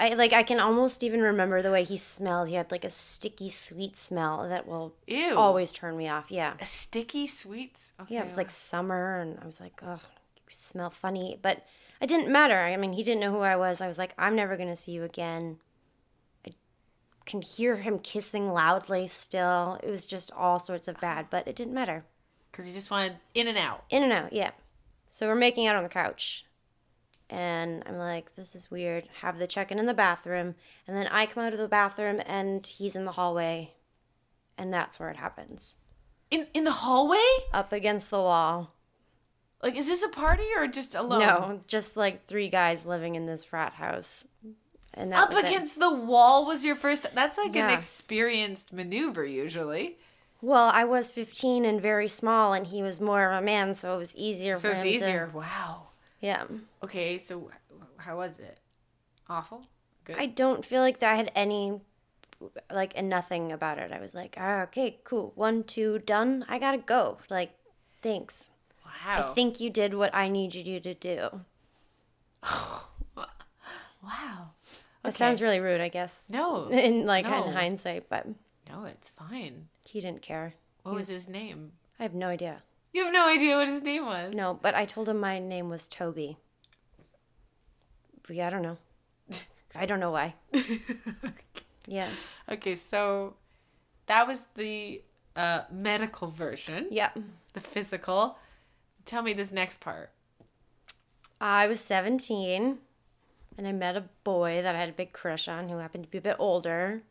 I 0.00 0.14
like 0.14 0.32
I 0.32 0.42
can 0.42 0.58
almost 0.58 1.04
even 1.04 1.20
remember 1.20 1.62
the 1.62 1.70
way 1.70 1.84
he 1.84 1.96
smelled. 1.96 2.48
He 2.48 2.54
had 2.54 2.70
like 2.72 2.84
a 2.84 2.90
sticky 2.90 3.50
sweet 3.50 3.96
smell 3.96 4.48
that 4.48 4.66
will 4.66 4.94
Ew. 5.06 5.36
always 5.36 5.72
turn 5.72 5.96
me 5.96 6.08
off. 6.08 6.30
Yeah. 6.30 6.54
A 6.60 6.66
sticky 6.66 7.26
sweet. 7.26 7.76
Okay, 8.00 8.14
Yeah, 8.14 8.20
it 8.22 8.24
was 8.24 8.36
like 8.36 8.50
summer 8.50 9.18
and 9.20 9.38
I 9.40 9.46
was 9.46 9.60
like, 9.60 9.80
oh, 9.84 10.00
you 10.36 10.42
smell 10.50 10.90
funny. 10.90 11.38
But 11.40 11.64
it 12.00 12.06
didn't 12.08 12.32
matter. 12.32 12.58
I 12.58 12.76
mean, 12.76 12.94
he 12.94 13.02
didn't 13.02 13.20
know 13.20 13.30
who 13.30 13.40
I 13.40 13.56
was. 13.56 13.80
I 13.80 13.86
was 13.86 13.98
like, 13.98 14.14
I'm 14.18 14.34
never 14.34 14.56
going 14.56 14.70
to 14.70 14.76
see 14.76 14.92
you 14.92 15.04
again. 15.04 15.58
I 16.46 16.52
can 17.26 17.42
hear 17.42 17.76
him 17.76 17.98
kissing 17.98 18.50
loudly 18.50 19.06
still. 19.06 19.78
It 19.82 19.90
was 19.90 20.06
just 20.06 20.32
all 20.32 20.58
sorts 20.58 20.88
of 20.88 20.98
bad, 21.00 21.26
but 21.30 21.46
it 21.46 21.54
didn't 21.54 21.74
matter. 21.74 22.04
because 22.50 22.66
he 22.66 22.72
just 22.72 22.90
wanted 22.90 23.16
in 23.34 23.46
and 23.48 23.58
out. 23.58 23.84
In 23.90 24.02
and 24.02 24.12
out, 24.12 24.32
yeah. 24.32 24.52
So 25.10 25.26
we're 25.28 25.34
making 25.34 25.66
out 25.66 25.76
on 25.76 25.82
the 25.82 25.88
couch. 25.90 26.46
And 27.30 27.84
I'm 27.86 27.96
like, 27.96 28.34
this 28.34 28.54
is 28.56 28.70
weird. 28.70 29.08
Have 29.22 29.38
the 29.38 29.46
check 29.46 29.70
in 29.70 29.78
in 29.78 29.86
the 29.86 29.94
bathroom. 29.94 30.56
And 30.86 30.96
then 30.96 31.06
I 31.06 31.26
come 31.26 31.44
out 31.44 31.52
of 31.52 31.60
the 31.60 31.68
bathroom 31.68 32.20
and 32.26 32.66
he's 32.66 32.96
in 32.96 33.04
the 33.04 33.12
hallway. 33.12 33.74
And 34.58 34.74
that's 34.74 34.98
where 34.98 35.10
it 35.10 35.16
happens. 35.16 35.76
In 36.30 36.48
in 36.52 36.64
the 36.64 36.70
hallway? 36.72 37.24
Up 37.52 37.72
against 37.72 38.10
the 38.10 38.18
wall. 38.18 38.74
Like, 39.62 39.76
is 39.76 39.86
this 39.86 40.02
a 40.02 40.08
party 40.08 40.44
or 40.56 40.66
just 40.66 40.94
alone? 40.94 41.20
No, 41.20 41.60
just 41.66 41.96
like 41.96 42.26
three 42.26 42.48
guys 42.48 42.84
living 42.84 43.14
in 43.14 43.26
this 43.26 43.44
frat 43.44 43.74
house. 43.74 44.26
And 44.92 45.12
that 45.12 45.24
Up 45.24 45.30
was 45.34 45.44
it. 45.44 45.46
against 45.46 45.78
the 45.78 45.92
wall 45.92 46.44
was 46.44 46.64
your 46.64 46.74
first. 46.76 47.06
That's 47.14 47.38
like 47.38 47.54
an 47.54 47.70
experienced 47.70 48.72
maneuver 48.72 49.24
usually. 49.24 49.98
Well, 50.42 50.70
I 50.72 50.84
was 50.84 51.10
15 51.10 51.64
and 51.66 51.80
very 51.80 52.08
small, 52.08 52.54
and 52.54 52.66
he 52.66 52.82
was 52.82 53.00
more 53.00 53.30
of 53.30 53.38
a 53.42 53.44
man, 53.44 53.74
so 53.74 53.94
it 53.94 53.98
was 53.98 54.16
easier 54.16 54.56
So 54.56 54.62
for 54.62 54.68
him. 54.68 54.74
So 54.74 54.80
it's 54.88 55.02
easier. 55.02 55.30
Wow. 55.32 55.88
Yeah. 56.20 56.44
Okay, 56.82 57.18
so 57.18 57.50
how 57.98 58.16
was 58.18 58.38
it? 58.40 58.58
Awful. 59.28 59.66
Good. 60.04 60.16
I 60.18 60.26
don't 60.26 60.64
feel 60.64 60.80
like 60.82 60.98
that 61.00 61.12
I 61.12 61.16
had 61.16 61.32
any, 61.34 61.80
like, 62.70 62.92
and 62.96 63.08
nothing 63.08 63.52
about 63.52 63.78
it. 63.78 63.90
I 63.92 64.00
was 64.00 64.14
like, 64.14 64.36
ah, 64.38 64.62
okay, 64.62 64.98
cool. 65.04 65.32
One, 65.34 65.62
two, 65.64 65.98
done. 66.00 66.44
I 66.48 66.58
gotta 66.58 66.78
go. 66.78 67.18
Like, 67.30 67.52
thanks. 68.02 68.52
Wow. 68.84 69.30
I 69.30 69.34
think 69.34 69.60
you 69.60 69.70
did 69.70 69.94
what 69.94 70.14
I 70.14 70.28
needed 70.28 70.66
you 70.66 70.80
to 70.80 70.94
do. 70.94 71.40
Wow. 74.02 74.52
That 75.02 75.10
Okay. 75.10 75.16
sounds 75.18 75.42
really 75.42 75.60
rude, 75.60 75.80
I 75.80 75.88
guess. 75.88 76.28
No. 76.30 76.68
In 76.70 77.06
like 77.06 77.26
No. 77.26 77.44
in 77.46 77.52
hindsight, 77.52 78.08
but 78.08 78.26
No, 78.68 78.84
it's 78.84 79.08
fine. 79.10 79.68
he 79.84 80.00
didn't 80.00 80.22
care. 80.22 80.54
What 80.82 80.92
He 80.92 80.96
was 80.96 81.08
his 81.08 81.28
name? 81.28 81.72
I 81.98 82.02
have 82.04 82.14
no 82.14 82.28
idea. 82.28 82.62
You 82.92 83.04
have 83.04 83.12
no 83.12 83.28
idea 83.28 83.56
what 83.56 83.68
his 83.68 83.82
name 83.82 84.06
was. 84.06 84.34
No, 84.34 84.58
but 84.60 84.74
I 84.74 84.84
told 84.84 85.08
him 85.08 85.18
my 85.20 85.38
name 85.38 85.68
was 85.68 85.86
Toby. 85.86 86.36
Yeah, 88.28 88.46
I 88.46 88.50
don't 88.50 88.62
know. 88.62 88.78
I 89.74 89.86
don't 89.86 90.00
know 90.00 90.10
why. 90.12 90.34
Yeah. 91.86 92.08
Okay, 92.48 92.76
so 92.76 93.34
that 94.06 94.28
was 94.28 94.46
the 94.54 95.02
uh, 95.34 95.62
medical 95.72 96.28
version. 96.28 96.86
Yeah. 96.90 97.10
The 97.52 97.60
physical. 97.60 98.38
Tell 99.04 99.22
me 99.22 99.32
this 99.32 99.50
next 99.50 99.80
part. 99.80 100.10
I 101.40 101.66
was 101.66 101.80
17 101.80 102.78
and 103.58 103.66
I 103.66 103.72
met 103.72 103.96
a 103.96 104.04
boy 104.22 104.62
that 104.62 104.76
I 104.76 104.78
had 104.78 104.88
a 104.90 104.92
big 104.92 105.12
crush 105.12 105.48
on 105.48 105.68
who 105.68 105.78
happened 105.78 106.04
to 106.04 106.10
be 106.10 106.18
a 106.18 106.20
bit 106.20 106.36
older. 106.38 107.02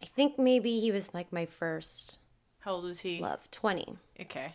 I 0.00 0.06
think 0.06 0.38
maybe 0.38 0.78
he 0.78 0.92
was 0.92 1.12
like 1.12 1.32
my 1.32 1.46
first 1.46 2.18
How 2.60 2.72
old 2.72 2.84
is 2.86 3.00
he? 3.00 3.18
love, 3.18 3.50
20. 3.50 3.96
Okay. 4.20 4.54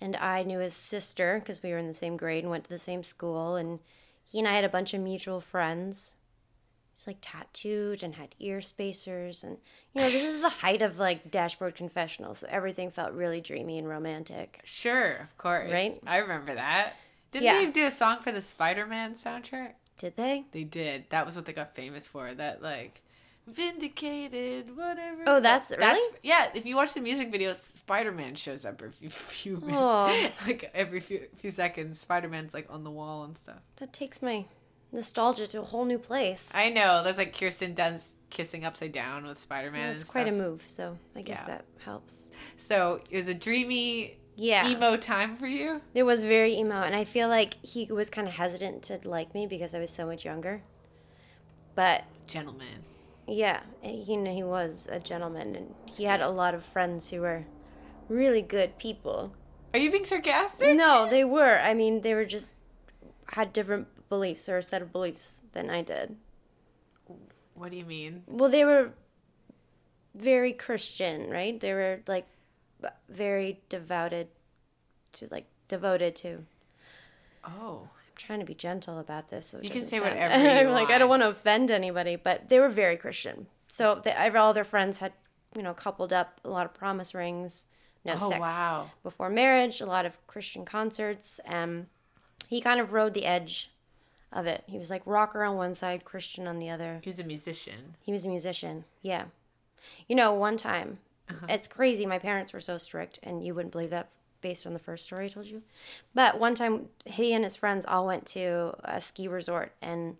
And 0.00 0.16
I 0.16 0.42
knew 0.42 0.58
his 0.58 0.74
sister 0.74 1.38
because 1.38 1.62
we 1.62 1.70
were 1.70 1.78
in 1.78 1.86
the 1.86 1.94
same 1.94 2.16
grade 2.16 2.44
and 2.44 2.50
went 2.50 2.64
to 2.64 2.70
the 2.70 2.78
same 2.78 3.04
school. 3.04 3.56
And 3.56 3.78
he 4.24 4.38
and 4.38 4.48
I 4.48 4.52
had 4.52 4.64
a 4.64 4.68
bunch 4.68 4.92
of 4.94 5.00
mutual 5.00 5.40
friends. 5.40 6.16
He's 6.92 7.06
like 7.06 7.18
tattooed 7.20 8.02
and 8.02 8.14
had 8.16 8.34
ear 8.38 8.60
spacers. 8.60 9.42
And, 9.42 9.58
you 9.92 10.00
know, 10.00 10.06
this 10.06 10.24
is 10.24 10.40
the 10.40 10.48
height 10.50 10.82
of 10.82 10.98
like 10.98 11.30
Dashboard 11.30 11.74
Confessional. 11.74 12.34
So 12.34 12.46
everything 12.50 12.90
felt 12.90 13.12
really 13.12 13.40
dreamy 13.40 13.78
and 13.78 13.88
romantic. 13.88 14.60
Sure, 14.64 15.14
of 15.16 15.36
course. 15.38 15.70
Right? 15.72 15.98
I 16.06 16.18
remember 16.18 16.54
that. 16.54 16.94
Didn't 17.32 17.44
Yeah. 17.46 17.54
they 17.64 17.70
do 17.70 17.86
a 17.86 17.90
song 17.90 18.18
for 18.18 18.30
the 18.30 18.40
Spider 18.40 18.86
Man 18.86 19.14
soundtrack? 19.14 19.72
Did 19.98 20.16
they? 20.16 20.44
They 20.52 20.64
did. 20.64 21.04
That 21.10 21.24
was 21.26 21.34
what 21.36 21.46
they 21.46 21.52
got 21.52 21.74
famous 21.74 22.06
for. 22.06 22.32
That 22.32 22.62
like 22.62 23.00
vindicated, 23.46 24.76
whatever. 24.76 25.22
Oh, 25.26 25.40
that's- 25.40 25.72
really? 25.76 26.16
yeah. 26.22 26.48
If 26.54 26.66
you 26.66 26.76
watch 26.76 26.94
the 26.94 27.00
music 27.00 27.30
video, 27.30 27.52
Spider 27.52 28.12
Man 28.12 28.34
shows 28.34 28.64
up 28.64 28.82
every 28.82 28.90
few, 29.08 29.10
few 29.10 29.56
minutes, 29.58 30.34
like 30.46 30.70
every 30.74 31.00
few 31.00 31.26
few 31.36 31.50
seconds. 31.50 32.00
Spider 32.00 32.28
Man's 32.28 32.54
like 32.54 32.66
on 32.70 32.84
the 32.84 32.90
wall 32.90 33.24
and 33.24 33.36
stuff. 33.36 33.60
That 33.76 33.92
takes 33.92 34.22
my 34.22 34.46
nostalgia 34.92 35.46
to 35.48 35.60
a 35.60 35.64
whole 35.64 35.84
new 35.84 35.98
place. 35.98 36.52
I 36.54 36.70
know. 36.70 37.02
There's 37.02 37.18
like 37.18 37.36
Kirsten 37.38 37.74
Dunst 37.74 38.10
kissing 38.30 38.64
upside 38.64 38.92
down 38.92 39.24
with 39.24 39.38
Spider 39.38 39.70
Man. 39.70 39.92
That's 39.92 40.04
quite 40.04 40.28
a 40.28 40.32
move, 40.32 40.62
so 40.62 40.98
I 41.14 41.22
guess 41.22 41.42
Yeah. 41.42 41.54
that 41.56 41.64
helps. 41.84 42.30
So 42.56 43.00
it 43.10 43.16
was 43.18 43.28
a 43.28 43.34
dreamy 43.34 44.18
Yeah. 44.36 44.68
emo 44.68 44.96
time 44.96 45.36
for 45.36 45.46
you. 45.46 45.80
It 45.94 46.02
was 46.04 46.22
very 46.22 46.54
emo, 46.54 46.76
and 46.82 46.96
I 46.96 47.04
feel 47.04 47.28
like 47.28 47.54
he 47.64 47.86
was 47.92 48.10
kind 48.10 48.26
of 48.26 48.34
hesitant 48.34 48.82
to 48.84 48.98
like 49.04 49.34
me 49.34 49.46
because 49.46 49.74
I 49.74 49.78
was 49.80 49.90
so 49.90 50.06
much 50.06 50.24
younger. 50.24 50.62
But 51.74 52.04
Gentleman. 52.26 52.82
Yeah, 53.26 53.60
he 53.80 54.02
he 54.02 54.42
was 54.42 54.88
a 54.90 55.00
gentleman, 55.00 55.54
and 55.54 55.74
he 55.86 56.04
had 56.04 56.20
a 56.20 56.30
lot 56.30 56.54
of 56.54 56.64
friends 56.64 57.10
who 57.10 57.20
were 57.20 57.44
really 58.08 58.42
good 58.42 58.78
people. 58.78 59.34
Are 59.72 59.78
you 59.78 59.90
being 59.90 60.04
sarcastic? 60.04 60.76
No, 60.76 61.08
they 61.08 61.24
were. 61.24 61.58
I 61.58 61.74
mean, 61.74 62.02
they 62.02 62.14
were 62.14 62.24
just 62.24 62.54
had 63.28 63.52
different 63.52 63.88
beliefs 64.08 64.48
or 64.48 64.58
a 64.58 64.62
set 64.62 64.82
of 64.82 64.92
beliefs 64.92 65.42
than 65.52 65.70
I 65.70 65.82
did. 65.82 66.16
What 67.54 67.72
do 67.72 67.78
you 67.78 67.84
mean? 67.84 68.22
Well, 68.26 68.50
they 68.50 68.64
were 68.64 68.92
very 70.14 70.52
Christian, 70.52 71.30
right? 71.30 71.58
They 71.58 71.72
were 71.72 72.00
like 72.06 72.26
very 73.08 73.60
devoted 73.68 74.28
to 75.12 75.28
like 75.30 75.46
devoted 75.68 76.14
to 76.16 76.44
Oh. 77.44 77.88
Trying 78.26 78.40
to 78.40 78.46
be 78.46 78.54
gentle 78.54 78.98
about 78.98 79.28
this. 79.30 79.46
So 79.46 79.60
You 79.62 79.70
can 79.70 79.84
say 79.84 79.98
sound- 79.98 80.10
whatever 80.12 80.34
I'm 80.48 80.70
like 80.72 80.90
I 80.90 80.98
don't 80.98 81.08
want. 81.08 81.22
to 81.22 81.28
offend 81.28 81.70
anybody, 81.70 82.16
but 82.16 82.48
they 82.48 82.58
were 82.58 82.68
very 82.68 82.96
Christian. 82.96 83.46
So 83.68 84.00
they, 84.02 84.12
all 84.14 84.52
their 84.54 84.64
friends 84.64 84.98
had, 84.98 85.12
you 85.56 85.62
know, 85.62 85.74
coupled 85.74 86.12
up 86.12 86.40
a 86.44 86.48
lot 86.48 86.64
of 86.64 86.72
promise 86.74 87.14
rings, 87.14 87.66
no 88.04 88.14
Oh 88.20 88.28
sex 88.30 88.40
wow. 88.40 88.90
before 89.02 89.28
marriage, 89.30 89.80
a 89.80 89.86
lot 89.86 90.06
of 90.06 90.24
Christian 90.26 90.64
concerts. 90.64 91.40
Um, 91.46 91.86
he 92.48 92.60
kind 92.60 92.80
of 92.80 92.92
rode 92.92 93.14
the 93.14 93.26
edge 93.26 93.70
of 94.32 94.46
it. 94.46 94.64
He 94.66 94.78
was 94.78 94.90
like 94.90 95.02
rocker 95.04 95.42
on 95.44 95.56
one 95.56 95.74
side, 95.74 96.04
Christian 96.04 96.46
on 96.46 96.58
the 96.58 96.70
other. 96.70 97.00
He 97.02 97.08
was 97.08 97.18
a 97.20 97.24
musician. 97.24 97.94
He 98.02 98.12
was 98.12 98.24
a 98.24 98.28
musician. 98.28 98.84
Yeah. 99.02 99.24
You 100.08 100.16
know, 100.16 100.32
one 100.32 100.56
time, 100.56 100.98
it's 101.48 101.68
crazy. 101.68 102.06
My 102.06 102.18
parents 102.18 102.52
were 102.52 102.60
so 102.60 102.78
strict, 102.78 103.18
and 103.22 103.44
you 103.44 103.54
wouldn't 103.54 103.72
believe 103.72 103.90
that 103.90 104.08
based 104.44 104.66
on 104.66 104.74
the 104.74 104.78
first 104.78 105.06
story 105.06 105.24
I 105.24 105.28
told 105.28 105.46
you. 105.46 105.62
But 106.14 106.38
one 106.38 106.54
time, 106.54 106.90
he 107.06 107.32
and 107.32 107.44
his 107.44 107.56
friends 107.56 107.86
all 107.86 108.06
went 108.06 108.26
to 108.26 108.74
a 108.84 109.00
ski 109.00 109.26
resort, 109.26 109.72
and 109.80 110.18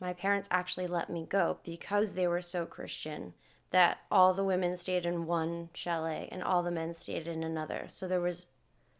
my 0.00 0.12
parents 0.12 0.48
actually 0.50 0.88
let 0.88 1.08
me 1.08 1.24
go 1.28 1.58
because 1.62 2.14
they 2.14 2.26
were 2.26 2.42
so 2.42 2.66
Christian 2.66 3.34
that 3.70 3.98
all 4.10 4.34
the 4.34 4.42
women 4.42 4.76
stayed 4.76 5.06
in 5.06 5.26
one 5.26 5.68
chalet 5.74 6.28
and 6.32 6.42
all 6.42 6.64
the 6.64 6.72
men 6.72 6.92
stayed 6.92 7.28
in 7.28 7.44
another. 7.44 7.86
So 7.88 8.08
there 8.08 8.20
was 8.20 8.46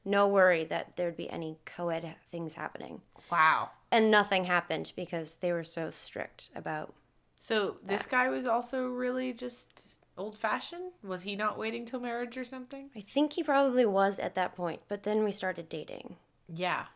no 0.04 0.28
worry 0.28 0.62
that 0.62 0.94
there'd 0.94 1.16
be 1.16 1.28
any 1.28 1.58
co 1.64 1.88
ed 1.88 2.14
things 2.30 2.54
happening. 2.54 3.00
Wow. 3.32 3.70
And 3.90 4.12
nothing 4.12 4.44
happened 4.44 4.92
because 4.94 5.34
they 5.34 5.50
were 5.50 5.64
so 5.64 5.90
strict 5.90 6.50
about 6.54 6.94
So 7.40 7.78
this 7.84 8.06
guy 8.06 8.28
was 8.28 8.46
also 8.46 8.86
really 8.86 9.32
just 9.32 10.01
old 10.16 10.36
fashioned? 10.36 10.92
Was 11.02 11.22
he 11.22 11.36
not 11.36 11.58
waiting 11.58 11.84
till 11.84 12.00
marriage 12.00 12.36
or 12.36 12.44
something? 12.44 12.90
I 12.94 13.00
think 13.00 13.34
he 13.34 13.42
probably 13.42 13.86
was 13.86 14.18
at 14.18 14.34
that 14.34 14.54
point, 14.54 14.82
but 14.88 15.02
then 15.02 15.24
we 15.24 15.32
started 15.32 15.68
dating. 15.68 16.16
Yeah. 16.52 16.86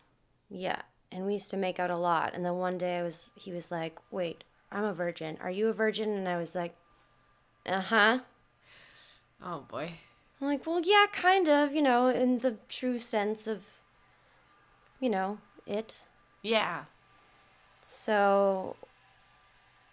Yeah. 0.48 0.82
And 1.10 1.26
we 1.26 1.34
used 1.34 1.50
to 1.50 1.56
make 1.56 1.78
out 1.78 1.90
a 1.90 1.96
lot. 1.96 2.34
And 2.34 2.44
then 2.44 2.56
one 2.56 2.78
day 2.78 2.98
I 2.98 3.02
was 3.02 3.32
he 3.36 3.52
was 3.52 3.70
like, 3.70 3.98
"Wait, 4.10 4.44
I'm 4.70 4.84
a 4.84 4.92
virgin. 4.92 5.38
Are 5.40 5.50
you 5.50 5.68
a 5.68 5.72
virgin?" 5.72 6.10
And 6.10 6.28
I 6.28 6.36
was 6.36 6.54
like, 6.54 6.74
"Uh-huh." 7.64 8.20
Oh 9.42 9.60
boy. 9.68 9.92
I'm 10.40 10.48
like, 10.48 10.66
"Well, 10.66 10.82
yeah, 10.84 11.06
kind 11.12 11.48
of, 11.48 11.72
you 11.72 11.82
know, 11.82 12.08
in 12.08 12.38
the 12.38 12.58
true 12.68 12.98
sense 12.98 13.46
of 13.46 13.64
you 15.00 15.08
know, 15.08 15.38
it." 15.66 16.06
Yeah. 16.42 16.84
So 17.86 18.76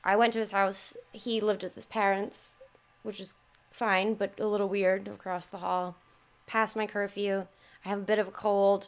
I 0.04 0.16
went 0.16 0.34
to 0.34 0.40
his 0.40 0.52
house. 0.52 0.98
He 1.12 1.40
lived 1.40 1.64
with 1.64 1.76
his 1.76 1.86
parents, 1.86 2.58
which 3.04 3.20
is 3.20 3.36
fine, 3.72 4.14
but 4.16 4.40
a 4.40 4.48
little 4.48 4.68
weird 4.70 5.08
across 5.08 5.46
the 5.46 5.58
hall. 5.60 5.96
Past 6.48 6.76
my 6.76 6.88
curfew. 6.88 7.48
I 7.86 7.90
have 7.90 8.00
a 8.00 8.04
bit 8.04 8.20
of 8.20 8.28
a 8.28 8.32
cold. 8.32 8.88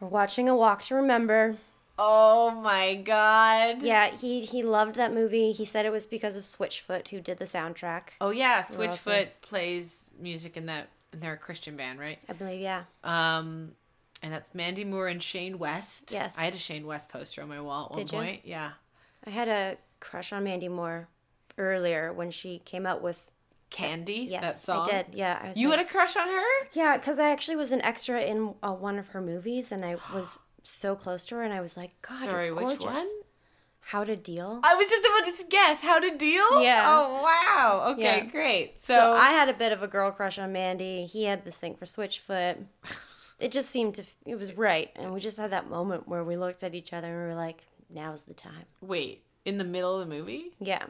We're 0.00 0.08
watching 0.08 0.48
A 0.48 0.56
Walk 0.56 0.82
to 0.84 0.94
Remember. 0.94 1.56
Oh 1.98 2.50
my 2.50 2.94
god. 2.96 3.80
Yeah, 3.82 4.10
he 4.10 4.40
he 4.40 4.62
loved 4.64 4.96
that 4.96 5.14
movie. 5.14 5.52
He 5.52 5.64
said 5.64 5.86
it 5.86 5.92
was 5.92 6.06
because 6.06 6.34
of 6.34 6.42
Switchfoot 6.42 7.08
who 7.08 7.20
did 7.20 7.38
the 7.38 7.44
soundtrack. 7.44 8.08
Oh 8.20 8.30
yeah, 8.30 8.56
also- 8.68 8.78
Switchfoot 8.80 9.28
plays 9.42 10.10
music 10.18 10.56
in 10.56 10.66
that 10.66 10.88
and 11.12 11.20
they're 11.20 11.34
a 11.34 11.38
Christian 11.38 11.76
band, 11.76 12.00
right? 12.00 12.18
I 12.28 12.32
believe, 12.32 12.60
yeah. 12.60 12.84
Um 13.04 13.72
and 14.22 14.32
that's 14.32 14.54
Mandy 14.54 14.84
Moore 14.84 15.06
and 15.06 15.22
Shane 15.22 15.58
West. 15.58 16.10
Yes. 16.10 16.36
I 16.36 16.42
had 16.44 16.54
a 16.54 16.58
Shane 16.58 16.86
West 16.86 17.10
poster 17.10 17.42
on 17.42 17.48
my 17.48 17.60
wall 17.60 17.84
at 17.84 17.90
one 17.90 17.98
Did 18.00 18.12
you? 18.12 18.18
point. 18.18 18.40
Yeah. 18.44 18.70
I 19.24 19.30
had 19.30 19.48
a 19.48 19.76
crush 20.00 20.32
on 20.32 20.42
Mandy 20.44 20.68
Moore 20.68 21.06
earlier 21.58 22.12
when 22.12 22.30
she 22.30 22.58
came 22.60 22.86
out 22.86 23.02
with 23.02 23.30
Candy, 23.70 24.26
yes, 24.30 24.42
that 24.42 24.54
song. 24.56 24.88
I 24.90 25.02
did. 25.02 25.06
Yeah, 25.14 25.38
I 25.42 25.48
was 25.48 25.56
You 25.58 25.68
like- 25.68 25.78
had 25.78 25.86
a 25.86 25.90
crush 25.90 26.16
on 26.16 26.28
her? 26.28 26.66
Yeah, 26.74 26.96
because 26.96 27.18
I 27.18 27.30
actually 27.30 27.56
was 27.56 27.72
an 27.72 27.82
extra 27.82 28.20
in 28.22 28.54
uh, 28.62 28.72
one 28.72 28.98
of 28.98 29.08
her 29.08 29.20
movies, 29.20 29.72
and 29.72 29.84
I 29.84 29.96
was 30.12 30.38
so 30.62 30.94
close 30.94 31.26
to 31.26 31.34
her, 31.36 31.42
and 31.42 31.52
I 31.52 31.60
was 31.60 31.76
like, 31.76 31.92
God, 32.02 32.18
Sorry, 32.24 32.46
you're 32.46 32.54
which 32.54 32.80
one? 32.84 33.06
How 33.88 34.02
to 34.02 34.16
Deal. 34.16 34.60
I 34.64 34.74
was 34.76 34.86
just 34.86 35.04
about 35.06 35.36
to 35.38 35.44
guess 35.50 35.82
how 35.82 35.98
to 36.00 36.16
deal. 36.16 36.62
Yeah. 36.62 36.84
Oh 36.86 37.22
wow. 37.22 37.88
Okay, 37.92 38.02
Yeah. 38.18 38.24
great. 38.30 38.82
so, 38.82 38.94
So, 38.94 39.12
I 39.12 39.30
had 39.32 39.50
a 39.50 39.52
bit 39.52 39.72
of 39.72 39.82
a 39.82 39.86
girl 39.88 40.10
crush 40.10 40.38
on 40.38 40.52
Mandy. 40.52 41.04
He 41.04 41.24
had 41.24 41.44
this 41.44 41.60
thing 41.60 41.74
for 41.74 41.84
Switchfoot. 41.84 42.64
it 43.38 43.52
just 43.52 43.68
seemed 43.68 43.96
to, 43.96 44.04
it 44.24 44.36
was 44.38 44.54
right, 44.56 44.90
and 44.96 45.12
we 45.12 45.20
just 45.20 45.36
had 45.38 45.50
that 45.50 45.68
moment 45.68 46.08
where 46.08 46.24
we 46.24 46.36
looked 46.38 46.62
at 46.64 46.74
each 46.74 46.94
other 46.94 47.08
and 47.08 47.16
we 47.24 47.28
were 47.28 47.34
like, 47.34 47.64
now's 47.90 48.22
the 48.22 48.32
time. 48.34 48.64
wait, 48.80 49.22
in 49.44 49.58
the 49.58 49.64
middle 49.64 50.00
of 50.00 50.08
the 50.08 50.14
movie? 50.14 50.52
Yeah. 50.60 50.84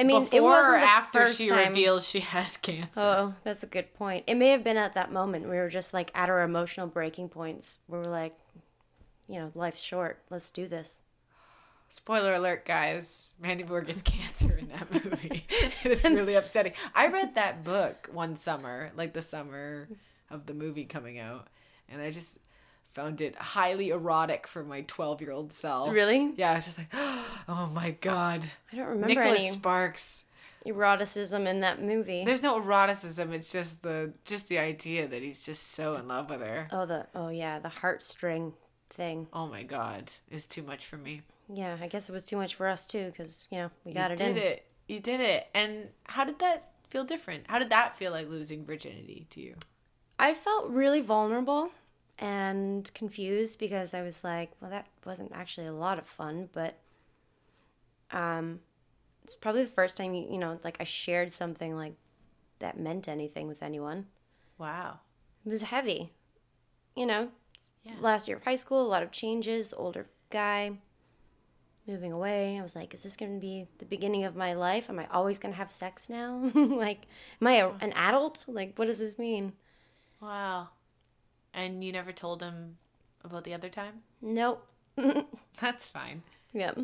I 0.00 0.02
mean, 0.04 0.22
it 0.22 0.30
Before 0.30 0.42
wasn't 0.42 0.74
or 0.74 0.76
after 0.78 1.32
she 1.32 1.46
time. 1.46 1.68
reveals 1.68 2.08
she 2.08 2.20
has 2.20 2.56
cancer? 2.56 2.90
Oh, 2.96 3.34
that's 3.44 3.62
a 3.62 3.66
good 3.66 3.92
point. 3.92 4.24
It 4.26 4.36
may 4.36 4.48
have 4.48 4.64
been 4.64 4.78
at 4.78 4.94
that 4.94 5.12
moment 5.12 5.44
we 5.48 5.56
were 5.56 5.68
just 5.68 5.92
like 5.92 6.10
at 6.14 6.30
our 6.30 6.42
emotional 6.42 6.86
breaking 6.86 7.28
points 7.28 7.78
We 7.86 7.98
were 7.98 8.06
like, 8.06 8.34
you 9.28 9.38
know, 9.38 9.52
life's 9.54 9.82
short. 9.82 10.22
Let's 10.30 10.50
do 10.50 10.66
this. 10.66 11.02
Spoiler 11.90 12.34
alert, 12.34 12.64
guys. 12.64 13.34
Mandy 13.38 13.62
Moore 13.64 13.82
gets 13.82 14.00
cancer 14.02 14.56
in 14.56 14.68
that 14.68 14.90
movie. 14.90 15.44
it's 15.84 16.08
really 16.08 16.34
upsetting. 16.34 16.72
I 16.94 17.08
read 17.08 17.34
that 17.34 17.62
book 17.62 18.08
one 18.10 18.36
summer, 18.36 18.92
like 18.96 19.12
the 19.12 19.22
summer 19.22 19.88
of 20.30 20.46
the 20.46 20.54
movie 20.54 20.84
coming 20.86 21.18
out, 21.18 21.48
and 21.90 22.00
I 22.00 22.10
just 22.10 22.38
found 22.92 23.20
it 23.20 23.36
highly 23.36 23.90
erotic 23.90 24.46
for 24.46 24.62
my 24.64 24.82
12 24.82 25.20
year 25.20 25.30
old 25.30 25.52
self. 25.52 25.92
Really? 25.92 26.32
Yeah, 26.36 26.52
I 26.52 26.54
was 26.56 26.64
just 26.66 26.78
like, 26.78 26.88
oh 26.94 27.70
my 27.74 27.90
God. 28.00 28.44
I 28.72 28.76
don't 28.76 28.86
remember 28.88 29.08
Nicholas 29.08 29.38
any. 29.38 29.48
Sparks. 29.50 30.24
eroticism 30.66 31.46
in 31.46 31.60
that 31.60 31.82
movie. 31.82 32.24
There's 32.24 32.42
no 32.42 32.60
eroticism. 32.60 33.32
It's 33.32 33.50
just 33.52 33.82
the 33.82 34.12
just 34.24 34.48
the 34.48 34.58
idea 34.58 35.06
that 35.08 35.22
he's 35.22 35.44
just 35.44 35.68
so 35.72 35.94
in 35.94 36.08
love 36.08 36.30
with 36.30 36.40
her. 36.40 36.68
oh 36.72 36.86
the 36.86 37.06
oh 37.14 37.28
yeah, 37.28 37.58
the 37.58 37.68
heartstring 37.68 38.52
thing. 38.90 39.28
Oh 39.32 39.46
my 39.46 39.62
god, 39.62 40.10
it's 40.30 40.46
too 40.46 40.62
much 40.62 40.86
for 40.86 40.96
me. 40.96 41.22
Yeah, 41.52 41.76
I 41.80 41.88
guess 41.88 42.08
it 42.08 42.12
was 42.12 42.24
too 42.24 42.36
much 42.36 42.54
for 42.54 42.68
us 42.68 42.86
too, 42.86 43.06
because 43.06 43.46
you 43.50 43.58
know 43.58 43.70
we 43.84 43.92
got 43.92 44.10
you 44.10 44.14
it 44.14 44.18
did 44.18 44.36
in. 44.36 44.42
it. 44.42 44.66
You 44.88 45.00
did 45.00 45.20
it. 45.20 45.48
And 45.54 45.88
how 46.04 46.24
did 46.24 46.40
that 46.40 46.72
feel 46.88 47.04
different? 47.04 47.44
How 47.48 47.58
did 47.58 47.70
that 47.70 47.96
feel 47.96 48.10
like 48.12 48.28
losing 48.28 48.64
virginity 48.64 49.26
to 49.30 49.40
you? 49.40 49.54
I 50.18 50.34
felt 50.34 50.68
really 50.68 51.00
vulnerable 51.00 51.70
and 52.20 52.92
confused 52.92 53.58
because 53.58 53.94
I 53.94 54.02
was 54.02 54.22
like, 54.22 54.52
well, 54.60 54.70
that 54.70 54.86
wasn't 55.06 55.32
actually 55.34 55.66
a 55.66 55.72
lot 55.72 55.98
of 55.98 56.06
fun, 56.06 56.50
but 56.52 56.78
um, 58.12 58.60
it's 59.24 59.34
probably 59.34 59.64
the 59.64 59.70
first 59.70 59.96
time 59.96 60.14
you, 60.14 60.38
know, 60.38 60.58
like 60.62 60.76
I 60.78 60.84
shared 60.84 61.32
something 61.32 61.74
like 61.74 61.94
that 62.58 62.78
meant 62.78 63.08
anything 63.08 63.48
with 63.48 63.62
anyone. 63.62 64.06
Wow. 64.58 65.00
It 65.46 65.48
was 65.48 65.62
heavy, 65.62 66.12
you 66.94 67.06
know. 67.06 67.28
Yeah. 67.84 67.94
Last 68.00 68.28
year 68.28 68.36
of 68.36 68.44
high 68.44 68.56
school, 68.56 68.82
a 68.82 68.86
lot 68.86 69.02
of 69.02 69.10
changes. 69.10 69.72
Older 69.74 70.06
guy, 70.28 70.72
moving 71.86 72.12
away. 72.12 72.58
I 72.58 72.62
was 72.62 72.76
like, 72.76 72.92
is 72.92 73.02
this 73.02 73.16
going 73.16 73.34
to 73.34 73.40
be 73.40 73.66
the 73.78 73.86
beginning 73.86 74.24
of 74.24 74.36
my 74.36 74.52
life? 74.52 74.90
Am 74.90 74.98
I 74.98 75.06
always 75.10 75.38
going 75.38 75.54
to 75.54 75.58
have 75.58 75.70
sex 75.70 76.10
now? 76.10 76.50
like, 76.54 77.06
am 77.40 77.46
I 77.46 77.52
a, 77.54 77.70
an 77.80 77.94
adult? 77.94 78.44
Like, 78.46 78.78
what 78.78 78.84
does 78.84 78.98
this 78.98 79.18
mean? 79.18 79.54
Wow. 80.20 80.68
And 81.52 81.82
you 81.84 81.92
never 81.92 82.12
told 82.12 82.42
him 82.42 82.76
about 83.24 83.44
the 83.44 83.54
other 83.54 83.68
time? 83.68 84.02
Nope. 84.22 84.66
That's 85.60 85.88
fine. 85.88 86.22
Yep. 86.52 86.78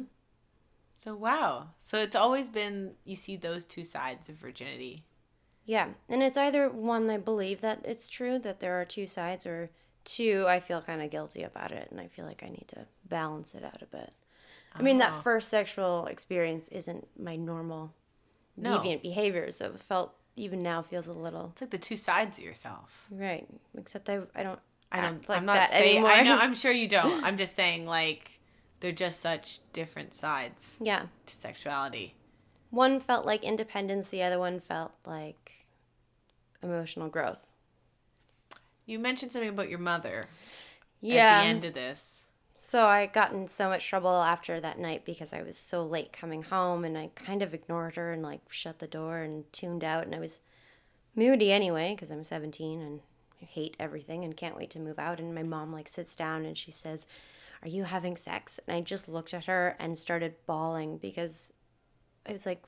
So 0.98 1.14
wow. 1.14 1.68
So 1.78 1.98
it's 1.98 2.16
always 2.16 2.48
been 2.48 2.92
you 3.04 3.16
see 3.16 3.36
those 3.36 3.64
two 3.64 3.84
sides 3.84 4.28
of 4.28 4.36
virginity. 4.36 5.04
Yeah, 5.64 5.88
and 6.08 6.22
it's 6.22 6.36
either 6.36 6.68
one 6.68 7.10
I 7.10 7.18
believe 7.18 7.60
that 7.60 7.80
it's 7.84 8.08
true 8.08 8.38
that 8.40 8.60
there 8.60 8.80
are 8.80 8.84
two 8.84 9.06
sides, 9.08 9.44
or 9.46 9.70
two 10.04 10.44
I 10.46 10.60
feel 10.60 10.80
kind 10.80 11.02
of 11.02 11.10
guilty 11.10 11.42
about 11.42 11.72
it, 11.72 11.88
and 11.90 12.00
I 12.00 12.06
feel 12.06 12.24
like 12.24 12.42
I 12.44 12.48
need 12.48 12.68
to 12.68 12.86
balance 13.08 13.52
it 13.54 13.64
out 13.64 13.82
a 13.82 13.86
bit. 13.86 14.12
I 14.72 14.82
mean, 14.82 14.96
Oh. 14.96 15.00
that 15.00 15.22
first 15.24 15.48
sexual 15.48 16.06
experience 16.06 16.68
isn't 16.68 17.08
my 17.18 17.34
normal 17.34 17.94
No. 18.56 18.78
deviant 18.78 19.02
behavior, 19.02 19.50
so 19.50 19.66
it 19.66 19.80
felt 19.80 20.14
even 20.37 20.62
now 20.62 20.82
feels 20.82 21.07
a 21.07 21.12
little 21.12 21.51
It's 21.53 21.62
like 21.62 21.70
the 21.70 21.78
two 21.78 21.97
sides 21.97 22.39
of 22.39 22.45
yourself. 22.45 23.07
right. 23.11 23.47
Except 23.76 24.09
I 24.11 24.20
I 24.34 24.43
don't 24.43 24.61
I 24.93 25.01
don't 25.01 25.26
like 25.28 25.39
I'm 25.39 25.47
not 25.47 25.55
that 25.55 25.70
saying 25.70 25.97
anymore. 25.97 26.11
I 26.12 26.22
know 26.22 26.37
I'm 26.39 26.55
sure 26.55 26.70
you 26.72 26.87
don't. 26.89 27.24
I'm 27.26 27.37
just 27.37 27.55
saying 27.57 27.87
like 27.87 28.39
they're 28.80 28.93
just 28.93 29.20
such 29.20 29.61
different 29.72 30.14
sides 30.14 30.76
yeah, 30.80 31.07
to 31.26 31.34
sexuality. 31.34 32.14
one 32.70 33.01
felt 33.01 33.24
like 33.26 33.43
independence, 33.43 34.09
the 34.09 34.22
other 34.22 34.39
one 34.39 34.61
felt 34.61 34.93
like 35.07 35.66
emotional 36.62 37.09
growth. 37.09 37.51
You 38.84 38.99
mentioned 38.99 39.32
something 39.32 39.49
about 39.49 39.68
your 39.70 39.78
mother 39.78 40.26
Yeah. 41.01 41.14
at 41.39 41.41
the 41.43 41.49
end 41.49 41.64
of 41.64 41.74
this. 41.74 42.22
So 42.66 42.88
I 42.88 43.06
got 43.06 43.30
in 43.30 43.46
so 43.46 43.68
much 43.68 43.86
trouble 43.86 44.10
after 44.10 44.58
that 44.58 44.76
night 44.76 45.04
because 45.04 45.32
I 45.32 45.40
was 45.40 45.56
so 45.56 45.86
late 45.86 46.12
coming 46.12 46.42
home 46.42 46.84
and 46.84 46.98
I 46.98 47.10
kind 47.14 47.40
of 47.40 47.54
ignored 47.54 47.94
her 47.94 48.12
and 48.12 48.24
like 48.24 48.40
shut 48.50 48.80
the 48.80 48.88
door 48.88 49.18
and 49.18 49.44
tuned 49.52 49.84
out 49.84 50.04
and 50.04 50.12
I 50.12 50.18
was 50.18 50.40
moody 51.14 51.52
anyway 51.52 51.94
because 51.94 52.10
I'm 52.10 52.24
17 52.24 52.80
and 52.80 53.02
I 53.40 53.44
hate 53.44 53.76
everything 53.78 54.24
and 54.24 54.36
can't 54.36 54.56
wait 54.56 54.70
to 54.70 54.80
move 54.80 54.98
out 54.98 55.20
and 55.20 55.32
my 55.32 55.44
mom 55.44 55.72
like 55.72 55.86
sits 55.86 56.16
down 56.16 56.44
and 56.44 56.58
she 56.58 56.72
says, 56.72 57.06
"Are 57.62 57.68
you 57.68 57.84
having 57.84 58.16
sex?" 58.16 58.58
And 58.66 58.76
I 58.76 58.80
just 58.80 59.08
looked 59.08 59.32
at 59.32 59.44
her 59.44 59.76
and 59.78 59.96
started 59.96 60.34
bawling 60.44 60.98
because 60.98 61.52
I 62.28 62.32
was 62.32 62.46
like 62.46 62.64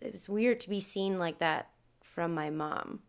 it 0.00 0.12
was 0.12 0.30
weird 0.30 0.60
to 0.60 0.70
be 0.70 0.80
seen 0.80 1.18
like 1.18 1.40
that 1.40 1.68
from 2.00 2.32
my 2.32 2.48
mom. 2.48 3.00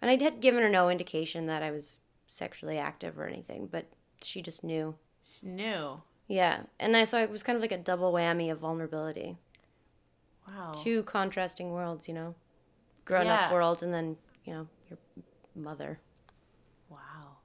And 0.00 0.10
I 0.10 0.16
had 0.24 0.40
given 0.40 0.62
her 0.62 0.70
no 0.70 0.88
indication 0.88 1.44
that 1.48 1.62
I 1.62 1.70
was 1.70 2.00
sexually 2.28 2.78
active 2.78 3.18
or 3.18 3.26
anything, 3.26 3.66
but 3.70 3.90
she 4.22 4.40
just 4.40 4.64
knew. 4.64 4.94
She 5.28 5.46
knew. 5.46 6.02
Yeah, 6.28 6.62
and 6.78 6.96
I 6.96 7.04
so 7.04 7.18
it 7.22 7.30
was 7.30 7.42
kind 7.42 7.56
of 7.56 7.62
like 7.62 7.72
a 7.72 7.78
double 7.78 8.12
whammy 8.12 8.50
of 8.50 8.58
vulnerability. 8.58 9.36
Wow. 10.46 10.72
Two 10.72 11.02
contrasting 11.02 11.70
worlds, 11.72 12.08
you 12.08 12.14
know, 12.14 12.34
grown 13.04 13.26
Yeah. 13.26 13.46
up 13.46 13.52
world, 13.52 13.82
and 13.82 13.92
then 13.92 14.16
you 14.44 14.54
know 14.54 14.68
your 14.88 14.98
mother. 15.54 16.00
Wow. 16.88 17.38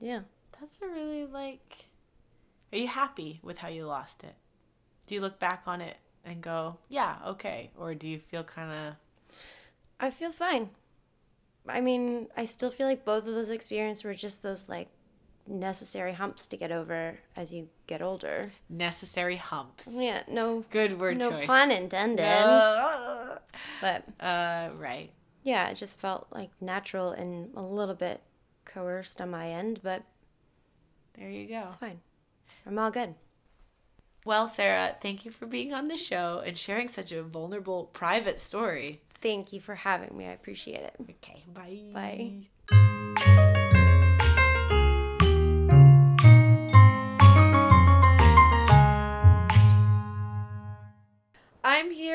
Yeah, 0.00 0.20
That's 0.60 0.78
a 0.82 0.86
really 0.86 1.26
like 1.26 1.86
Are 2.72 2.78
you 2.78 2.88
happy 2.88 3.40
with 3.42 3.58
how 3.58 3.68
you 3.68 3.86
lost 3.86 4.24
it? 4.24 4.34
Do 5.06 5.14
you 5.14 5.20
look 5.20 5.38
back 5.38 5.62
on 5.66 5.80
it 5.80 5.96
and 6.24 6.42
go, 6.42 6.78
"Yeah, 6.88 7.18
okay," 7.26 7.70
or 7.76 7.94
do 7.94 8.08
you 8.08 8.18
feel 8.18 8.42
kind 8.44 8.72
of 8.72 8.96
I 10.00 10.10
feel 10.10 10.32
fine. 10.32 10.70
I 11.68 11.80
mean, 11.80 12.28
I 12.36 12.44
still 12.44 12.70
feel 12.70 12.86
like 12.86 13.04
both 13.04 13.26
of 13.26 13.34
those 13.34 13.50
experiences 13.50 14.04
were 14.04 14.14
just 14.14 14.42
those 14.42 14.68
like 14.68 14.88
necessary 15.48 16.12
humps 16.12 16.46
to 16.48 16.56
get 16.56 16.70
over 16.72 17.18
as 17.36 17.52
you 17.52 17.68
get 17.86 18.02
older. 18.02 18.52
necessary 18.68 19.36
humps? 19.36 19.88
Yeah, 19.90 20.22
no, 20.28 20.64
Good 20.70 20.98
word 20.98 21.18
no 21.18 21.30
choice. 21.30 21.46
pun 21.46 21.70
intended. 21.70 22.24
Uh, 22.24 23.38
But 23.80 24.04
uh, 24.20 24.70
right. 24.76 25.10
yeah, 25.44 25.68
it 25.68 25.74
just 25.76 26.00
felt 26.00 26.26
like 26.30 26.50
natural 26.60 27.10
and 27.10 27.50
a 27.56 27.62
little 27.62 27.94
bit 27.94 28.20
coerced 28.64 29.20
on 29.20 29.30
my 29.30 29.48
end, 29.48 29.80
but 29.82 30.02
There 31.18 31.28
you 31.30 31.46
go. 31.48 31.60
it's 31.60 31.76
fine. 31.76 32.00
I'm 32.66 32.78
all 32.78 32.90
good. 32.90 33.14
Well, 34.24 34.48
Sarah, 34.48 34.96
thank 35.00 35.24
you 35.24 35.30
for 35.30 35.46
being 35.46 35.72
on 35.72 35.86
the 35.86 35.96
show 35.96 36.42
and 36.44 36.58
sharing 36.58 36.88
such 36.88 37.12
a 37.12 37.22
vulnerable, 37.22 37.84
private 37.92 38.40
story. 38.40 39.00
Thank 39.20 39.52
you 39.52 39.60
for 39.60 39.76
having 39.76 40.16
me. 40.18 40.26
I 40.26 40.32
appreciate 40.32 40.80
it. 40.82 40.94
Okay, 41.00 41.44
bye. 41.54 41.78
Bye. 41.94 42.48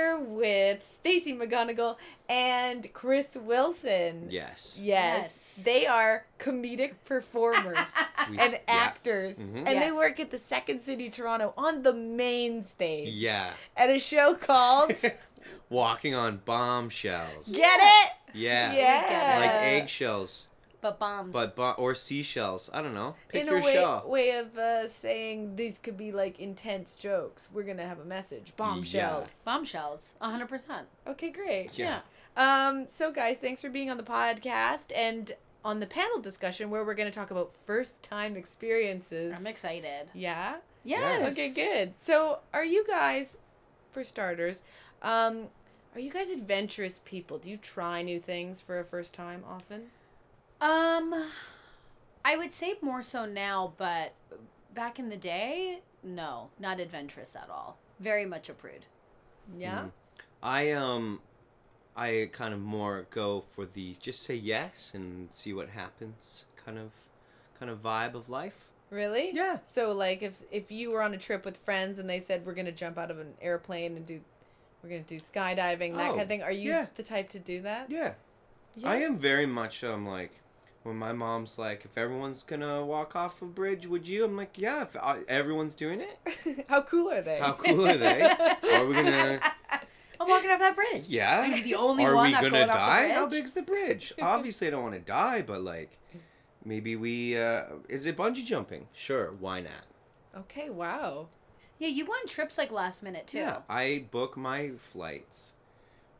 Here 0.02 0.18
with 0.18 0.84
Stacey 0.84 1.32
McGunnigle 1.32 1.96
and 2.28 2.92
Chris 2.92 3.28
Wilson. 3.36 4.30
Yes. 4.32 4.80
Yes. 4.84 4.84
Yes. 4.84 5.62
They 5.64 5.86
are 5.86 6.26
comedic 6.40 6.94
performers 7.06 7.78
We 8.32 8.40
and 8.40 8.54
yeah. 8.54 8.60
actors. 8.68 9.38
Mhm. 9.38 9.58
And 9.68 9.80
they 9.80 9.92
work 9.92 10.20
at 10.20 10.32
the 10.32 10.40
Second 10.40 10.82
City 10.82 11.12
Toronto 11.12 11.54
on 11.56 11.84
the 11.84 11.94
main 11.94 12.66
stage 12.66 13.10
Yeah. 13.10 13.52
at 13.78 13.92
a 13.92 14.00
show 14.00 14.34
called 14.34 14.92
Walking 15.70 16.16
on 16.16 16.38
bombshells. 16.46 17.56
Get 17.56 17.80
it? 17.80 18.12
Yeah. 18.34 18.74
Yeah. 18.74 19.38
Like 19.40 19.52
eggshells, 19.52 20.48
But 20.82 20.98
bombs. 21.00 21.32
but 21.32 21.56
bo- 21.56 21.72
or 21.78 21.94
seashells. 21.96 22.70
I 22.74 22.82
don't 22.82 22.94
know. 22.96 23.16
Pick 23.30 23.42
In 23.42 23.48
your 23.48 23.60
a 23.60 23.62
way, 23.62 23.74
shell. 23.74 24.04
way 24.08 24.32
of 24.32 24.58
uh, 24.58 24.90
saying 24.90 25.56
these 25.56 25.78
could 25.80 25.96
be 25.96 26.12
like 26.12 26.40
intense 26.40 26.96
jokes. 26.96 27.48
We're 27.54 27.64
gonna 27.64 27.88
have 27.88 28.00
a 28.00 28.06
message. 28.06 28.54
Bombshells. 28.58 29.28
Bombshells. 29.46 30.16
100%. 30.22 30.82
Okay, 31.08 31.30
great. 31.30 31.78
Yeah. 31.78 32.00
Um, 32.36 32.88
so 32.96 33.12
guys, 33.12 33.38
thanks 33.38 33.62
for 33.62 33.70
being 33.70 33.90
on 33.92 33.98
the 33.98 34.04
podcast 34.04 34.86
and 34.96 35.32
on 35.64 35.80
the 35.80 35.86
panel 35.86 36.20
discussion 36.20 36.72
where 36.72 36.84
we're 36.84 36.96
going 36.96 37.12
to 37.12 37.16
talk 37.16 37.30
about 37.30 37.52
first 37.68 38.02
time 38.02 38.36
experiences. 38.36 39.32
I'm 39.36 39.46
excited. 39.46 40.08
yeah. 40.16 40.56
Yes. 40.84 41.32
Okay, 41.34 41.54
good. 41.54 41.94
So, 42.02 42.40
are 42.52 42.66
you 42.66 42.84
guys, 42.88 43.38
for 43.92 44.04
starters, 44.04 44.64
um, 45.04 45.50
are 45.94 46.00
you 46.00 46.10
guys 46.12 46.32
adventurous 46.32 47.00
people? 47.06 47.38
Do 47.38 47.52
you 47.52 47.58
try 47.58 48.02
new 48.02 48.20
things 48.20 48.60
for 48.62 48.80
a 48.80 48.84
first 48.84 49.14
time 49.14 49.44
often? 49.48 49.92
Um, 50.62 51.26
I 52.24 52.38
would 52.38 52.54
say 52.54 52.76
more 52.82 53.02
so 53.02 53.26
now, 53.26 53.74
but 53.78 54.14
back 54.74 55.00
in 55.00 55.10
the 55.10 55.18
day, 55.18 55.80
no, 56.04 56.50
not 56.60 56.80
adventurous 56.80 57.36
at 57.36 57.50
all. 57.50 57.78
Very 58.00 58.26
much 58.26 58.48
a 58.50 58.54
prude. 58.54 58.86
Yeah. 59.58 59.80
Mhm. 59.86 59.92
I 60.44 60.72
um 60.72 61.22
I 61.96 62.30
kind 62.32 62.54
of 62.54 62.60
more 62.62 63.06
go 63.10 63.42
for 63.42 63.66
the 63.66 63.96
just 64.00 64.24
say 64.24 64.36
yes 64.36 64.92
and 64.94 65.34
see 65.34 65.54
what 65.54 65.70
happens 65.70 66.46
kind 66.56 66.78
of 66.78 66.92
kind 67.60 67.70
of 67.72 67.82
vibe 67.82 68.14
of 68.14 68.30
life. 68.30 68.70
Really? 68.90 69.32
Yeah. 69.34 69.60
So, 69.72 69.92
like, 69.92 70.22
if 70.22 70.42
if 70.52 70.72
you 70.72 70.92
were 70.92 71.02
on 71.02 71.14
a 71.14 71.18
trip 71.18 71.44
with 71.46 71.58
friends 71.58 71.98
and 72.00 72.10
they 72.10 72.20
said 72.20 72.46
we're 72.46 72.54
gonna 72.54 72.72
jump 72.72 72.98
out 72.98 73.10
of 73.12 73.20
an 73.20 73.34
airplane 73.42 73.96
and 73.98 74.06
do, 74.06 74.22
we're 74.84 74.90
gonna 74.90 75.02
do 75.02 75.18
skydiving, 75.18 75.96
that 75.96 76.08
Oh, 76.08 76.12
kind 76.12 76.22
of 76.22 76.28
thing, 76.28 76.44
are 76.44 76.52
you 76.52 76.70
yeah. 76.72 76.88
the 76.96 77.04
type 77.04 77.30
to 77.30 77.40
do 77.40 77.62
that? 77.62 77.90
Yeah. 77.90 78.14
Yeah. 78.76 78.90
I 78.90 78.98
am 78.98 79.18
very 79.18 79.46
much 79.46 79.84
um 79.84 80.06
like 80.06 80.32
when 80.84 80.96
my 80.96 81.14
mom's 81.14 81.58
like 81.60 81.86
if 81.86 81.98
everyone's 81.98 82.44
gonna 82.44 82.84
walk 82.86 83.16
off 83.16 83.42
a 83.42 83.46
bridge 83.46 83.86
would 83.88 84.08
you? 84.08 84.26
I'm 84.26 84.36
like 84.36 84.58
yeah 84.58 84.84
if 84.84 84.96
uh, 85.00 85.18
everyone's 85.28 85.76
doing 85.76 86.02
it. 86.02 86.66
How 86.70 86.82
cool 86.82 87.12
are 87.12 87.22
they? 87.22 87.40
how 87.40 87.54
cool 87.54 87.88
are 87.88 87.98
they? 87.98 88.22
Are 88.74 88.86
we 88.86 88.96
gonna 88.96 89.40
I'm 90.20 90.30
walking 90.30 90.52
off 90.52 90.60
that 90.60 90.76
bridge. 90.76 91.06
yeah. 91.08 91.42
I'm 91.42 91.64
the 91.64 91.76
only 91.76 92.06
are 92.06 92.16
one 92.16 92.28
we 92.28 92.32
not 92.32 92.42
gonna 92.42 92.52
going 92.52 92.70
off 92.70 92.76
the 92.76 92.80
die? 92.80 93.10
How 93.10 93.28
big's 93.28 93.54
the 93.54 93.64
bridge? 93.64 94.14
Obviously 94.22 94.68
I 94.68 94.70
don't 94.70 94.84
want 94.84 94.96
to 94.96 95.00
die 95.02 95.42
but 95.42 95.62
like 95.62 95.98
maybe 96.64 96.96
we 96.96 97.38
uh 97.38 97.64
is 97.90 98.06
it 98.06 98.18
bungee 98.18 98.46
jumping? 98.46 98.88
Sure 98.94 99.34
why 99.40 99.62
not? 99.62 99.86
Okay, 100.36 100.70
wow. 100.70 101.28
Yeah, 101.80 101.90
you 101.90 102.06
go 102.06 102.12
on 102.12 102.28
trips 102.28 102.58
like 102.58 102.72
last 102.72 103.04
minute 103.04 103.28
too. 103.28 103.40
Yeah, 103.40 103.60
I 103.68 104.06
book 104.12 104.38
my 104.38 104.72
flights 104.78 105.54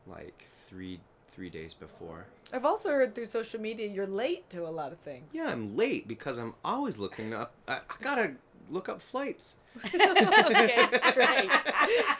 like 0.06 0.44
three 0.56 1.00
three 1.32 1.50
days 1.50 1.74
before. 1.74 2.26
I've 2.52 2.64
also 2.64 2.90
heard 2.90 3.14
through 3.14 3.26
social 3.26 3.60
media 3.60 3.88
you're 3.88 4.06
late 4.06 4.48
to 4.50 4.66
a 4.66 4.68
lot 4.68 4.92
of 4.92 4.98
things. 4.98 5.24
Yeah, 5.32 5.48
I'm 5.48 5.76
late 5.76 6.06
because 6.06 6.38
I'm 6.38 6.54
always 6.64 6.98
looking 6.98 7.32
up. 7.32 7.52
I, 7.66 7.76
I 7.76 8.02
gotta 8.02 8.34
look 8.70 8.88
up 8.88 9.00
flights. 9.00 9.56
okay, 9.86 10.86
great. 11.14 11.50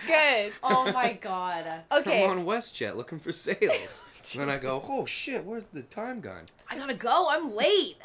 Good. 0.06 0.52
Oh 0.62 0.90
my 0.92 1.18
god. 1.20 1.66
Okay. 1.92 2.24
I'm 2.24 2.30
on 2.38 2.46
WestJet 2.46 2.96
looking 2.96 3.18
for 3.18 3.30
sales. 3.30 4.02
and 4.32 4.40
then 4.40 4.48
I 4.48 4.58
go, 4.58 4.82
oh 4.88 5.04
shit, 5.04 5.44
where's 5.44 5.64
the 5.72 5.82
time 5.82 6.20
gone? 6.20 6.46
I 6.70 6.78
gotta 6.78 6.94
go. 6.94 7.28
I'm 7.30 7.54
late. 7.54 7.96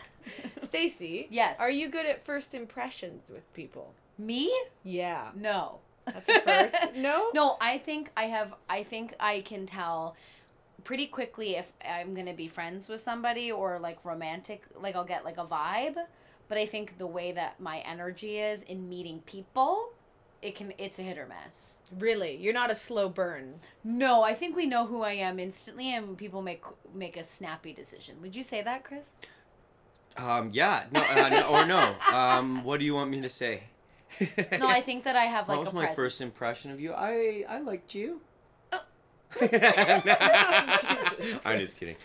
Stacey. 0.61 1.27
Yes. 1.29 1.59
Are 1.59 1.71
you 1.71 1.87
good 1.89 2.05
at 2.05 2.25
first 2.25 2.53
impressions 2.53 3.29
with 3.29 3.51
people? 3.53 3.93
Me? 4.17 4.51
Yeah. 4.83 5.29
No. 5.35 5.79
That's 6.05 6.29
a 6.29 6.41
first. 6.41 6.75
no? 6.95 7.29
No, 7.33 7.57
I 7.61 7.77
think 7.77 8.11
I 8.17 8.23
have. 8.23 8.53
I 8.69 8.83
think 8.83 9.13
I 9.19 9.41
can 9.41 9.65
tell 9.65 10.15
pretty 10.87 11.05
quickly 11.05 11.57
if 11.57 11.69
I'm 11.85 12.13
gonna 12.15 12.33
be 12.33 12.47
friends 12.47 12.87
with 12.87 13.01
somebody 13.01 13.51
or 13.51 13.77
like 13.77 14.03
romantic. 14.05 14.63
Like 14.81 14.95
I'll 14.95 15.03
get 15.03 15.25
like 15.25 15.37
a 15.37 15.45
vibe. 15.45 15.97
But 16.47 16.57
I 16.57 16.65
think 16.65 16.97
the 16.97 17.05
way 17.05 17.33
that 17.33 17.59
my 17.59 17.79
energy 17.79 18.37
is 18.37 18.63
in 18.63 18.87
meeting 18.87 19.19
people, 19.25 19.89
it 20.41 20.55
can. 20.55 20.73
It's 20.77 20.97
a 20.97 21.01
hit 21.01 21.17
or 21.17 21.27
miss. 21.27 21.77
Really? 21.99 22.37
You're 22.37 22.53
not 22.53 22.71
a 22.71 22.75
slow 22.75 23.09
burn. 23.09 23.55
No, 23.83 24.23
I 24.23 24.33
think 24.33 24.55
we 24.55 24.65
know 24.65 24.85
who 24.85 25.01
I 25.01 25.11
am 25.11 25.39
instantly, 25.39 25.93
and 25.93 26.17
people 26.17 26.41
make 26.41 26.63
make 26.95 27.17
a 27.17 27.23
snappy 27.23 27.73
decision. 27.73 28.21
Would 28.21 28.33
you 28.33 28.43
say 28.43 28.61
that, 28.61 28.85
Chris? 28.85 29.11
Um, 30.15 30.49
yeah, 30.53 30.85
no, 30.91 31.01
uh, 31.01 31.29
no 31.29 31.47
or 31.49 31.65
no. 31.65 31.95
Um, 32.15 32.63
what 32.63 32.79
do 32.79 32.85
you 32.85 32.95
want 32.95 33.11
me 33.11 33.21
to 33.21 33.29
say? 33.29 33.63
No, 34.57 34.67
I 34.67 34.79
think 34.87 35.03
that 35.03 35.17
I 35.17 35.25
have 35.25 35.49
like 35.49 35.57
what 35.57 35.65
was 35.65 35.73
a 35.73 35.75
my 35.75 35.81
presence. 35.81 35.97
first 35.97 36.21
impression 36.21 36.71
of 36.71 36.79
you? 36.79 36.93
I 36.93 37.43
I 37.49 37.59
liked 37.59 37.93
you. 37.93 38.21
I'm 41.45 41.59
just 41.59 41.77
kidding. 41.77 41.95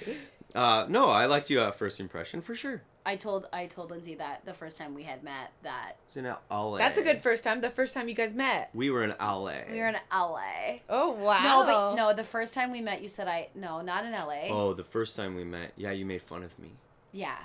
Uh, 0.54 0.86
no, 0.88 1.08
I 1.08 1.26
liked 1.26 1.48
you 1.50 1.60
at 1.60 1.74
first 1.76 1.98
impression 2.00 2.40
for 2.42 2.54
sure. 2.54 2.82
I 3.04 3.16
told 3.16 3.48
I 3.52 3.66
told 3.66 3.90
Lindsay 3.90 4.14
that 4.16 4.44
the 4.44 4.54
first 4.54 4.78
time 4.78 4.94
we 4.94 5.02
had 5.02 5.24
met 5.24 5.50
that 5.62 5.96
It 6.14 6.16
was 6.16 6.16
in 6.24 6.34
LA. 6.50 6.78
That's 6.78 6.98
a 6.98 7.02
good 7.02 7.20
first 7.20 7.42
time. 7.42 7.60
The 7.60 7.70
first 7.70 7.94
time 7.94 8.08
you 8.08 8.14
guys 8.14 8.32
met. 8.32 8.70
We 8.74 8.90
were 8.90 9.02
in 9.02 9.14
LA. 9.20 9.54
we 9.70 9.78
were 9.78 9.88
in 9.88 9.96
LA. 10.12 10.78
Oh 10.88 11.10
wow. 11.12 11.42
No, 11.42 11.64
but 11.64 11.94
no, 11.96 12.12
the 12.14 12.22
first 12.24 12.54
time 12.54 12.70
we 12.70 12.80
met, 12.80 13.02
you 13.02 13.08
said 13.08 13.26
I 13.26 13.48
no, 13.54 13.80
not 13.80 14.04
in 14.04 14.12
LA. 14.12 14.48
Oh, 14.50 14.72
the 14.74 14.84
first 14.84 15.16
time 15.16 15.34
we 15.34 15.42
met, 15.44 15.72
yeah, 15.76 15.90
you 15.90 16.06
made 16.06 16.22
fun 16.22 16.42
of 16.44 16.56
me. 16.58 16.72
Yeah. 17.12 17.38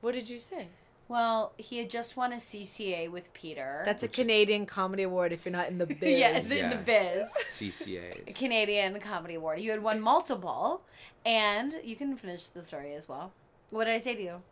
What 0.00 0.14
did 0.14 0.28
you 0.28 0.38
say? 0.38 0.68
Well, 1.08 1.54
he 1.56 1.78
had 1.78 1.88
just 1.88 2.16
won 2.18 2.32
a 2.34 2.36
CCA 2.36 3.10
with 3.10 3.32
Peter. 3.32 3.82
That's 3.86 4.02
a 4.02 4.08
Canadian 4.08 4.66
Comedy 4.66 5.04
Award 5.04 5.32
if 5.32 5.44
you're 5.46 5.52
not 5.52 5.68
in 5.68 5.78
the 5.78 5.86
biz. 5.86 5.98
yes, 6.18 6.50
in 6.50 6.68
the 6.68 6.76
biz. 6.76 7.26
CCAs. 7.44 8.36
Canadian 8.38 9.00
Comedy 9.00 9.34
Award. 9.34 9.60
You 9.60 9.70
had 9.70 9.82
won 9.82 10.00
multiple, 10.02 10.82
and 11.24 11.76
you 11.82 11.96
can 11.96 12.14
finish 12.16 12.48
the 12.48 12.62
story 12.62 12.94
as 12.94 13.08
well. 13.08 13.32
What 13.70 13.84
did 13.86 13.94
I 13.94 13.98
say 13.98 14.14
to 14.16 14.22
you? 14.22 14.42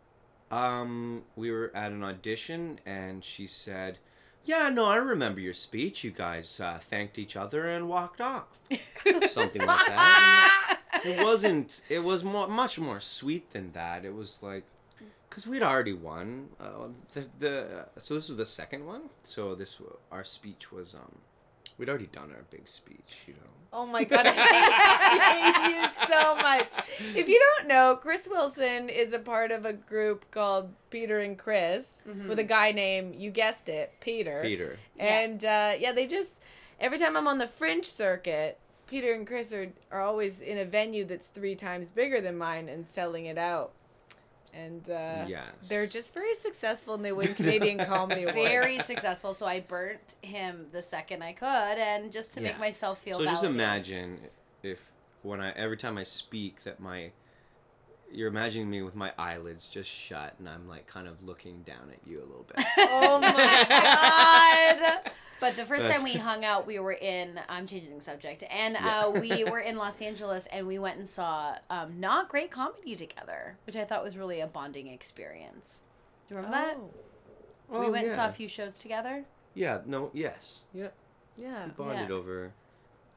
Um, 0.51 1.25
we 1.35 1.51
were 1.51 1.71
at 1.75 1.93
an 1.93 2.03
audition, 2.03 2.81
and 2.87 3.23
she 3.23 3.47
said, 3.47 3.99
"Yeah, 4.45 4.71
no, 4.71 4.87
I 4.87 4.97
remember 4.97 5.41
your 5.41 5.55
speech. 5.55 6.05
You 6.05 6.11
guys 6.11 6.59
uh, 6.61 6.79
thanked 6.81 7.19
each 7.19 7.37
other 7.37 7.69
and 7.69 7.89
walked 7.89 8.21
off, 8.23 8.47
something 9.29 9.65
like 9.67 9.87
that." 9.87 10.79
it 11.05 11.23
wasn't. 11.23 11.83
It 11.89 11.99
was 12.01 12.25
more, 12.25 12.49
much 12.49 12.79
more 12.79 13.01
sweet 13.01 13.51
than 13.51 13.73
that. 13.73 14.05
It 14.05 14.15
was 14.15 14.43
like, 14.43 14.65
because 15.37 15.47
we'd 15.47 15.63
already 15.63 15.93
won. 15.93 16.49
Uh, 16.59 16.89
the 17.13 17.27
the 17.39 17.87
so 17.99 18.15
this 18.15 18.29
was 18.29 18.39
the 18.39 18.47
second 18.47 18.87
one. 18.87 19.03
So 19.23 19.55
this 19.55 19.79
our 20.11 20.25
speech 20.25 20.73
was 20.73 20.95
um, 20.95 21.19
we'd 21.77 21.91
already 21.91 22.07
done 22.07 22.31
our 22.35 22.45
big 22.51 22.67
speech, 22.67 23.19
you 23.27 23.35
know. 23.35 23.51
Oh 23.71 23.85
my 23.85 24.05
god, 24.05 24.27
I 24.27 24.33
hate, 24.33 24.41
I 24.41 25.53
hate 25.53 25.75
you 25.75 26.09
so 26.09 26.37
much. 26.37 26.73
If 27.15 27.29
you 27.29 27.39
don't 27.59 27.69
know, 27.69 27.99
Chris 28.01 28.27
Wilson 28.31 28.89
is 28.89 29.13
a 29.13 29.19
part 29.19 29.51
of 29.51 29.67
a 29.67 29.75
group 29.75 30.25
called 30.31 30.73
Peter 30.89 31.19
and 31.19 31.37
Chris 31.39 31.85
with 32.27 32.39
a 32.39 32.45
guy 32.45 32.73
named, 32.73 33.17
you 33.17 33.31
guessed 33.31 33.69
it, 33.69 33.93
Peter. 34.01 34.41
Peter. 34.43 34.79
And 34.99 35.45
uh, 35.45 35.75
yeah, 35.79 35.93
they 35.93 36.07
just 36.07 36.31
every 36.81 36.99
time 36.99 37.15
I'm 37.15 37.29
on 37.29 37.37
the 37.37 37.49
Fringe 37.49 37.85
circuit, 37.85 38.59
Peter 38.87 39.13
and 39.13 39.27
Chris 39.27 39.53
are 39.53 39.71
are 39.93 40.01
always 40.01 40.41
in 40.41 40.57
a 40.57 40.65
venue 40.65 41.05
that's 41.05 41.27
three 41.27 41.57
times 41.57 41.89
bigger 41.89 42.23
than 42.23 42.39
mine 42.39 42.71
and 42.71 42.87
selling 42.91 43.27
it 43.27 43.37
out. 43.37 43.73
And 44.57 44.89
uh, 44.89 45.27
Yes. 45.29 45.69
they're 45.69 45.87
just 45.87 46.15
very 46.15 46.35
successful 46.37 46.95
and 46.95 47.05
they 47.05 47.13
win 47.13 47.35
Canadian 47.35 47.79
Comedy 47.85 48.23
Awards. 48.23 48.35
Very 48.35 48.79
successful. 48.79 49.35
So 49.35 49.45
I 49.47 49.61
burnt 49.61 50.15
him 50.23 50.67
the 50.73 50.81
second 50.81 51.23
I 51.23 51.33
could, 51.33 51.47
and 51.79 52.11
just 52.11 52.33
to 52.35 52.41
make 52.41 52.59
myself 52.59 53.01
feel. 53.01 53.19
So 53.19 53.25
just 53.25 53.45
imagine 53.45 54.19
if 54.63 54.91
when 55.23 55.41
I 55.41 55.51
every 55.53 55.77
time 55.77 55.99
I 55.99 56.05
speak 56.05 56.63
that 56.63 56.81
my 56.81 57.11
you're 58.11 58.29
imagining 58.29 58.71
me 58.71 58.83
with 58.83 58.95
my 58.95 59.13
eyelids 59.19 59.67
just 59.69 59.91
shut 59.91 60.35
and 60.39 60.49
I'm 60.49 60.69
like 60.69 60.87
kind 60.87 61.09
of 61.09 61.23
looking 61.25 61.63
down 61.63 61.91
at 61.91 61.99
you 62.09 62.19
a 62.21 62.27
little 62.27 62.47
bit. 62.49 62.65
Oh 62.79 63.19
my 63.21 63.67
god. 63.69 65.13
But 65.41 65.57
the 65.57 65.65
first 65.65 65.83
That's- 65.83 65.97
time 66.01 66.05
we 66.05 66.15
hung 66.15 66.45
out, 66.45 66.67
we 66.67 66.79
were 66.79 66.93
in. 66.93 67.39
I'm 67.49 67.67
changing 67.67 67.95
the 67.97 68.03
subject, 68.03 68.43
and 68.51 68.75
Yeah. 68.75 69.01
uh, 69.07 69.11
we 69.11 69.45
were 69.51 69.61
in 69.61 69.77
Los 69.77 70.01
Angeles, 70.01 70.47
and 70.47 70.67
we 70.67 70.79
went 70.79 70.97
and 70.97 71.07
saw 71.07 71.57
um, 71.69 72.01
not 72.01 72.29
great 72.29 72.51
comedy 72.51 72.97
together, 72.97 73.59
which 73.67 73.77
I 73.77 73.85
thought 73.85 74.03
was 74.03 74.17
really 74.17 74.41
a 74.41 74.47
bonding 74.47 74.87
experience. 74.87 75.83
Do 76.29 76.35
you 76.35 76.41
remember 76.41 76.57
that? 76.57 76.77
Oh, 77.71 77.81
we 77.81 77.87
Oh, 77.87 77.91
went 77.93 78.07
and 78.07 78.15
saw 78.15 78.29
a 78.29 78.33
few 78.33 78.49
shows 78.49 78.79
together. 78.79 79.25
Yeah, 79.55 79.81
no, 79.87 80.11
yes. 80.15 80.63
Yeah. 80.73 80.89
yeah. 81.37 81.67
We 81.67 81.71
bonded 81.73 82.09
Yeah. 82.09 82.15
over 82.15 82.53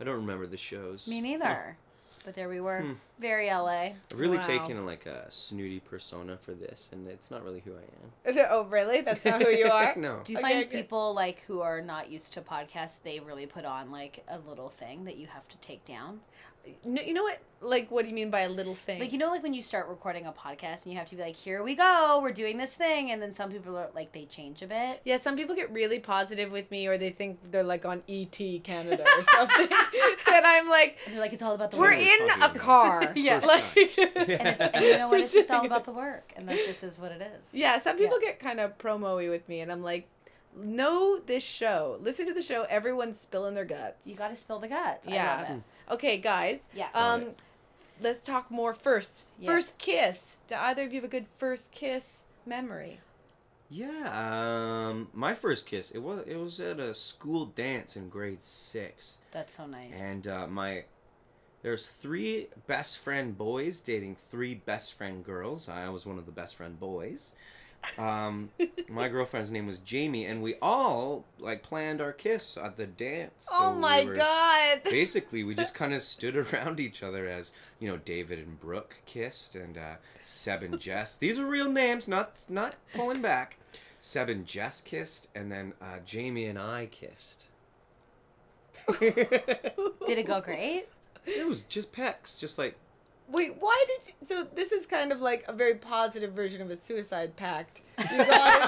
I 0.02 0.06
don't 0.06 0.16
remember 0.16 0.48
the 0.48 0.56
shows. 0.58 1.08
Me 1.10 1.20
neither. 1.20 1.78
But 2.30 2.36
there 2.36 2.48
we 2.48 2.60
were, 2.62 2.82
Hmm. 2.82 2.94
very 3.18 3.48
LA. 3.50 3.96
I've 3.96 3.96
really 4.14 4.38
Wow. 4.38 4.44
taken 4.44 4.86
like 4.86 5.08
a 5.08 5.26
snooty 5.32 5.80
persona 5.80 6.38
for 6.38 6.52
this 6.54 6.92
and 6.94 7.08
it's 7.08 7.32
not 7.32 7.44
really 7.44 7.62
who 7.66 7.72
I 7.74 7.82
am. 8.36 8.38
Oh, 8.52 8.66
really? 8.66 9.02
That's 9.02 9.26
not 9.26 9.42
who 9.42 9.50
you 9.50 9.66
are? 9.72 9.96
no. 9.96 10.22
Do 10.24 10.32
you 10.34 10.38
Okay, 10.38 10.48
find 10.48 10.66
okay. 10.68 10.78
people 10.84 11.16
like 11.16 11.40
who 11.48 11.62
are 11.62 11.82
not 11.82 12.12
used 12.12 12.34
to 12.34 12.42
podcasts, 12.42 13.02
they 13.02 13.20
really 13.20 13.48
put 13.48 13.66
on 13.66 13.90
like 13.90 14.24
a 14.28 14.38
little 14.38 14.70
thing 14.70 15.06
that 15.06 15.18
you 15.18 15.26
have 15.26 15.48
to 15.48 15.58
take 15.58 15.84
down? 15.86 16.20
No, 16.84 17.02
you 17.02 17.14
know 17.16 17.24
what? 17.24 17.40
Like, 17.62 17.90
what 17.90 18.04
do 18.04 18.10
you 18.10 18.14
mean 18.14 18.30
by 18.30 18.42
a 18.42 18.50
little 18.50 18.76
thing? 18.76 19.00
Like 19.00 19.12
you 19.14 19.18
know, 19.18 19.30
like 19.30 19.42
when 19.42 19.54
you 19.54 19.62
start 19.62 19.88
recording 19.88 20.28
a 20.28 20.32
podcast 20.32 20.84
and 20.84 20.92
you 20.94 21.00
have 21.00 21.08
to 21.08 21.16
be 21.16 21.22
like, 21.24 21.36
"Here 21.36 21.64
we 21.64 21.74
go, 21.74 22.20
we're 22.22 22.34
doing 22.34 22.58
this 22.58 22.76
thing," 22.76 23.12
and 23.12 23.22
then 23.22 23.34
some 23.34 23.50
people 23.50 23.76
are 23.78 23.90
like, 23.96 24.12
they 24.12 24.26
change 24.26 24.62
a 24.62 24.68
bit. 24.68 25.02
yeah, 25.04 25.18
some 25.18 25.36
people 25.36 25.56
get 25.56 25.72
really 25.72 26.00
positive 26.00 26.52
with 26.52 26.70
me, 26.70 26.86
or 26.86 26.98
they 26.98 27.10
think 27.12 27.40
they're 27.50 27.64
like 27.64 27.86
on 27.86 28.04
ET 28.08 28.38
Canada 28.64 29.04
or 29.18 29.24
something, 29.24 29.70
and 30.34 30.46
I'm 30.46 30.70
like, 30.70 30.98
And 31.06 31.14
they're 31.16 31.22
like, 31.22 31.34
"It's 31.34 31.44
all 31.44 31.54
about 31.54 31.72
the 31.72 31.78
we're 31.78 31.92
work." 31.92 31.98
What 32.00 32.32
are 32.32 32.34
in 32.36 32.56
a 32.56 32.60
car. 32.60 33.12
Yeah. 33.16 33.40
like, 33.46 33.64
and, 33.76 34.48
it's, 34.48 34.62
and 34.62 34.86
you 34.86 34.98
know 34.98 35.10
what? 35.10 35.20
It's 35.22 35.34
just 35.34 35.52
all 35.52 35.66
about 35.66 35.86
the 35.86 35.92
work, 35.92 36.32
and 36.36 36.48
that 36.48 36.58
just 36.66 36.84
is 36.84 36.98
what 37.00 37.12
it 37.12 37.22
is. 37.40 37.54
Yeah, 37.56 37.80
some 37.82 37.98
people 37.98 38.20
Yeah. 38.22 38.30
get 38.30 38.40
kind 38.40 38.60
of 38.60 38.78
promo-y 38.78 39.30
with 39.30 39.48
me, 39.50 39.60
and 39.62 39.72
I'm 39.72 39.84
like, 39.84 40.08
know 40.56 41.20
this 41.20 41.44
show. 41.44 41.98
Listen 42.02 42.26
to 42.28 42.34
the 42.34 42.42
show. 42.42 42.64
Everyone's 42.70 43.20
spilling 43.20 43.54
their 43.56 43.66
guts. 43.66 44.06
You 44.06 44.16
got 44.16 44.30
to 44.30 44.36
spill 44.36 44.60
the 44.60 44.68
guts. 44.68 45.08
I 45.08 45.12
Yeah. 45.14 45.38
love 45.48 45.58
it. 45.58 45.94
Okay, 45.94 46.18
guys. 46.18 46.60
Yeah. 46.74 46.88
Um, 46.94 47.22
Got 47.26 47.34
let's 48.02 48.20
talk 48.20 48.50
more 48.50 48.74
first. 48.74 49.26
Yes. 49.40 49.52
First 49.52 49.78
kiss. 49.78 50.38
Do 50.48 50.56
either 50.56 50.84
of 50.84 50.94
you 50.94 51.02
have 51.02 51.06
a 51.06 51.12
good 51.12 51.26
first 51.38 51.72
kiss 51.72 52.04
memory? 52.46 53.00
Yeah, 53.70 54.90
um 54.90 55.10
my 55.14 55.34
first 55.36 55.66
kiss, 55.66 55.92
it 55.92 56.00
was 56.00 56.24
it 56.26 56.38
was 56.38 56.60
at 56.60 56.80
a 56.80 56.94
school 56.94 57.46
dance 57.46 57.96
in 57.96 58.10
grade 58.10 58.42
6. 58.42 59.18
That's 59.32 59.54
so 59.56 59.68
nice. 59.68 60.00
And 60.00 60.28
uh, 60.28 60.48
my 60.48 60.86
there's 61.62 61.86
three 61.86 62.48
best 62.68 62.98
friend 62.98 63.38
boys 63.38 63.82
dating 63.82 64.16
three 64.16 64.56
best 64.56 64.94
friend 64.94 65.24
girls. 65.24 65.70
I 65.70 65.90
was 65.90 66.06
one 66.06 66.18
of 66.18 66.26
the 66.26 66.32
best 66.32 66.56
friend 66.56 66.80
boys. 66.80 67.34
Um, 67.98 68.50
my 68.90 69.08
girlfriend's 69.10 69.52
name 69.52 69.66
was 69.68 69.78
Jamie, 69.80 70.26
and 70.26 70.42
we 70.42 70.56
all 70.62 71.26
like 71.40 71.64
planned 71.64 72.02
our 72.02 72.12
kiss 72.14 72.58
at 72.58 72.78
the 72.78 72.86
dance. 72.86 73.46
So 73.50 73.56
oh 73.58 73.74
my 73.74 74.02
we 74.02 74.10
were- 74.10 74.16
god. 74.16 74.82
Basically, 74.84 75.44
we 75.44 75.56
just 75.56 75.74
kind 75.74 75.94
of 75.94 76.02
stood 76.02 76.36
around 76.36 76.80
each 76.80 77.02
other 77.04 77.28
as 77.28 77.52
you 77.80 77.90
know 77.90 77.98
David 77.98 78.40
and 78.40 78.60
Brooke 78.60 78.96
kissed, 79.06 79.56
and 79.56 79.78
uh, 79.78 79.96
Seb 80.24 80.64
and 80.64 80.80
Jess. 80.80 81.16
These 81.18 81.40
are 81.40 81.46
real 81.46 81.70
names, 81.72 82.08
not 82.08 82.46
not 82.50 82.76
pulling 82.94 83.22
back. 83.22 83.58
Seb 84.02 84.30
and 84.30 84.46
Jess 84.46 84.82
kissed, 84.82 85.28
and 85.36 85.52
then 85.52 85.74
uh, 85.82 85.98
Jamie 86.06 86.46
and 86.46 86.58
I 86.60 86.88
kissed. 86.88 87.48
Did 89.00 90.18
it 90.18 90.26
go 90.28 90.42
great? 90.42 90.88
It 91.26 91.46
was 91.48 91.64
just 91.64 91.92
pecks, 91.92 92.36
just 92.36 92.58
like 92.58 92.76
Wait, 93.32 93.56
why 93.60 93.86
did 93.88 94.08
you, 94.08 94.14
so 94.28 94.48
this 94.56 94.72
is 94.72 94.86
kind 94.86 95.12
of 95.12 95.22
like 95.22 95.46
a 95.48 95.54
very 95.54 95.76
positive 95.76 96.34
version 96.34 96.62
of 96.62 96.70
a 96.70 96.76
suicide 96.76 97.36
pact. 97.36 97.82
You 98.00 98.06
guys, 98.18 98.68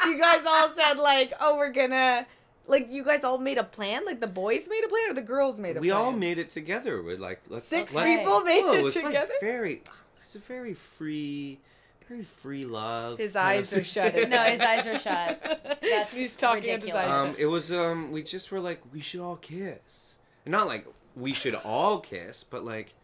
you 0.06 0.18
guys 0.18 0.44
all 0.46 0.70
said 0.76 0.98
like, 0.98 1.32
"Oh, 1.40 1.56
we're 1.56 1.70
gonna 1.72 2.26
like 2.66 2.88
you 2.90 3.04
guys 3.04 3.24
all 3.24 3.38
made 3.38 3.58
a 3.58 3.64
plan? 3.64 4.04
Like 4.06 4.20
the 4.20 4.26
boys 4.26 4.66
made 4.68 4.84
a 4.84 4.88
plan 4.88 5.10
or 5.10 5.14
the 5.14 5.22
girls 5.22 5.58
made 5.58 5.70
a 5.70 5.74
plan? 5.74 5.82
we 5.82 5.90
plan? 5.90 6.02
all 6.02 6.12
made 6.12 6.38
it 6.38 6.50
together. 6.50 7.02
We're 7.02 7.18
like 7.18 7.40
let's 7.48 7.66
Six 7.66 7.94
let, 7.94 8.04
people 8.06 8.40
made 8.40 8.62
Oh, 8.64 8.72
it 8.74 8.84
it's 8.86 8.94
together. 8.96 9.18
like 9.18 9.40
very. 9.40 9.82
It's 10.18 10.34
a 10.36 10.38
very 10.38 10.72
free, 10.72 11.60
very 12.08 12.22
free 12.22 12.64
love. 12.64 13.18
His 13.18 13.36
eyes 13.36 13.72
of- 13.72 13.80
are 13.80 13.84
shut. 13.84 14.14
No, 14.28 14.38
his 14.44 14.60
eyes 14.60 14.86
are 14.86 14.98
shut. 14.98 15.78
That's 15.82 16.16
He's 16.16 16.34
talking 16.34 16.62
out 16.62 16.82
his 16.82 16.84
ridiculous. 16.86 17.06
Um, 17.06 17.34
it 17.38 17.46
was 17.46 17.70
um, 17.70 18.10
we 18.12 18.22
just 18.22 18.50
were 18.50 18.60
like 18.60 18.80
we 18.92 19.00
should 19.00 19.20
all 19.20 19.36
kiss, 19.36 20.16
and 20.46 20.52
not 20.52 20.66
like 20.66 20.86
we 21.14 21.32
should 21.34 21.54
all 21.54 22.00
kiss, 22.00 22.44
but 22.44 22.64
like, 22.64 22.94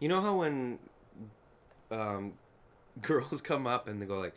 you 0.00 0.08
know 0.08 0.20
how 0.20 0.36
when 0.36 0.78
um, 1.90 2.32
girls 3.02 3.40
come 3.40 3.66
up 3.66 3.88
and 3.88 4.00
they 4.00 4.06
go 4.06 4.18
like, 4.18 4.34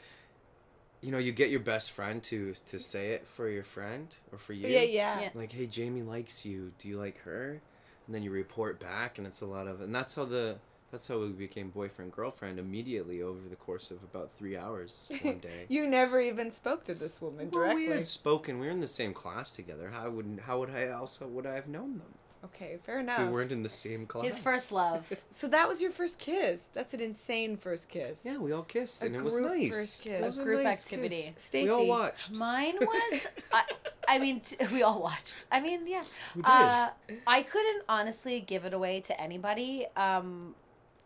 you 1.02 1.12
know, 1.12 1.18
you 1.18 1.32
get 1.32 1.50
your 1.50 1.60
best 1.60 1.92
friend 1.92 2.22
to 2.24 2.54
to 2.70 2.80
say 2.80 3.12
it 3.12 3.28
for 3.28 3.50
your 3.50 3.64
friend 3.64 4.16
or 4.32 4.38
for 4.38 4.54
you. 4.54 4.68
Yeah, 4.68 4.82
yeah. 4.82 5.20
Yeah. 5.22 5.30
Like, 5.34 5.52
hey, 5.52 5.66
Jamie 5.68 6.04
likes 6.04 6.46
you. 6.46 6.72
Do 6.78 6.88
you 6.88 6.98
like 6.98 7.20
her? 7.22 7.60
And 8.06 8.16
then 8.16 8.24
you 8.24 8.32
report 8.32 8.80
back, 8.80 9.18
and 9.18 9.26
it's 9.26 9.42
a 9.42 9.46
lot 9.46 9.68
of, 9.68 9.82
and 9.82 9.94
that's 9.94 10.16
how 10.16 10.26
the. 10.26 10.58
That's 10.92 11.08
how 11.08 11.20
we 11.20 11.30
became 11.30 11.70
boyfriend 11.70 12.12
girlfriend 12.12 12.60
immediately 12.60 13.22
over 13.22 13.40
the 13.50 13.56
course 13.56 13.92
of 13.92 14.04
about 14.04 14.30
three 14.34 14.58
hours 14.58 15.08
one 15.22 15.40
day. 15.40 15.66
You 15.70 15.88
never 15.88 16.20
even 16.20 16.52
spoke 16.52 16.84
to 16.84 16.94
this 16.94 17.22
woman 17.22 17.50
Well, 17.50 17.64
directly. 17.64 17.88
we 17.88 17.94
had 17.94 18.08
spoken. 18.08 18.60
We 18.60 18.66
were 18.66 18.74
in 18.74 18.82
the 18.82 18.88
same 18.88 19.14
class 19.14 19.54
together. 19.54 19.90
How 19.94 20.10
would 20.10 20.42
how 20.46 20.60
would 20.60 20.70
I 20.70 20.90
also 20.90 21.28
would 21.28 21.46
I 21.46 21.56
have 21.56 21.70
known 21.70 22.00
them? 22.00 22.14
Okay, 22.44 22.78
fair 22.84 23.00
enough. 23.00 23.20
we 23.20 23.26
weren't 23.28 23.52
in 23.52 23.62
the 23.62 23.70
same 23.70 24.06
class. 24.08 24.26
His 24.26 24.40
first 24.40 24.72
love. 24.72 25.12
So 25.32 25.48
that 25.48 25.68
was 25.68 25.82
your 25.82 25.92
first 25.92 26.18
kiss. 26.20 26.62
That's 26.74 26.94
an 26.94 27.00
insane 27.02 27.56
first 27.58 27.88
kiss. 27.90 28.20
Yeah, 28.24 28.38
we 28.38 28.52
all 28.52 28.64
kissed, 28.64 29.02
A 29.04 29.08
and 29.08 29.16
it 29.16 29.24
was 29.24 29.34
group 29.34 29.50
nice. 29.52 29.70
first 29.70 30.02
kiss. 30.04 30.14
It 30.14 30.24
A 30.24 30.28
was 30.28 30.38
group 30.38 30.64
nice 30.64 30.84
activity. 30.84 31.34
kiss. 31.36 31.44
Stacey. 31.44 31.64
We 31.66 31.70
all 31.70 31.88
watched. 31.88 32.36
Mine 32.36 32.76
was, 32.82 33.28
I, 33.54 33.64
I 34.08 34.20
mean, 34.20 34.40
t- 34.42 34.58
we 34.74 34.82
all 34.84 35.02
watched. 35.02 35.46
I 35.52 35.60
mean, 35.62 35.88
yeah. 35.88 36.04
We 36.36 36.42
did. 36.42 36.50
Uh, 36.52 36.90
I 37.28 37.44
couldn't 37.44 37.84
honestly 37.90 38.40
give 38.40 38.66
it 38.66 38.74
away 38.74 39.02
to 39.02 39.20
anybody. 39.22 39.86
Um, 39.96 40.56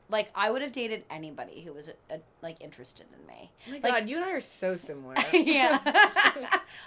like 0.10 0.30
I 0.36 0.52
would 0.52 0.62
have 0.62 0.72
dated 0.72 1.04
anybody 1.10 1.62
who 1.62 1.74
was 1.74 1.90
uh 1.90 2.18
like 2.44 2.58
interested 2.62 3.08
in 3.20 3.26
me. 3.28 3.50
Oh 3.68 3.72
my 3.72 3.80
like- 3.80 3.84
god, 4.02 4.10
you 4.10 4.18
and 4.18 4.26
I 4.26 4.32
are 4.34 4.40
so 4.40 4.76
similar. 4.76 5.16
yeah. 5.34 5.80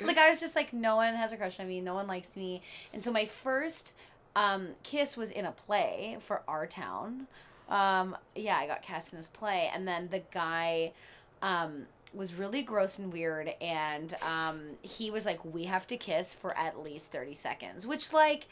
like 0.02 0.18
I 0.18 0.30
was 0.30 0.38
just 0.40 0.54
like, 0.56 0.72
no 0.72 0.96
one 0.96 1.14
has 1.14 1.32
a 1.32 1.36
crush 1.36 1.58
on 1.60 1.66
me. 1.68 1.80
No 1.80 1.94
one 1.94 2.06
likes 2.06 2.36
me. 2.36 2.62
And 2.92 3.02
so 3.02 3.10
my 3.10 3.24
first 3.26 3.94
um, 4.36 4.68
kiss 4.82 5.16
was 5.16 5.30
in 5.30 5.44
a 5.44 5.52
play 5.52 6.16
for 6.20 6.42
our 6.48 6.66
town. 6.66 7.26
Um, 7.68 8.16
yeah, 8.34 8.56
I 8.56 8.66
got 8.66 8.82
cast 8.82 9.12
in 9.12 9.18
this 9.18 9.28
play, 9.28 9.70
and 9.74 9.86
then 9.86 10.08
the 10.10 10.22
guy 10.32 10.92
um, 11.42 11.86
was 12.14 12.34
really 12.34 12.62
gross 12.62 12.98
and 12.98 13.12
weird, 13.12 13.52
and 13.60 14.14
um, 14.22 14.60
he 14.82 15.10
was 15.10 15.26
like, 15.26 15.44
"We 15.44 15.64
have 15.64 15.86
to 15.88 15.96
kiss 15.96 16.34
for 16.34 16.56
at 16.56 16.78
least 16.82 17.10
thirty 17.12 17.34
seconds," 17.34 17.86
which 17.86 18.12
like. 18.12 18.46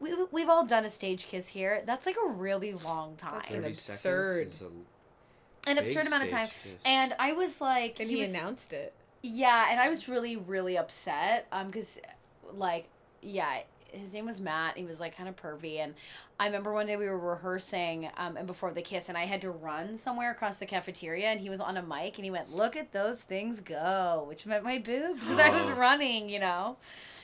We, 0.00 0.12
we've 0.32 0.48
all 0.48 0.66
done 0.66 0.84
a 0.84 0.88
stage 0.88 1.28
kiss 1.28 1.46
here. 1.46 1.80
That's 1.86 2.06
like 2.06 2.16
a 2.16 2.28
really 2.28 2.72
long 2.72 3.14
time. 3.14 3.34
That's 3.42 3.54
an 3.54 3.62
30 3.62 3.68
absurd. 3.68 4.48
seconds 4.50 4.54
is 4.54 4.62
a 4.62 5.70
An 5.70 5.76
big 5.76 5.78
absurd 5.78 6.06
amount 6.08 6.24
of 6.24 6.28
time. 6.28 6.48
kiss. 6.48 6.82
And 6.84 7.14
I 7.20 7.34
was 7.34 7.60
like, 7.60 8.00
and 8.00 8.08
he 8.10 8.16
he 8.16 8.22
was- 8.22 8.30
announced 8.30 8.72
it. 8.72 8.94
yeah, 9.22 9.68
and 9.70 9.78
I 9.78 9.88
was 9.90 10.08
really, 10.08 10.34
really 10.36 10.76
upset. 10.76 11.46
Um, 11.52 11.68
because, 11.68 12.00
like, 12.52 12.88
yeah, 13.20 13.60
his 13.92 14.12
name 14.14 14.26
was 14.26 14.40
Matt. 14.40 14.76
He 14.76 14.84
was 14.84 15.00
like 15.00 15.16
kind 15.16 15.28
of 15.28 15.36
pervy, 15.36 15.78
and 15.78 15.94
I 16.40 16.46
remember 16.46 16.72
one 16.72 16.86
day 16.86 16.96
we 16.96 17.06
were 17.06 17.18
rehearsing, 17.18 18.08
um, 18.16 18.36
and 18.36 18.46
before 18.46 18.72
the 18.72 18.82
kiss, 18.82 19.08
and 19.08 19.16
I 19.16 19.26
had 19.26 19.40
to 19.42 19.50
run 19.50 19.96
somewhere 19.96 20.30
across 20.30 20.56
the 20.56 20.66
cafeteria, 20.66 21.28
and 21.28 21.40
he 21.40 21.48
was 21.50 21.60
on 21.60 21.76
a 21.76 21.82
mic, 21.82 22.16
and 22.18 22.24
he 22.24 22.30
went, 22.30 22.50
"Look 22.50 22.74
at 22.76 22.92
those 22.92 23.22
things 23.22 23.60
go," 23.60 24.24
which 24.28 24.46
meant 24.46 24.64
my 24.64 24.78
boobs 24.78 25.22
because 25.22 25.38
I 25.38 25.50
was 25.50 25.68
Oh. 25.70 25.74
running, 25.74 26.28
you 26.28 26.40
know. 26.40 26.76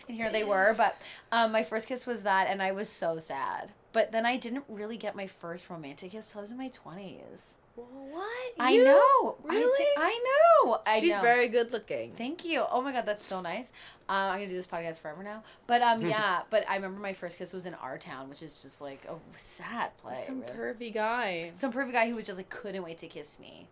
And 0.09 0.17
here 0.17 0.31
they 0.31 0.45
were, 0.45 0.75
but 0.77 0.97
um, 1.33 1.53
my 1.53 1.63
first 1.63 1.87
kiss 1.89 2.07
was 2.07 2.23
that, 2.23 2.47
and 2.49 2.63
I 2.63 2.73
was 2.73 2.89
so 2.89 3.19
sad. 3.19 3.73
But 3.93 4.13
then 4.13 4.25
I 4.25 4.37
didn't 4.37 4.65
really 4.69 4.97
get 4.97 5.17
my 5.17 5.27
first 5.27 5.69
romantic 5.69 6.13
kiss 6.13 6.31
till 6.33 6.39
I 6.39 6.43
was 6.43 6.51
in 6.51 6.59
my 6.59 6.69
twenties. 6.69 7.57
What? 7.79 8.53
I 8.59 8.71
You? 8.73 8.85
know, 8.85 9.37
I, 9.49 9.51
thi- 9.53 9.57
Really? 9.57 9.87
I 9.97 10.21
know. 10.65 10.81
I 10.87 11.01
She's 11.01 11.13
know. 11.13 11.21
very 11.21 11.49
good 11.49 11.73
looking. 11.73 12.13
Thank 12.13 12.45
you. 12.45 12.65
Oh 12.71 12.81
my 12.83 12.93
god, 12.93 13.07
that's 13.07 13.25
so 13.25 13.41
nice. 13.41 13.71
Um, 14.09 14.17
I'm 14.17 14.39
gonna 14.39 14.49
do 14.49 14.55
this 14.57 14.67
podcast 14.67 14.99
forever 15.01 15.23
now. 15.23 15.43
But 15.67 15.83
um, 15.83 16.03
yeah. 16.07 16.43
But 16.51 16.69
I 16.69 16.77
remember 16.77 17.01
my 17.01 17.13
first 17.13 17.39
kiss 17.39 17.53
was 17.53 17.67
in 17.67 17.75
our 17.75 17.99
town, 17.99 18.29
which 18.29 18.43
is 18.43 18.59
just 18.59 18.81
like 18.81 19.05
a 19.09 19.15
sad 19.39 19.97
play. 19.99 20.23
Some 20.27 20.41
really. 20.41 20.53
pervy 20.75 20.95
guy. 20.95 21.51
Some 21.55 21.73
pervy 21.73 21.93
guy 21.93 22.09
who 22.09 22.17
was 22.17 22.27
just 22.27 22.39
like 22.39 22.51
couldn't 22.51 22.83
wait 22.83 22.99
to 22.99 23.07
kiss 23.09 23.39
me. 23.39 23.69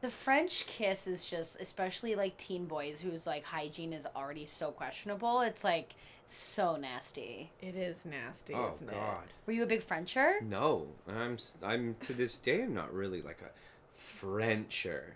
The 0.00 0.08
French 0.08 0.66
kiss 0.66 1.08
is 1.08 1.24
just, 1.24 1.60
especially 1.60 2.14
like 2.14 2.36
teen 2.36 2.66
boys 2.66 3.00
whose 3.00 3.26
like 3.26 3.44
hygiene 3.44 3.92
is 3.92 4.06
already 4.14 4.44
so 4.44 4.70
questionable. 4.70 5.40
It's 5.40 5.64
like 5.64 5.94
so 6.28 6.76
nasty. 6.76 7.50
It 7.60 7.74
is 7.74 7.96
nasty, 8.04 8.54
oh 8.54 8.74
isn't 8.76 8.90
God, 8.94 9.24
Were 9.46 9.52
you 9.52 9.62
a 9.62 9.66
big 9.66 9.82
Frencher? 9.82 10.34
no! 10.42 10.86
I'm 11.08 11.34
s- 11.34 11.56
I'm 11.62 11.96
to 12.00 12.12
this 12.12 12.36
day 12.36 12.62
I'm 12.62 12.74
not 12.74 12.92
really 12.94 13.22
like 13.22 13.40
a 13.42 13.50
Frencher. 13.98 15.14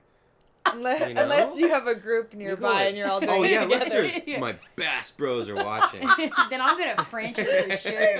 Unless, 0.64 1.08
You 1.08 1.14
know? 1.14 1.22
unless 1.24 1.58
you 1.58 1.68
have 1.70 1.86
a 1.88 1.94
group 1.94 2.34
nearby 2.34 2.60
go 2.60 2.68
like, 2.74 2.88
and 2.88 2.96
you're 2.96 3.08
all 3.08 3.18
doing 3.20 3.32
oh 3.32 3.42
it 3.42 3.50
yeah, 3.50 3.62
unless 3.64 3.84
together. 3.84 4.08
there's 4.26 4.38
my 4.40 4.54
best 4.76 5.18
bros 5.18 5.48
are 5.48 5.56
watching. 5.56 6.00
then 6.50 6.60
I'm 6.60 6.78
gonna 6.78 7.04
French 7.04 7.36
for 7.36 7.76
sure. 7.76 8.18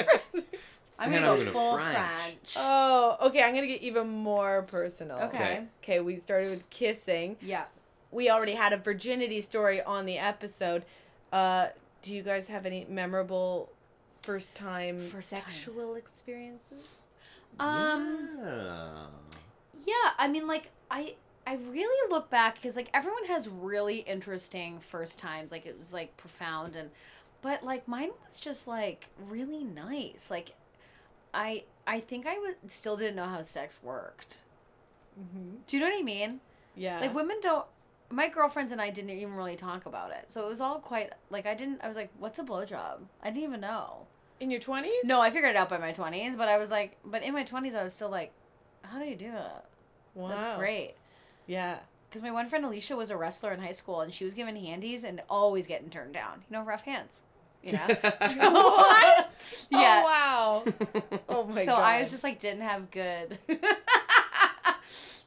I'm 0.99 1.11
gonna 1.13 1.17
I'm 1.17 1.23
go 1.23 1.37
gonna 1.39 1.53
full 1.53 1.75
French. 1.77 1.95
French. 1.97 2.55
Oh, 2.59 3.17
okay. 3.23 3.43
I'm 3.43 3.55
gonna 3.55 3.67
get 3.69 3.83
even 3.83 4.09
more 4.09 4.63
personal. 4.65 5.19
Okay. 5.21 5.63
Okay, 5.83 6.01
we 6.01 6.19
started 6.19 6.51
with 6.51 6.69
kissing. 6.69 7.37
Yeah. 7.41 7.65
We 8.11 8.29
already 8.29 8.53
had 8.55 8.73
a 8.73 8.77
virginity 8.77 9.41
story 9.41 9.81
on 9.81 10.05
the 10.05 10.19
episode. 10.19 10.85
Uh, 11.33 11.69
do 12.03 12.15
you 12.15 12.23
guys 12.23 12.49
have 12.49 12.67
any 12.67 12.87
memorable 12.89 13.71
first 14.23 14.55
time 14.55 14.99
First 14.99 15.31
times. 15.31 15.45
sexual 15.45 15.95
experiences? 15.95 17.03
Um. 17.59 18.29
yeah. 18.39 19.07
Yeah, 19.87 20.11
I 20.19 20.29
mean, 20.29 20.47
like 20.47 20.71
I 20.91 21.15
I 21.47 21.55
really 21.55 22.11
look 22.11 22.31
back 22.31 22.55
because 22.57 22.77
like 22.77 22.89
everyone 22.95 23.25
has 23.25 23.49
really 23.49 23.99
interesting 23.99 24.79
first 24.81 25.19
times. 25.19 25.51
Like 25.51 25.67
it 25.67 25.77
was 25.77 25.93
like 25.93 26.17
profound 26.17 26.77
and, 26.77 26.91
but 27.41 27.65
like 27.65 27.89
mine 27.89 28.11
was 28.27 28.39
just 28.39 28.69
like 28.69 29.09
really 29.29 29.65
nice. 29.65 30.29
Like, 30.31 30.53
I 31.35 31.65
I 31.87 31.99
think 32.01 32.27
I 32.27 32.39
was 32.39 32.55
still 32.69 32.97
didn't 32.97 33.17
know 33.17 33.25
how 33.25 33.43
sex 33.43 33.81
worked. 33.83 34.43
Mm-hmm. 35.21 35.57
Do 35.67 35.77
you 35.77 35.83
know 35.83 35.89
what 35.89 35.99
I 35.99 36.03
mean? 36.03 36.41
Yeah. 36.77 37.01
Like 37.01 37.15
women 37.15 37.39
don't. 37.43 37.67
My 38.13 38.29
girlfriends 38.29 38.73
and 38.73 38.81
I 38.81 38.91
didn't 38.91 39.11
even 39.11 39.35
really 39.35 39.57
talk 39.57 39.87
about 39.87 40.11
it, 40.11 40.31
so 40.31 40.45
it 40.45 40.49
was 40.49 40.61
all 40.61 40.79
quite 40.79 41.13
like 41.31 41.47
I 41.47 41.55
didn't. 41.55 41.81
I 41.83 41.89
was 41.89 41.97
like, 41.97 42.11
"What's 42.19 42.39
a 42.39 42.45
blowjob?" 42.45 42.99
I 43.23 43.31
didn't 43.31 43.45
even 43.45 43.61
know. 43.61 44.07
in 44.39 44.51
your 44.51 44.61
twenties? 44.61 44.93
No, 45.05 45.21
I 45.21 45.31
figured 45.31 45.51
it 45.51 45.57
out 45.57 45.69
by 45.71 45.79
my 45.79 45.93
twenties, 45.93 46.37
but 46.37 46.49
I 46.49 46.59
was 46.59 46.71
like, 46.71 46.97
but 47.05 47.23
in 47.23 47.33
my 47.33 47.43
twenties, 47.45 47.75
I 47.75 47.83
was 47.85 47.95
still 47.95 48.11
like, 48.11 48.33
"How 48.83 48.99
do 48.99 49.07
you 49.07 49.17
do 49.17 49.31
that?" 49.33 49.65
Wow. 50.15 50.29
That's 50.29 50.59
great. 50.59 50.95
Yeah. 51.47 51.79
Because 52.09 52.23
my 52.23 52.31
one 52.31 52.47
friend 52.49 52.65
Alicia 52.67 52.95
was 52.95 53.11
a 53.11 53.17
wrestler 53.17 53.53
in 53.53 53.61
high 53.61 53.71
school, 53.73 54.03
and 54.03 54.13
she 54.13 54.25
was 54.25 54.35
given 54.35 54.55
handies 54.57 55.03
and 55.05 55.23
always 55.31 55.67
getting 55.67 55.89
turned 55.89 56.13
down. 56.13 56.43
You 56.51 56.59
know, 56.59 56.63
rough 56.65 56.85
hands. 56.85 57.23
You 57.63 57.73
know. 57.73 57.87
So, 58.29 58.51
What? 58.51 59.31
Yeah. 59.71 60.03
Oh 60.05 60.05
wow. 60.05 60.65
Oh 61.29 61.45
my 61.45 61.65
so 61.65 61.73
god. 61.73 61.77
So 61.77 61.83
I 61.83 62.01
was 62.01 62.11
just 62.11 62.23
like, 62.23 62.39
didn't 62.39 62.63
have 62.63 62.91
good. 62.91 63.39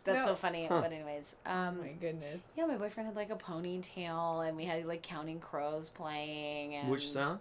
That's 0.05 0.19
No. 0.25 0.31
so 0.33 0.35
funny. 0.35 0.67
Huh. 0.67 0.81
But 0.81 0.93
anyways, 0.93 1.35
Oh 1.45 1.51
um, 1.51 1.79
my 1.81 1.89
goodness. 1.89 2.39
yeah, 2.55 2.65
my 2.65 2.75
boyfriend 2.77 3.07
had 3.07 3.15
like 3.15 3.31
a 3.31 3.35
ponytail, 3.35 4.47
and 4.47 4.55
we 4.55 4.63
had 4.65 4.85
like 4.85 5.01
Counting 5.01 5.39
Crows 5.39 5.89
playing. 5.89 6.75
And 6.75 6.89
Which 6.89 7.09
sound? 7.09 7.39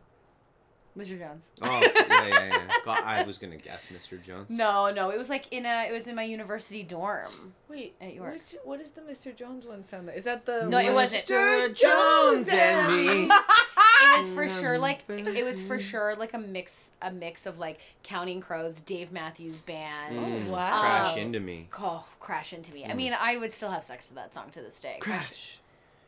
Mr. 0.97 1.19
Jones. 1.19 1.51
Oh 1.61 1.81
yeah, 2.09 2.27
yeah, 2.29 2.47
yeah. 2.53 2.69
God, 2.85 3.03
I 3.05 3.25
was 3.25 3.37
gonna 3.37 3.57
guess 3.57 3.89
Mr. 3.93 4.23
Jones. 4.23 4.49
No, 4.49 4.93
no, 4.93 5.11
it 5.11 5.19
was 5.19 5.29
like 5.29 5.53
in 5.53 5.67
a. 5.67 5.89
It 5.89 5.93
was 5.93 6.07
in 6.07 6.15
my 6.15 6.23
university 6.23 6.85
dorm. 6.85 7.53
Wait, 7.69 7.97
At 8.01 8.15
York. 8.15 8.35
which, 8.35 8.55
what 8.63 8.79
does 8.79 8.93
the 8.93 9.01
Mr. 9.01 9.35
Jones 9.35 9.67
one 9.67 9.85
sound 9.85 10.07
like? 10.07 10.17
Is 10.17 10.23
that 10.25 10.47
the 10.47 10.67
No, 10.69 10.79
it 10.79 10.93
wasn't. 10.95 11.27
Mr. 11.27 11.75
Jones 11.75 12.49
and 12.53 12.97
me. 13.07 13.29
It 14.05 14.21
was 14.21 14.31
for 14.31 14.49
sure 14.49 14.79
like 14.79 15.01
it 15.09 15.45
was 15.45 15.61
for 15.63 15.79
sure 15.79 16.15
like 16.17 16.35
a 16.35 16.39
mix 16.39 16.93
a 17.03 17.11
mix 17.11 17.47
of 17.47 17.59
like 17.59 17.79
Counting 18.03 18.41
Crows, 18.41 18.81
Dave 18.81 19.11
Matthews 19.13 19.59
Band. 19.61 20.17
Mm, 20.29 20.49
wow. 20.49 20.81
Crash 20.81 21.15
Oh. 21.17 21.21
into 21.21 21.41
me. 21.41 21.69
Oh, 21.79 22.07
crash 22.21 22.53
into 22.53 22.73
me. 22.73 22.85
I 22.85 22.91
Mm. 22.91 22.97
mean, 22.97 23.17
I 23.19 23.37
would 23.37 23.53
still 23.53 23.71
have 23.71 23.85
sex 23.85 24.07
to 24.09 24.15
that 24.15 24.35
song 24.35 24.51
to 24.53 24.61
this 24.61 24.81
day. 24.81 24.99
Crash 25.01 25.59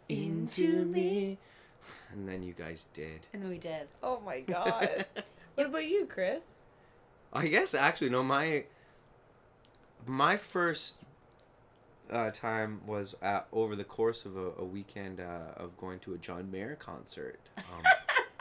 into 0.08 0.84
me. 0.84 1.38
And 2.12 2.28
then 2.28 2.42
you 2.42 2.52
guys 2.52 2.86
did. 2.92 3.26
And 3.32 3.42
then 3.42 3.50
we 3.50 3.58
did. 3.58 3.88
Oh 4.02 4.20
my 4.24 4.40
god. 4.54 5.06
what 5.54 5.66
about 5.66 5.84
you, 5.86 6.06
Chris? 6.06 6.42
I 7.32 7.48
guess 7.48 7.74
actually 7.74 8.10
no 8.10 8.22
my 8.22 8.64
my 10.06 10.36
first 10.36 10.96
uh, 12.10 12.30
time 12.30 12.80
was 12.86 13.14
uh, 13.22 13.40
over 13.52 13.74
the 13.76 13.84
course 13.84 14.24
of 14.24 14.36
a, 14.36 14.50
a 14.58 14.64
weekend 14.64 15.20
uh, 15.20 15.52
of 15.56 15.76
going 15.76 15.98
to 16.00 16.14
a 16.14 16.18
John 16.18 16.50
Mayer 16.50 16.76
concert. 16.76 17.40
Um, 17.58 17.82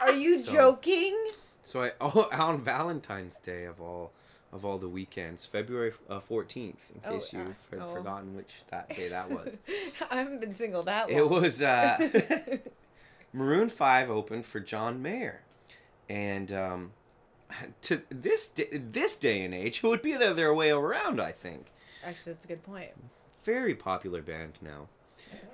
Are 0.00 0.12
you 0.14 0.38
So- 0.38 0.52
joking? 0.52 1.16
so 1.62 1.82
I 1.82 1.92
oh, 2.00 2.28
on 2.32 2.60
Valentine's 2.62 3.36
Day 3.38 3.64
of 3.64 3.80
all 3.80 4.12
of 4.52 4.64
all 4.64 4.78
the 4.78 4.88
weekends, 4.88 5.44
February 5.44 5.92
uh, 6.08 6.20
fourteenth, 6.20 6.90
in 6.94 7.00
Oh, 7.04 7.12
case 7.14 7.34
uh, 7.34 7.38
you've 7.38 7.56
had 7.70 7.80
oh. 7.80 7.94
forgotten 7.94 8.36
which 8.36 8.62
that 8.70 8.88
day 8.94 9.08
that 9.08 9.28
was. 9.30 9.56
I 10.10 10.16
haven't 10.16 10.40
been 10.40 10.54
single 10.54 10.82
that 10.84 11.10
long. 11.10 11.18
It 11.18 11.28
was 11.28 11.60
uh, 11.60 12.58
Maroon 13.32 13.68
Five 13.68 14.08
opened 14.10 14.46
for 14.46 14.60
John 14.60 15.02
Mayer, 15.02 15.40
and 16.08 16.52
um, 16.52 16.92
to 17.82 18.02
this 18.08 18.48
day, 18.48 18.68
this 18.72 19.16
day 19.16 19.44
and 19.44 19.52
age, 19.52 19.80
it 19.82 19.86
would 19.86 20.02
be 20.02 20.14
the 20.14 20.30
other 20.30 20.54
way 20.54 20.70
around. 20.70 21.20
I 21.20 21.32
think 21.32 21.66
Actually, 22.04 22.34
that's 22.34 22.44
a 22.44 22.48
good 22.48 22.62
point. 22.62 22.90
Very 23.46 23.74
popular 23.74 24.20
band 24.22 24.54
now. 24.60 24.88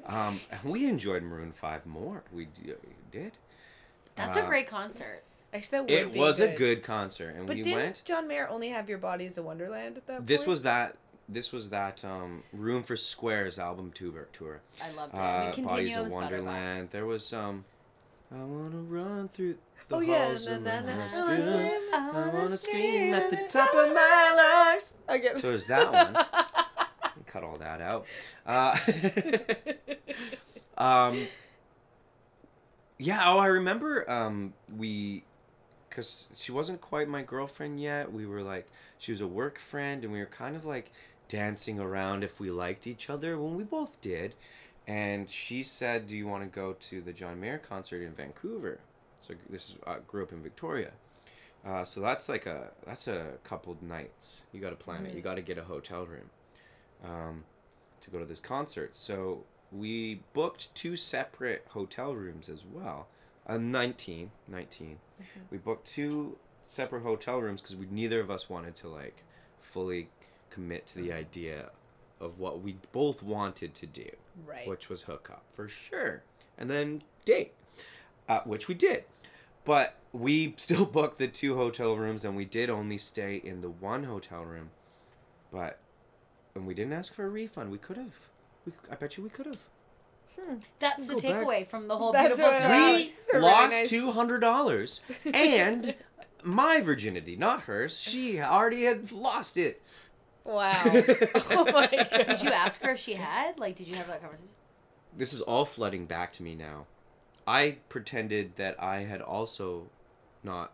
Um, 0.07 0.41
and 0.51 0.61
we 0.65 0.87
enjoyed 0.89 1.23
Maroon 1.23 1.53
Five 1.53 1.87
more. 1.87 2.25
We 2.33 2.47
d- 2.47 2.73
did. 3.13 3.33
That's 4.17 4.37
a 4.37 4.43
Uh, 4.43 4.49
great 4.49 4.67
concert. 4.69 5.23
Actually, 5.55 5.79
that 5.79 5.83
would 5.85 5.91
It 5.93 6.13
be 6.15 6.19
was 6.19 6.39
good. 6.39 6.51
a 6.55 6.57
good 6.57 6.83
concert, 6.83 7.35
and 7.37 7.47
But 7.47 7.57
we 7.57 7.63
didn't 7.63 7.79
went. 7.79 8.03
John 8.05 8.27
Mayer 8.27 8.49
only 8.49 8.71
have 8.71 8.89
Your 8.89 8.99
Body 8.99 9.27
is 9.27 9.37
a 9.39 9.43
Wonderland 9.43 9.99
at 9.99 10.07
that 10.07 10.27
This 10.27 10.41
point? 10.41 10.49
was 10.49 10.63
that. 10.63 10.97
This 11.29 11.53
was 11.53 11.71
that 11.71 12.05
um, 12.05 12.43
Room 12.53 12.83
for 12.83 12.97
Squares 12.97 13.59
album 13.59 13.93
tour. 13.93 14.29
tour. 14.33 14.61
I 14.83 14.91
loved 14.93 15.15
it. 15.15 15.21
Uh, 15.21 15.23
I 15.23 15.53
mean, 15.57 15.65
Bodies 15.67 15.67
of 15.67 15.67
Continuum's. 16.07 16.13
Wonderland. 16.15 16.89
There 16.91 17.07
was 17.07 17.33
um, 17.33 17.65
I 18.35 18.43
wanna 18.43 18.79
run 18.99 19.29
through 19.29 19.57
the 19.89 19.97
Oh, 19.97 20.01
yeah, 20.01 20.27
halls 20.29 20.47
of 20.47 20.63
na, 20.63 20.81
my 20.81 20.87
na, 20.87 20.93
house 21.03 21.13
na, 21.17 21.37
too. 21.37 21.91
na, 21.91 22.21
I 22.25 22.29
wanna 22.29 22.57
scream 22.59 23.15
at 23.15 23.31
the 23.31 23.37
top 23.49 23.69
of 23.75 23.93
my 23.95 24.73
lungs. 24.73 24.95
Okay. 25.09 25.33
So 25.41 25.51
there's 25.51 25.67
that 25.67 25.93
one. 25.93 26.17
Cut 27.33 27.45
all 27.45 27.57
that 27.57 27.81
out. 27.81 28.05
Uh, 28.45 28.77
um, 30.77 31.27
yeah. 32.99 33.23
Oh, 33.25 33.39
I 33.39 33.47
remember. 33.47 34.09
Um, 34.11 34.53
we, 34.77 35.25
cause 35.89 36.29
she 36.37 36.53
wasn't 36.53 36.83
quite 36.83 37.09
my 37.09 37.23
girlfriend 37.23 37.81
yet. 37.81 38.13
We 38.13 38.27
were 38.27 38.43
like, 38.43 38.69
she 38.99 39.13
was 39.13 39.23
a 39.23 39.27
work 39.27 39.59
friend, 39.59 40.05
and 40.05 40.13
we 40.13 40.19
were 40.19 40.27
kind 40.27 40.57
of 40.57 40.67
like 40.67 40.93
dancing 41.27 41.81
around 41.81 42.23
if 42.23 42.39
we 42.39 42.51
liked 42.51 42.87
each 42.87 43.09
other. 43.09 43.39
When 43.39 43.57
we 43.57 43.65
both 43.65 43.99
did, 44.03 44.35
and 44.87 45.31
she 45.31 45.63
said, 45.63 46.09
"Do 46.09 46.15
you 46.15 46.27
want 46.27 46.43
to 46.43 46.51
go 46.51 46.75
to 46.75 47.01
the 47.01 47.15
John 47.15 47.41
Mayer 47.41 47.57
concert 47.57 48.03
in 48.03 48.13
Vancouver?" 48.13 48.79
So 49.21 49.33
this 49.49 49.71
is 49.71 49.77
uh, 49.87 49.97
grew 50.07 50.25
up 50.25 50.33
in 50.33 50.43
Victoria. 50.43 50.91
Uh, 51.65 51.83
so 51.85 52.03
that's 52.03 52.29
like 52.29 52.45
a 52.45 52.73
that's 52.87 53.09
a 53.09 53.39
couple 53.43 53.75
nights. 53.81 54.43
You 54.53 54.61
got 54.61 54.71
to 54.71 54.77
plan 54.77 55.07
it. 55.07 55.15
You 55.15 55.23
got 55.23 55.37
to 55.37 55.43
get 55.43 55.57
a 55.57 55.65
hotel 55.65 56.05
room 56.05 56.29
um, 57.05 57.45
to 58.01 58.11
go 58.11 58.19
to 58.19 58.25
this 58.25 58.41
concert. 58.41 58.95
So 58.95 59.45
we 59.71 60.21
booked 60.33 60.75
two 60.75 60.97
separate 60.97 61.65
hotel 61.71 62.15
rooms 62.15 62.49
as 62.49 62.65
well. 62.71 63.09
Uh, 63.47 63.59
19, 63.59 64.31
19. 64.49 64.99
We 65.51 65.59
booked 65.59 65.89
two 65.89 66.37
separate 66.65 67.03
hotel 67.03 67.41
rooms 67.41 67.61
because 67.61 67.77
we 67.77 67.87
neither 67.91 68.21
of 68.21 68.31
us 68.31 68.49
wanted 68.49 68.77
to 68.77 68.89
like 68.89 69.25
fully 69.61 70.09
commit 70.51 70.87
to 70.89 70.99
the 70.99 71.13
idea 71.13 71.71
of 72.21 72.39
what 72.39 72.61
we 72.63 72.77
both 72.93 73.23
wanted 73.23 73.75
to 73.75 73.87
do 73.87 74.09
Right. 74.47 74.67
which 74.69 74.89
was 74.89 75.03
hook 75.03 75.29
up 75.31 75.43
for 75.51 75.67
sure, 75.69 76.23
and 76.57 76.71
then 76.71 77.03
date, 77.25 77.53
uh, 78.29 78.41
which 78.45 78.69
we 78.69 78.75
did. 78.75 79.05
But 79.65 79.97
we 80.13 80.55
still 80.57 80.85
booked 80.87 81.19
the 81.19 81.29
two 81.29 81.57
hotel 81.57 81.97
rooms, 81.97 82.25
and 82.25 82.37
we 82.37 82.45
did 82.45 82.71
only 82.71 82.97
stay 82.99 83.37
in 83.37 83.61
the 83.61 83.69
one 83.69 84.05
hotel 84.05 84.45
room. 84.45 84.71
But 85.51 85.79
and 86.55 86.67
we 86.67 86.75
didn't 86.75 86.93
ask 86.93 87.15
for 87.15 87.25
a 87.25 87.29
refund. 87.29 87.71
We 87.71 87.79
could 87.79 87.97
have. 87.97 88.15
We, 88.67 88.73
I 88.91 88.95
bet 88.97 89.17
you 89.17 89.23
we 89.25 89.31
could 89.31 89.47
have. 89.47 89.61
That's 90.81 91.07
the 91.07 91.15
Go 91.15 91.21
back. 91.21 91.43
takeaway 91.43 91.67
from 91.67 91.89
the 91.89 91.97
whole 91.97 92.13
That's 92.13 92.29
beautiful 92.37 92.51
what- 92.51 92.63
story. 92.63 93.11
We 93.35 93.39
lost 93.41 93.71
nice. 93.71 93.89
two 93.89 94.11
hundred 94.13 94.41
dollars 94.41 95.03
and 95.35 95.95
my 96.43 96.81
virginity, 96.81 97.37
not 97.37 97.63
hers. 97.63 98.01
She 98.01 98.41
already 98.41 98.85
had 98.85 99.13
lost 99.13 99.57
it. 99.57 99.83
Wow. 100.45 100.73
oh 100.85 101.65
my 101.73 101.87
god. 101.87 102.25
Did 102.27 102.43
you 102.43 102.51
ask 102.51 102.83
her 102.83 102.93
if 102.93 102.99
she 102.99 103.15
had? 103.15 103.59
Like, 103.61 103.77
did 103.77 103.87
you 103.87 103.95
have 103.95 104.09
that 104.09 104.21
conversation? 104.23 104.49
This 105.17 105.33
is 105.33 105.41
all 105.41 105.65
flooding 105.65 106.07
back 106.07 106.33
to 106.35 106.43
me 106.43 106.55
now. 106.57 106.87
I 107.47 107.77
pretended 107.89 108.57
that 108.57 108.83
I 108.83 109.01
had 109.03 109.21
also 109.21 109.91
not 110.43 110.73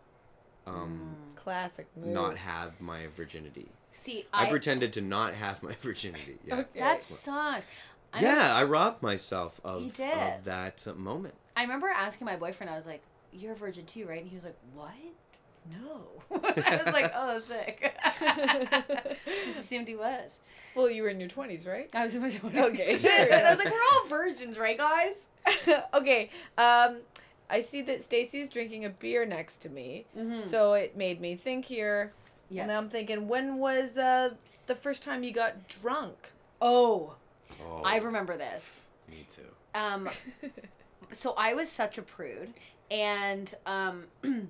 um 0.65 1.15
Classic 1.35 1.85
move. 1.95 2.07
not 2.07 2.37
have 2.37 2.79
my 2.81 3.07
virginity. 3.15 3.69
See, 3.91 4.25
I, 4.33 4.45
I, 4.45 4.49
pretended 4.49 4.93
to 4.93 5.01
not 5.01 5.33
have 5.33 5.61
my 5.63 5.73
virginity. 5.79 6.37
Yeah. 6.45 6.55
Okay. 6.59 6.79
that 6.79 7.01
sucks. 7.03 7.65
I 8.13 8.21
yeah, 8.21 8.29
remember- 8.33 8.53
I 8.53 8.63
robbed 8.63 9.03
myself 9.03 9.59
of, 9.63 9.83
You 9.83 9.89
did. 9.89 10.13
of 10.13 10.43
that 10.45 10.85
moment. 10.97 11.35
I 11.57 11.63
remember 11.63 11.87
asking 11.87 12.25
my 12.25 12.35
boyfriend. 12.37 12.71
I 12.71 12.75
was 12.75 12.87
like, 12.87 13.01
"You're 13.33 13.51
a 13.53 13.55
virgin 13.55 13.85
too, 13.85 14.05
right?" 14.05 14.19
And 14.21 14.27
he 14.29 14.35
was 14.35 14.45
like, 14.45 14.57
"What? 14.73 14.91
No." 15.69 16.01
I 16.65 16.81
was 16.85 16.93
like, 16.93 17.11
"Oh, 17.15 17.39
sick." 17.39 17.93
Just 19.43 19.59
assumed 19.59 19.87
he 19.87 19.95
was. 19.95 20.39
Well, 20.75 20.89
you 20.89 21.03
were 21.03 21.09
in 21.09 21.19
your 21.19 21.29
twenties, 21.29 21.65
right? 21.65 21.89
I 21.93 22.03
was 22.05 22.15
in 22.15 22.21
my 22.21 22.29
20s. 22.29 22.57
Okay. 22.71 22.93
and 23.31 23.45
I 23.45 23.49
was 23.49 23.59
like, 23.59 23.71
"We're 23.71 23.79
all 23.93 24.07
virgins, 24.07 24.57
right, 24.57 24.77
guys?" 24.77 25.27
okay. 25.93 26.29
Um, 26.57 26.97
I 27.49 27.61
see 27.61 27.81
that 27.83 28.03
Stacey's 28.03 28.49
drinking 28.49 28.85
a 28.85 28.89
beer 28.89 29.25
next 29.25 29.57
to 29.63 29.69
me, 29.69 30.05
Mhm. 30.17 30.47
so 30.47 30.73
it 30.73 30.95
made 30.95 31.19
me 31.19 31.35
think 31.35 31.65
here. 31.65 32.13
Yes. 32.49 32.63
And 32.63 32.71
I'm 32.71 32.89
thinking, 32.89 33.27
when 33.27 33.57
was 33.57 33.97
uh, 33.97 34.33
the 34.67 34.75
first 34.75 35.03
time 35.03 35.23
you 35.23 35.31
got 35.31 35.67
drunk? 35.67 36.15
oh, 36.61 37.15
Oh, 37.61 37.81
I 37.83 37.97
remember 37.97 38.37
this. 38.37 38.81
me 39.09 39.25
too. 39.27 39.41
Um, 39.75 40.09
so 41.11 41.33
I 41.37 41.53
was 41.53 41.69
such 41.69 41.97
a 41.97 42.01
prude 42.01 42.53
and 42.91 43.53
um 43.65 44.05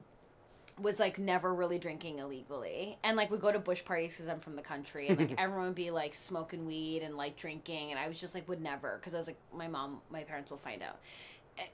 was 0.81 0.99
like 0.99 1.19
never 1.19 1.53
really 1.53 1.77
drinking 1.77 2.19
illegally 2.19 2.97
and 3.03 3.17
like 3.17 3.29
we 3.29 3.37
go 3.37 3.51
to 3.51 3.59
bush 3.59 3.83
parties 3.83 4.13
because 4.13 4.29
i'm 4.29 4.39
from 4.39 4.55
the 4.55 4.61
country 4.61 5.09
and 5.09 5.19
like 5.19 5.33
everyone 5.37 5.65
would 5.65 5.75
be 5.75 5.91
like 5.91 6.13
smoking 6.13 6.65
weed 6.65 7.01
and 7.01 7.17
like 7.17 7.35
drinking 7.35 7.91
and 7.91 7.99
i 7.99 8.07
was 8.07 8.19
just 8.21 8.33
like 8.33 8.47
would 8.47 8.61
never 8.61 8.97
because 8.97 9.13
i 9.13 9.17
was 9.17 9.27
like 9.27 9.35
my 9.53 9.67
mom 9.67 9.99
my 10.09 10.23
parents 10.23 10.49
will 10.49 10.57
find 10.57 10.81
out 10.81 10.97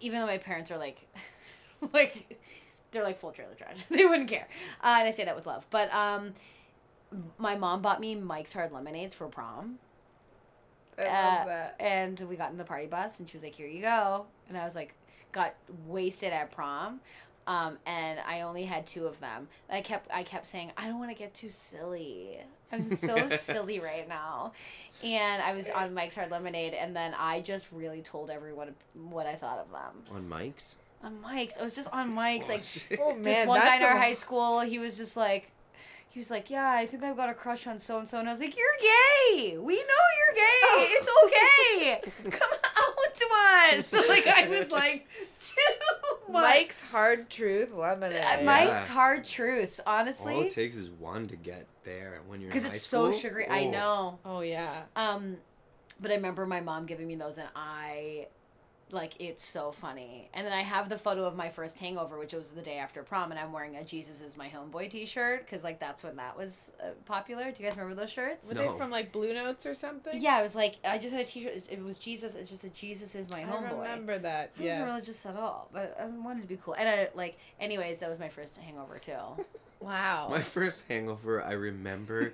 even 0.02 0.20
though 0.20 0.26
my 0.26 0.40
parents 0.40 0.72
are 0.72 0.78
like 0.80 1.06
like 1.94 2.40
they're 2.96 3.04
like 3.04 3.20
full 3.20 3.32
trailer 3.32 3.54
trash 3.54 3.84
they 3.90 4.06
wouldn't 4.06 4.30
care 4.30 4.48
uh, 4.84 4.96
and 5.00 5.08
i 5.08 5.12
say 5.12 5.24
that 5.26 5.36
with 5.36 5.46
love 5.46 5.66
but 5.70 5.94
um 5.94 6.34
my 7.38 7.56
mom 7.56 7.82
bought 7.82 8.02
me 8.02 8.16
mike's 8.16 8.54
hard 8.54 8.72
lemonades 8.72 9.14
for 9.14 9.28
prom 9.28 9.78
I 10.98 11.04
uh, 11.04 11.36
love 11.38 11.48
that. 11.48 11.76
and 11.80 12.20
we 12.22 12.36
got 12.36 12.52
in 12.52 12.58
the 12.58 12.64
party 12.64 12.88
bus, 12.88 13.20
and 13.20 13.30
she 13.30 13.36
was 13.36 13.44
like, 13.44 13.56
"Here 13.56 13.68
you 13.68 13.82
go," 13.82 14.26
and 14.48 14.58
I 14.58 14.64
was 14.64 14.76
like, 14.76 14.94
got 15.32 15.56
wasted 15.86 16.32
at 16.32 16.52
prom, 16.52 17.02
um, 17.48 17.78
and 17.86 18.20
I 18.26 18.42
only 18.42 18.64
had 18.64 18.86
two 18.86 19.06
of 19.06 19.20
them. 19.20 19.48
And 19.70 19.78
I 19.78 19.82
kept, 19.82 20.10
I 20.14 20.24
kept 20.24 20.48
saying, 20.48 20.72
"I 20.78 20.88
don't 20.88 21.00
want 21.00 21.12
to 21.12 21.18
get 21.18 21.34
too 21.34 21.50
silly. 21.50 22.40
I'm 22.72 22.96
so 22.96 23.28
silly 23.28 23.80
right 23.80 24.08
now," 24.08 24.54
and 25.04 25.42
I 25.42 25.54
was 25.54 25.70
on 25.70 25.94
Mike's 25.94 26.16
Hard 26.16 26.32
Lemonade, 26.32 26.74
and 26.74 26.96
then 26.96 27.14
I 27.18 27.42
just 27.42 27.68
really 27.72 28.02
told 28.02 28.30
everyone 28.30 28.76
what 28.94 29.28
I 29.28 29.36
thought 29.36 29.60
of 29.60 29.72
them. 29.72 30.16
On 30.16 30.30
Mike's? 30.30 30.78
On 31.04 31.22
Mike's, 31.22 31.58
I 31.58 31.64
was 31.64 31.76
just 31.76 31.90
on 31.94 32.14
Mike's, 32.14 32.48
Oh, 32.50 32.54
like 32.54 32.62
shit. 32.62 33.00
Oh 33.02 33.16
this 33.20 33.46
one 33.48 33.60
guy 33.60 33.78
in 33.78 33.84
our 33.84 33.92
a- 33.96 34.00
high 34.00 34.14
school, 34.14 34.62
he 34.62 34.80
was 34.80 34.98
just 34.98 35.16
like, 35.16 35.52
he 36.10 36.20
was 36.20 36.32
like, 36.32 36.50
yeah, 36.50 36.72
I 36.72 36.86
think 36.86 37.04
I've 37.04 37.18
got 37.18 37.30
a 37.30 37.34
crush 37.34 37.68
on 37.68 37.78
so 37.78 38.00
and 38.00 38.08
so, 38.08 38.20
and 38.20 38.28
I 38.28 38.32
was 38.32 38.40
like, 38.40 38.56
you're 38.58 38.66
gay. 38.80 39.58
We 39.58 39.76
know 39.76 39.82
you're 40.18 40.36
gay. 40.36 40.62
It's 40.78 41.10
okay. 41.26 42.12
Come 42.32 42.50
out 42.52 43.16
to 43.16 43.28
us. 43.78 43.94
Like 44.10 44.26
I 44.28 44.48
was 44.48 44.72
like, 44.72 45.08
too 45.40 45.62
much. 46.32 46.44
Mike's 46.44 46.82
hard 46.82 47.30
truth 47.30 47.74
lemonade. 47.74 48.24
Uh, 48.24 48.44
Mike's 48.44 48.88
hard 48.88 49.26
truths, 49.26 49.80
Honestly, 49.86 50.34
All 50.36 50.42
it 50.44 50.52
takes 50.52 50.76
is 50.76 50.90
one 50.90 51.26
to 51.28 51.36
get 51.36 51.68
there 51.84 52.22
when 52.28 52.40
you're 52.42 52.50
in 52.50 52.54
because 52.58 52.68
high 52.70 52.76
it's 52.76 52.88
so 52.88 53.12
school. 53.12 53.20
sugary. 53.20 53.48
I 53.48 53.66
Oh. 53.66 53.72
know. 53.72 54.20
Oh 54.26 54.40
yeah. 54.42 54.84
Um, 54.96 55.38
but 56.00 56.12
I 56.12 56.16
remember 56.16 56.46
my 56.46 56.62
mom 56.62 56.86
giving 56.88 57.08
me 57.08 57.16
those, 57.16 57.38
and 57.38 57.48
I, 57.56 58.28
like, 58.92 59.14
it's 59.20 59.44
so 59.44 59.72
funny. 59.72 60.30
And 60.34 60.46
then 60.46 60.54
I 60.54 60.62
have 60.62 60.90
the 60.90 60.98
photo 60.98 61.26
of 61.26 61.36
my 61.36 61.50
first 61.50 61.80
hangover, 61.80 62.20
which 62.20 62.34
was 62.34 62.52
the 62.52 62.62
day 62.62 62.78
after 62.78 63.02
prom, 63.02 63.32
and 63.32 63.40
I'm 63.40 63.52
wearing 63.52 63.76
a 63.78 63.84
Jesus 63.84 64.22
is 64.22 64.38
my 64.38 64.48
homeboy 64.48 64.90
T-shirt 64.92 65.44
because 65.46 65.64
like 65.64 65.80
that's 65.80 66.04
when 66.04 66.18
that 66.18 66.38
was 66.38 66.70
uh, 66.80 66.90
popular. 67.06 67.52
Do 67.52 67.64
you 67.64 67.68
guys 67.70 67.78
remember 67.78 68.00
those 68.00 68.12
shirts? 68.12 68.48
Was 68.48 68.58
No. 68.58 68.72
it 68.74 68.78
from 68.78 68.92
like 68.92 69.12
Blue 69.12 69.34
Notes 69.34 69.66
or 69.66 69.74
something? 69.74 70.22
Yeah, 70.22 70.40
it 70.40 70.44
was 70.44 70.56
like 70.56 70.76
I 70.86 70.98
just 71.00 71.14
had 71.14 71.22
a 71.26 71.28
T-shirt. 71.28 71.54
It- 71.54 71.68
It 71.72 71.84
was 71.84 71.98
Jesus. 71.98 72.36
It's 72.36 72.50
just 72.50 72.64
a 72.64 72.70
Jesus 72.70 73.16
is 73.16 73.28
my 73.30 73.42
homeboy. 73.42 73.70
I 73.70 73.72
remember 73.92 74.18
that. 74.20 74.52
I 74.60 74.64
wasn't 74.64 74.86
religious 74.86 75.26
at 75.26 75.36
all, 75.36 75.68
but 75.74 75.98
I 76.00 76.06
wanted 76.06 76.42
to 76.44 76.48
be 76.48 76.58
cool. 76.58 76.76
And 76.76 76.88
I 76.88 77.10
like, 77.16 77.38
anyways, 77.60 78.00
that 78.00 78.10
was 78.10 78.20
my 78.20 78.30
first 78.30 78.56
hangover 78.58 78.98
too. 79.00 79.14
Wow. 79.82 80.30
My 80.32 80.42
first 80.42 80.86
hangover, 80.88 81.44
I 81.44 81.52
remember, 81.52 82.34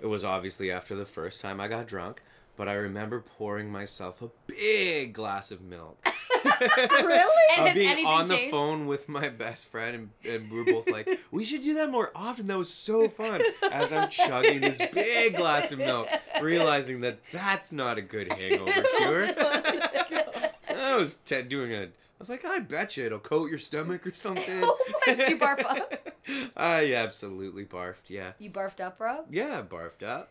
it 0.00 0.06
was 0.06 0.22
obviously 0.24 0.70
after 0.70 0.94
the 0.96 1.06
first 1.06 1.40
time 1.40 1.58
I 1.60 1.68
got 1.68 1.86
drunk, 1.86 2.20
but 2.56 2.68
I 2.68 2.74
remember 2.74 3.20
pouring 3.20 3.70
myself 3.70 4.22
a 4.22 4.30
big 4.46 5.12
glass 5.12 5.50
of 5.50 5.60
milk. 5.62 6.04
really? 6.44 7.44
And 7.58 7.68
of 7.68 7.74
being 7.74 7.86
anything 7.88 8.06
on 8.06 8.28
the 8.28 8.36
changed? 8.36 8.50
phone 8.50 8.86
with 8.86 9.08
my 9.08 9.28
best 9.28 9.66
friend, 9.66 10.10
and, 10.24 10.32
and 10.32 10.50
we 10.50 10.58
were 10.58 10.64
both 10.64 10.90
like, 10.90 11.08
we 11.30 11.44
should 11.44 11.62
do 11.62 11.74
that 11.74 11.90
more 11.90 12.10
often. 12.14 12.46
That 12.46 12.58
was 12.58 12.72
so 12.72 13.08
fun. 13.08 13.40
As 13.72 13.92
I'm 13.92 14.08
chugging 14.08 14.60
this 14.60 14.78
big 14.92 15.36
glass 15.36 15.72
of 15.72 15.78
milk, 15.78 16.08
realizing 16.42 17.00
that 17.02 17.18
that's 17.32 17.72
not 17.72 17.98
a 17.98 18.02
good 18.02 18.32
hangover 18.32 18.70
oh 18.76 18.98
cure. 18.98 19.28
I 20.78 20.96
was 20.96 21.14
t- 21.24 21.42
doing 21.42 21.72
a. 21.72 21.82
I 21.84 21.88
was 22.20 22.30
like, 22.30 22.44
I 22.44 22.60
bet 22.60 22.96
you 22.96 23.06
it'll 23.06 23.18
coat 23.18 23.50
your 23.50 23.58
stomach 23.58 24.06
or 24.06 24.14
something. 24.14 24.44
Oh 24.62 24.78
my- 25.06 25.26
you 25.28 25.36
barf 25.38 25.64
up? 25.64 26.08
I 26.56 26.94
absolutely 26.94 27.64
barfed. 27.64 28.08
Yeah, 28.08 28.32
You 28.38 28.50
barfed 28.50 28.80
up, 28.80 29.00
Rob? 29.00 29.26
yeah, 29.30 29.62
barfed 29.62 30.02
up. 30.06 30.30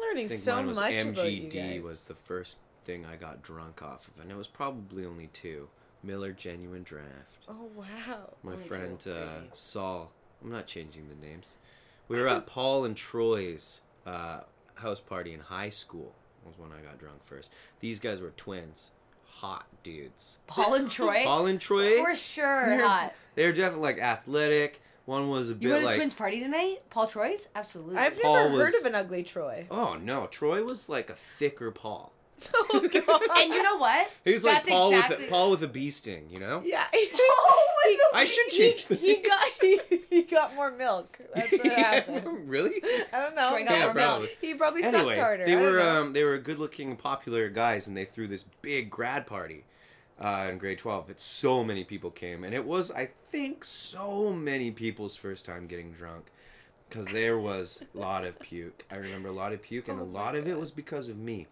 I'm 0.00 0.08
learning 0.08 0.24
I 0.26 0.28
think 0.28 0.40
so 0.42 0.56
mine 0.56 0.66
was 0.66 0.76
much 0.78 0.92
about 1.00 1.30
you 1.32 1.42
MGD 1.48 1.74
guys. 1.74 1.82
was 1.82 2.04
the 2.04 2.14
first 2.14 2.56
thing 2.82 3.04
I 3.06 3.16
got 3.16 3.42
drunk 3.42 3.82
off 3.82 4.08
of, 4.08 4.20
and 4.20 4.30
it 4.30 4.36
was 4.36 4.48
probably 4.48 5.04
only 5.04 5.28
two. 5.32 5.68
Miller 6.02 6.32
Genuine 6.32 6.82
Draft. 6.82 7.44
Oh 7.48 7.68
wow. 7.74 8.30
My 8.42 8.52
Only 8.52 8.64
friend 8.64 9.06
uh, 9.06 9.52
Saul. 9.52 10.10
I'm 10.42 10.50
not 10.50 10.66
changing 10.66 11.08
the 11.08 11.26
names. 11.26 11.58
We 12.08 12.18
were 12.20 12.28
at 12.28 12.46
Paul 12.46 12.86
and 12.86 12.96
Troy's 12.96 13.82
uh, 14.06 14.40
house 14.76 15.00
party 15.00 15.34
in 15.34 15.40
high 15.40 15.68
school. 15.68 16.14
Was 16.46 16.54
when 16.58 16.70
I 16.72 16.80
got 16.80 16.98
drunk 16.98 17.22
first. 17.22 17.52
These 17.80 18.00
guys 18.00 18.22
were 18.22 18.30
twins. 18.30 18.92
hot 19.26 19.66
dudes. 19.82 20.38
Paul 20.46 20.72
and 20.74 20.90
Troy. 20.90 21.22
Paul 21.22 21.44
and 21.46 21.60
Troy. 21.60 22.02
For 22.02 22.14
sure, 22.14 22.64
they're, 22.66 22.86
hot. 22.88 23.14
They're 23.34 23.52
definitely 23.52 23.82
like 23.82 23.98
athletic. 23.98 24.80
One 25.06 25.28
was 25.28 25.50
a 25.50 25.54
bit 25.54 25.62
You 25.62 25.70
went 25.70 25.80
to 25.82 25.86
like. 25.86 25.96
Twins 25.96 26.14
party 26.14 26.40
tonight? 26.40 26.82
Paul 26.90 27.06
Troy's? 27.06 27.48
Absolutely. 27.54 27.96
I've 27.96 28.20
Paul 28.20 28.34
never 28.34 28.50
heard 28.50 28.72
was- 28.72 28.80
of 28.80 28.86
an 28.86 28.94
ugly 28.94 29.22
Troy. 29.22 29.66
Oh 29.70 29.96
no, 30.00 30.26
Troy 30.26 30.62
was 30.62 30.88
like 30.88 31.10
a 31.10 31.14
thicker 31.14 31.70
Paul. 31.70 32.12
Oh 32.72 32.80
god. 32.80 33.20
and 33.38 33.52
you 33.52 33.62
know 33.62 33.76
what? 33.76 34.10
He's 34.24 34.42
like 34.44 34.58
That's 34.58 34.70
Paul 34.70 34.92
exactly- 34.92 35.16
with 35.18 35.26
a, 35.26 35.30
Paul 35.30 35.50
with 35.50 35.62
a 35.62 35.68
bee 35.68 35.90
sting, 35.90 36.28
you 36.30 36.38
know? 36.40 36.62
yeah. 36.64 36.84
with 36.92 37.10
He- 37.84 37.98
I 38.14 38.24
should 38.24 38.46
he- 38.50 38.58
change 38.58 38.86
the 38.86 38.94
He 38.94 39.16
got 39.16 39.44
he, 39.60 39.80
he 40.08 40.22
got 40.22 40.54
more 40.54 40.70
milk. 40.70 41.18
That's 41.34 41.50
what 41.52 41.66
happened. 41.66 42.48
really? 42.48 42.80
I 43.12 43.20
don't 43.20 43.34
know. 43.34 43.48
Troy 43.50 43.64
got 43.64 43.76
Yeah, 43.78 43.84
more 43.86 43.94
probably. 43.94 44.26
milk. 44.28 44.36
He 44.40 44.54
probably 44.54 44.82
Anyway, 44.84 45.04
sucked 45.14 45.18
harder. 45.18 45.44
they 45.46 45.52
I 45.52 45.54
don't 45.56 45.64
were 45.72 45.78
know. 45.78 46.00
um, 46.02 46.12
they 46.12 46.24
were 46.24 46.38
good-looking, 46.38 46.96
popular 46.96 47.48
guys, 47.50 47.86
and 47.88 47.96
they 47.96 48.04
threw 48.04 48.26
this 48.26 48.44
big 48.62 48.88
grad 48.90 49.26
party 49.26 49.64
uh, 50.20 50.48
in 50.50 50.58
grade 50.58 50.78
twelve. 50.78 51.06
That 51.06 51.20
so 51.20 51.64
many 51.64 51.84
people 51.84 52.10
came, 52.10 52.44
and 52.44 52.54
it 52.54 52.64
was, 52.64 52.90
I 52.90 53.10
think, 53.32 53.64
so 53.64 54.32
many 54.32 54.70
people's 54.70 55.16
first 55.16 55.44
time 55.44 55.66
getting 55.66 55.92
drunk, 55.92 56.26
because 56.88 57.06
there 57.06 57.38
was 57.38 57.82
a 57.94 57.98
lot 57.98 58.24
of 58.24 58.38
puke. 58.38 58.84
I 58.90 58.96
remember 58.96 59.28
a 59.28 59.32
lot 59.32 59.52
of 59.52 59.62
puke, 59.62 59.88
and 59.88 60.00
a 60.00 60.04
lot 60.04 60.36
of 60.36 60.46
it 60.46 60.58
was 60.58 60.70
because 60.70 61.08
of 61.08 61.16
me. 61.16 61.46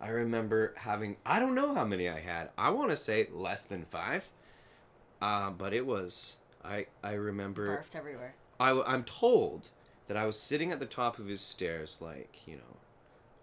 I 0.00 0.08
remember 0.08 0.74
having 0.78 1.16
I 1.26 1.38
don't 1.38 1.54
know 1.54 1.74
how 1.74 1.84
many 1.84 2.08
I 2.08 2.20
had. 2.20 2.50
I 2.56 2.70
want 2.70 2.90
to 2.90 2.96
say 2.96 3.28
less 3.32 3.64
than 3.64 3.84
five, 3.84 4.30
uh, 5.20 5.50
but 5.50 5.74
it 5.74 5.86
was. 5.86 6.38
I 6.64 6.86
I 7.02 7.12
remember. 7.12 7.78
Barfed 7.78 7.96
everywhere. 7.96 8.34
I, 8.58 8.94
am 8.94 9.04
told 9.04 9.70
that 10.06 10.16
I 10.18 10.26
was 10.26 10.38
sitting 10.38 10.72
at 10.72 10.80
the 10.80 10.86
top 10.86 11.18
of 11.18 11.26
his 11.26 11.40
stairs, 11.40 11.98
like 12.00 12.40
you 12.46 12.56
know, 12.56 12.76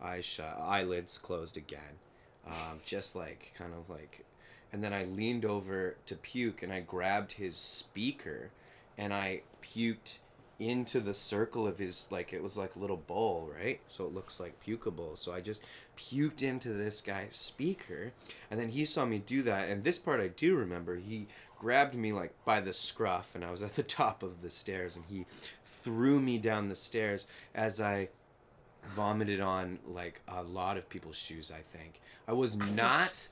eyes 0.02 0.26
shut, 0.26 0.58
eyelids 0.60 1.18
closed 1.18 1.58
again, 1.58 2.00
um, 2.46 2.80
just 2.86 3.16
like 3.16 3.54
kind 3.58 3.74
of 3.74 3.90
like, 3.90 4.26
and 4.72 4.84
then 4.84 4.94
I 4.94 5.06
leaned 5.06 5.46
over 5.46 5.96
to 6.06 6.16
puke, 6.16 6.64
and 6.64 6.72
I 6.72 6.82
grabbed 6.82 7.34
his 7.34 7.58
speaker, 7.58 8.52
and 8.98 9.14
I 9.14 9.42
puked 9.62 10.20
into 10.60 11.00
the 11.00 11.14
circle 11.14 11.68
of 11.68 11.78
his 11.78 12.08
like 12.10 12.34
it 12.34 12.42
was 12.42 12.58
like 12.58 12.76
a 12.76 12.80
little 12.80 12.98
bowl, 12.98 13.50
right? 13.60 13.80
So 13.88 14.06
it 14.06 14.14
looks 14.14 14.40
like 14.40 14.64
pukeable. 14.66 15.18
So 15.18 15.32
I 15.32 15.40
just 15.40 15.64
puked 15.96 16.42
into 16.42 16.70
this 16.70 17.02
guy's 17.02 17.36
speaker, 17.36 18.14
and 18.50 18.60
then 18.60 18.70
he 18.70 18.86
saw 18.86 19.06
me 19.06 19.20
do 19.20 19.44
that. 19.44 19.70
And 19.70 19.84
this 19.84 20.00
part 20.00 20.20
I 20.20 20.30
do 20.30 20.56
remember. 20.56 20.96
He 20.96 21.28
grabbed 21.58 21.96
me 21.96 22.12
like 22.12 22.34
by 22.46 22.60
the 22.60 22.74
scruff, 22.74 23.36
and 23.36 23.44
I 23.44 23.52
was 23.52 23.62
at 23.62 23.76
the 23.76 23.84
top 24.02 24.24
of 24.24 24.42
the 24.42 24.50
stairs, 24.50 24.96
and 24.96 25.06
he 25.08 25.26
threw 25.66 26.20
me 26.20 26.38
down 26.38 26.70
the 26.70 26.76
stairs 26.76 27.28
as 27.54 27.80
I 27.80 28.10
vomited 28.90 29.42
on 29.42 29.80
like 29.88 30.22
a 30.28 30.42
lot 30.44 30.78
of 30.78 30.90
people's 30.90 31.18
shoes. 31.18 31.52
I 31.56 31.62
think 31.62 32.02
I 32.28 32.34
was 32.34 32.56
not. 32.56 33.30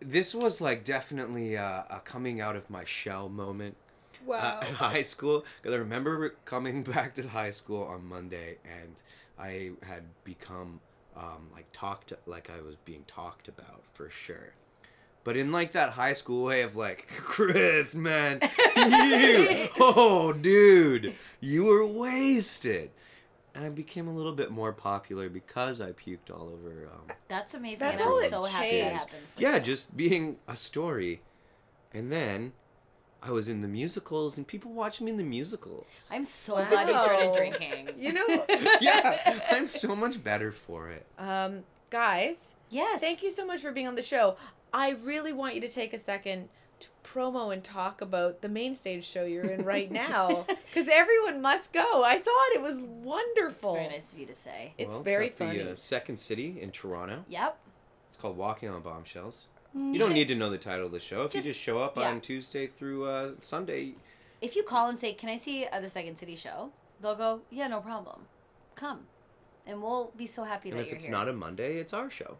This 0.00 0.34
was 0.34 0.60
like 0.60 0.84
definitely 0.84 1.54
a, 1.54 1.84
a 1.90 2.00
coming 2.00 2.40
out 2.40 2.56
of 2.56 2.70
my 2.70 2.84
shell 2.84 3.28
moment 3.28 3.76
wow. 4.24 4.60
uh, 4.62 4.66
in 4.66 4.74
high 4.74 5.02
school 5.02 5.44
because 5.60 5.74
I 5.74 5.78
remember 5.78 6.34
coming 6.44 6.82
back 6.94 7.14
to 7.16 7.28
high 7.28 7.50
school 7.50 7.84
on 7.84 8.06
Monday 8.06 8.58
and 8.64 9.02
I 9.38 9.70
had 9.82 10.04
become 10.24 10.80
um, 11.16 11.48
like 11.52 11.66
talked 11.72 12.12
like 12.26 12.50
I 12.50 12.60
was 12.60 12.76
being 12.84 13.04
talked 13.06 13.48
about 13.48 13.82
for 13.92 14.10
sure. 14.10 14.54
But 15.22 15.36
in 15.36 15.52
like 15.52 15.72
that 15.72 15.90
high 15.90 16.14
school 16.14 16.44
way 16.44 16.62
of 16.62 16.76
like, 16.76 17.06
Chris, 17.18 17.94
man, 17.94 18.40
you, 18.76 19.68
oh, 19.78 20.32
dude, 20.32 21.14
you 21.40 21.64
were 21.64 21.86
wasted. 21.86 22.90
And 23.54 23.64
I 23.64 23.68
became 23.68 24.06
a 24.06 24.12
little 24.14 24.32
bit 24.32 24.50
more 24.50 24.72
popular 24.72 25.28
because 25.28 25.80
I 25.80 25.92
puked 25.92 26.30
all 26.32 26.48
over. 26.48 26.88
Um, 26.92 27.14
That's 27.28 27.54
amazing. 27.54 27.88
That's 27.88 28.00
and 28.00 28.10
I'm 28.10 28.24
it 28.24 28.30
so 28.30 28.44
happy 28.44 28.80
that 28.80 28.92
happened. 28.92 29.22
yeah, 29.38 29.56
you. 29.56 29.60
just 29.62 29.96
being 29.96 30.36
a 30.46 30.54
story. 30.56 31.22
And 31.92 32.12
then 32.12 32.52
I 33.22 33.32
was 33.32 33.48
in 33.48 33.60
the 33.60 33.68
musicals, 33.68 34.36
and 34.38 34.46
people 34.46 34.72
watched 34.72 35.00
me 35.00 35.10
in 35.10 35.16
the 35.16 35.24
musicals. 35.24 36.08
I'm 36.12 36.24
so 36.24 36.54
glad 36.70 36.88
you 36.88 36.94
started 36.98 37.34
drinking. 37.36 37.88
You 37.98 38.12
know, 38.14 38.26
yeah, 38.80 39.40
I'm 39.50 39.66
so 39.66 39.94
much 39.96 40.22
better 40.22 40.52
for 40.52 40.88
it. 40.90 41.04
um, 41.18 41.64
guys, 41.90 42.54
Yes. 42.70 43.00
thank 43.00 43.22
you 43.22 43.30
so 43.30 43.44
much 43.44 43.60
for 43.60 43.72
being 43.72 43.88
on 43.88 43.96
the 43.96 44.02
show. 44.02 44.36
I 44.72 44.90
really 45.02 45.32
want 45.32 45.56
you 45.56 45.60
to 45.62 45.68
take 45.68 45.92
a 45.92 45.98
second 45.98 46.44
to 46.44 46.48
promo 47.12 47.52
and 47.52 47.62
talk 47.64 48.00
about 48.00 48.40
the 48.42 48.48
main 48.48 48.74
stage 48.74 49.04
show 49.04 49.24
you're 49.24 49.44
in 49.44 49.64
right 49.64 49.90
now 50.06 50.46
because 50.66 50.88
everyone 50.88 51.40
must 51.42 51.72
go. 51.72 52.02
I 52.04 52.18
saw 52.18 52.30
it; 52.50 52.56
it 52.56 52.62
was 52.62 52.76
It's 52.78 52.86
wonderful. 52.86 53.74
very 53.74 53.88
nice 53.88 54.12
of 54.12 54.18
you 54.18 54.26
to 54.26 54.34
say. 54.34 54.74
It's 54.78 54.90
Well, 54.90 55.02
very 55.02 55.26
at 55.26 55.34
funny. 55.34 55.58
The 55.58 55.72
uh, 55.72 55.74
second 55.76 56.18
city 56.18 56.58
in 56.60 56.70
Toronto. 56.70 57.24
Yep. 57.28 57.58
It's 58.10 58.18
called 58.20 58.36
Walking 58.36 58.68
on 58.68 58.80
Bombshells. 58.82 59.48
You 59.72 60.00
don't 60.00 60.14
need 60.14 60.26
to 60.28 60.34
know 60.34 60.50
the 60.50 60.58
title 60.58 60.86
of 60.86 60.92
the 60.92 60.98
show. 60.98 61.22
If 61.22 61.32
Just- 61.32 61.46
you 61.46 61.52
just 61.52 61.62
show 61.62 61.78
up 61.78 61.96
yeah. 61.96 62.08
on 62.10 62.20
Tuesday 62.20 62.66
through 62.66 63.04
uh, 63.04 63.30
Sunday, 63.38 63.94
If 64.40 64.56
you 64.56 64.62
call 64.64 64.88
and 64.88 64.98
say, 64.98 65.12
"Can 65.14 65.28
I 65.28 65.36
see 65.36 65.64
uh, 65.66 65.78
the 65.80 65.88
Second 65.88 66.16
City 66.16 66.34
show?" 66.34 66.70
They'll 67.00 67.14
go, 67.14 67.42
"Yeah, 67.50 67.68
no 67.68 67.80
problem. 67.80 68.22
Come," 68.74 69.06
and 69.66 69.80
we'll 69.82 70.12
be 70.16 70.26
so 70.26 70.42
happy 70.44 70.70
and 70.70 70.78
that 70.78 70.82
if 70.82 70.88
you're 70.88 70.96
it's 70.96 71.04
here. 71.04 71.12
not 71.12 71.28
a 71.28 71.32
Monday, 71.32 71.76
it's 71.76 71.92
our 71.92 72.10
show. 72.10 72.36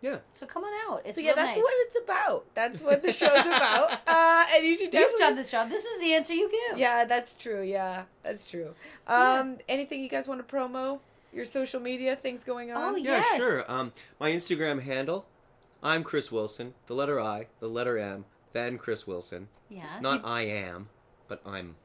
Yeah. 0.00 0.10
Yeah. 0.10 0.18
So 0.32 0.46
come 0.46 0.64
on 0.64 0.72
out. 0.88 1.02
It's 1.04 1.16
so 1.16 1.22
yeah, 1.22 1.32
that's 1.34 1.56
nice. 1.56 1.62
what 1.62 1.74
it's 1.86 1.98
about. 2.04 2.44
That's 2.54 2.82
what 2.82 3.02
the 3.02 3.12
show's 3.12 3.30
about. 3.40 4.00
Uh, 4.08 4.44
and 4.54 4.64
you 4.64 4.76
should 4.76 4.90
definitely. 4.90 5.12
You've 5.12 5.20
done 5.20 5.36
this 5.36 5.50
job. 5.50 5.68
This 5.68 5.84
is 5.84 6.00
the 6.00 6.14
answer 6.14 6.32
you 6.32 6.50
give. 6.50 6.78
Yeah, 6.78 7.04
that's 7.04 7.34
true. 7.34 7.62
Yeah, 7.62 8.04
that's 8.22 8.46
true. 8.46 8.74
Um, 9.06 9.58
anything 9.68 10.00
you 10.00 10.08
guys 10.08 10.28
want 10.28 10.46
to 10.46 10.56
promo? 10.56 11.00
Your 11.32 11.44
social 11.44 11.80
media 11.80 12.16
things 12.16 12.44
going 12.44 12.72
on? 12.72 12.94
Oh, 12.94 12.96
Yeah, 12.96 13.22
sure. 13.36 13.64
Um, 13.68 13.92
my 14.20 14.30
Instagram 14.30 14.82
handle, 14.82 15.26
I'm 15.82 16.02
Chris 16.02 16.32
Wilson. 16.32 16.74
The 16.86 16.94
letter 16.94 17.20
I, 17.20 17.46
the 17.60 17.68
letter 17.68 17.98
M, 17.98 18.24
then 18.52 18.78
Chris 18.78 19.06
Wilson. 19.06 19.48
Yeah. 19.68 19.98
Not 20.00 20.24
I 20.24 20.42
am, 20.42 20.88
but 21.28 21.40
I'm. 21.44 21.76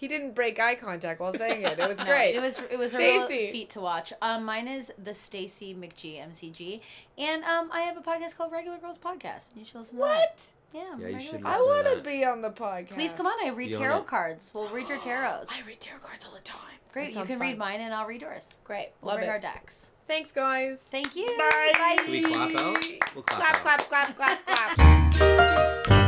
He 0.00 0.08
didn't 0.08 0.34
break 0.34 0.58
eye 0.58 0.76
contact 0.76 1.20
while 1.20 1.34
saying 1.34 1.62
it. 1.62 1.78
It 1.78 1.86
was 1.86 1.98
No, 1.98 2.04
great. 2.04 2.34
It 2.34 2.40
was 2.40 2.58
it 2.70 2.78
was 2.78 2.94
a 2.94 2.98
real 2.98 3.26
feat 3.26 3.68
to 3.70 3.80
watch. 3.82 4.14
Um, 4.22 4.46
mine 4.46 4.66
is 4.66 4.90
the 4.96 5.12
Stacey 5.12 5.74
McG 5.74 6.18
MCG, 6.26 6.80
and 7.18 7.44
um, 7.44 7.68
I 7.70 7.82
have 7.82 7.98
a 7.98 8.00
podcast 8.00 8.34
called 8.38 8.50
Regular 8.50 8.78
Girls 8.78 8.96
Podcast. 8.96 9.50
You 9.54 9.66
should 9.66 9.80
listen 9.80 9.96
to 9.96 10.02
that. 10.02 10.08
what? 10.08 10.40
Yeah, 10.72 10.96
Yeah, 10.98 11.08
you 11.08 11.20
should 11.20 11.44
I 11.44 11.56
want 11.58 11.86
to 11.94 12.00
be 12.02 12.24
on 12.24 12.40
the 12.40 12.48
podcast. 12.48 12.90
Please 12.94 13.12
come 13.12 13.26
on. 13.26 13.34
I 13.44 13.50
read 13.50 13.74
tarot 13.74 13.98
it. 13.98 14.06
cards. 14.06 14.50
We'll 14.54 14.68
read 14.68 14.88
your 14.88 14.98
tarots. 15.00 15.50
I 15.52 15.60
read 15.66 15.80
tarot 15.80 15.98
cards 15.98 16.24
all 16.24 16.32
the 16.32 16.40
time. 16.40 16.78
Great. 16.94 17.08
You 17.14 17.16
can 17.24 17.38
fun. 17.38 17.48
read 17.48 17.58
mine, 17.58 17.80
and 17.82 17.92
I'll 17.92 18.06
read 18.06 18.22
yours. 18.22 18.54
Great. 18.64 18.92
We'll 19.02 19.10
Love 19.10 19.18
bring 19.18 19.28
it. 19.28 19.32
our 19.32 19.38
decks. 19.40 19.90
Thanks, 20.08 20.32
guys. 20.32 20.78
Thank 20.90 21.14
you. 21.14 21.26
Bye. 21.36 21.96
Can 21.98 22.10
we 22.10 22.22
clap 22.22 22.52
out? 22.56 22.84
We'll 23.14 23.22
clap 23.24 23.56
Clap, 23.62 23.80
out. 23.80 23.88
clap, 23.88 24.16
clap, 24.16 24.46
clap, 24.46 24.76
clap. 25.16 25.90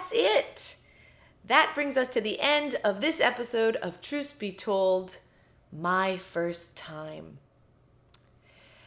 that's 0.00 0.12
it. 0.14 0.76
That 1.44 1.72
brings 1.74 1.98
us 1.98 2.08
to 2.10 2.22
the 2.22 2.40
end 2.40 2.76
of 2.82 3.02
this 3.02 3.20
episode 3.20 3.76
of 3.76 4.00
Truth 4.00 4.38
Be 4.38 4.50
Told, 4.50 5.18
My 5.70 6.16
First 6.16 6.74
Time. 6.74 7.36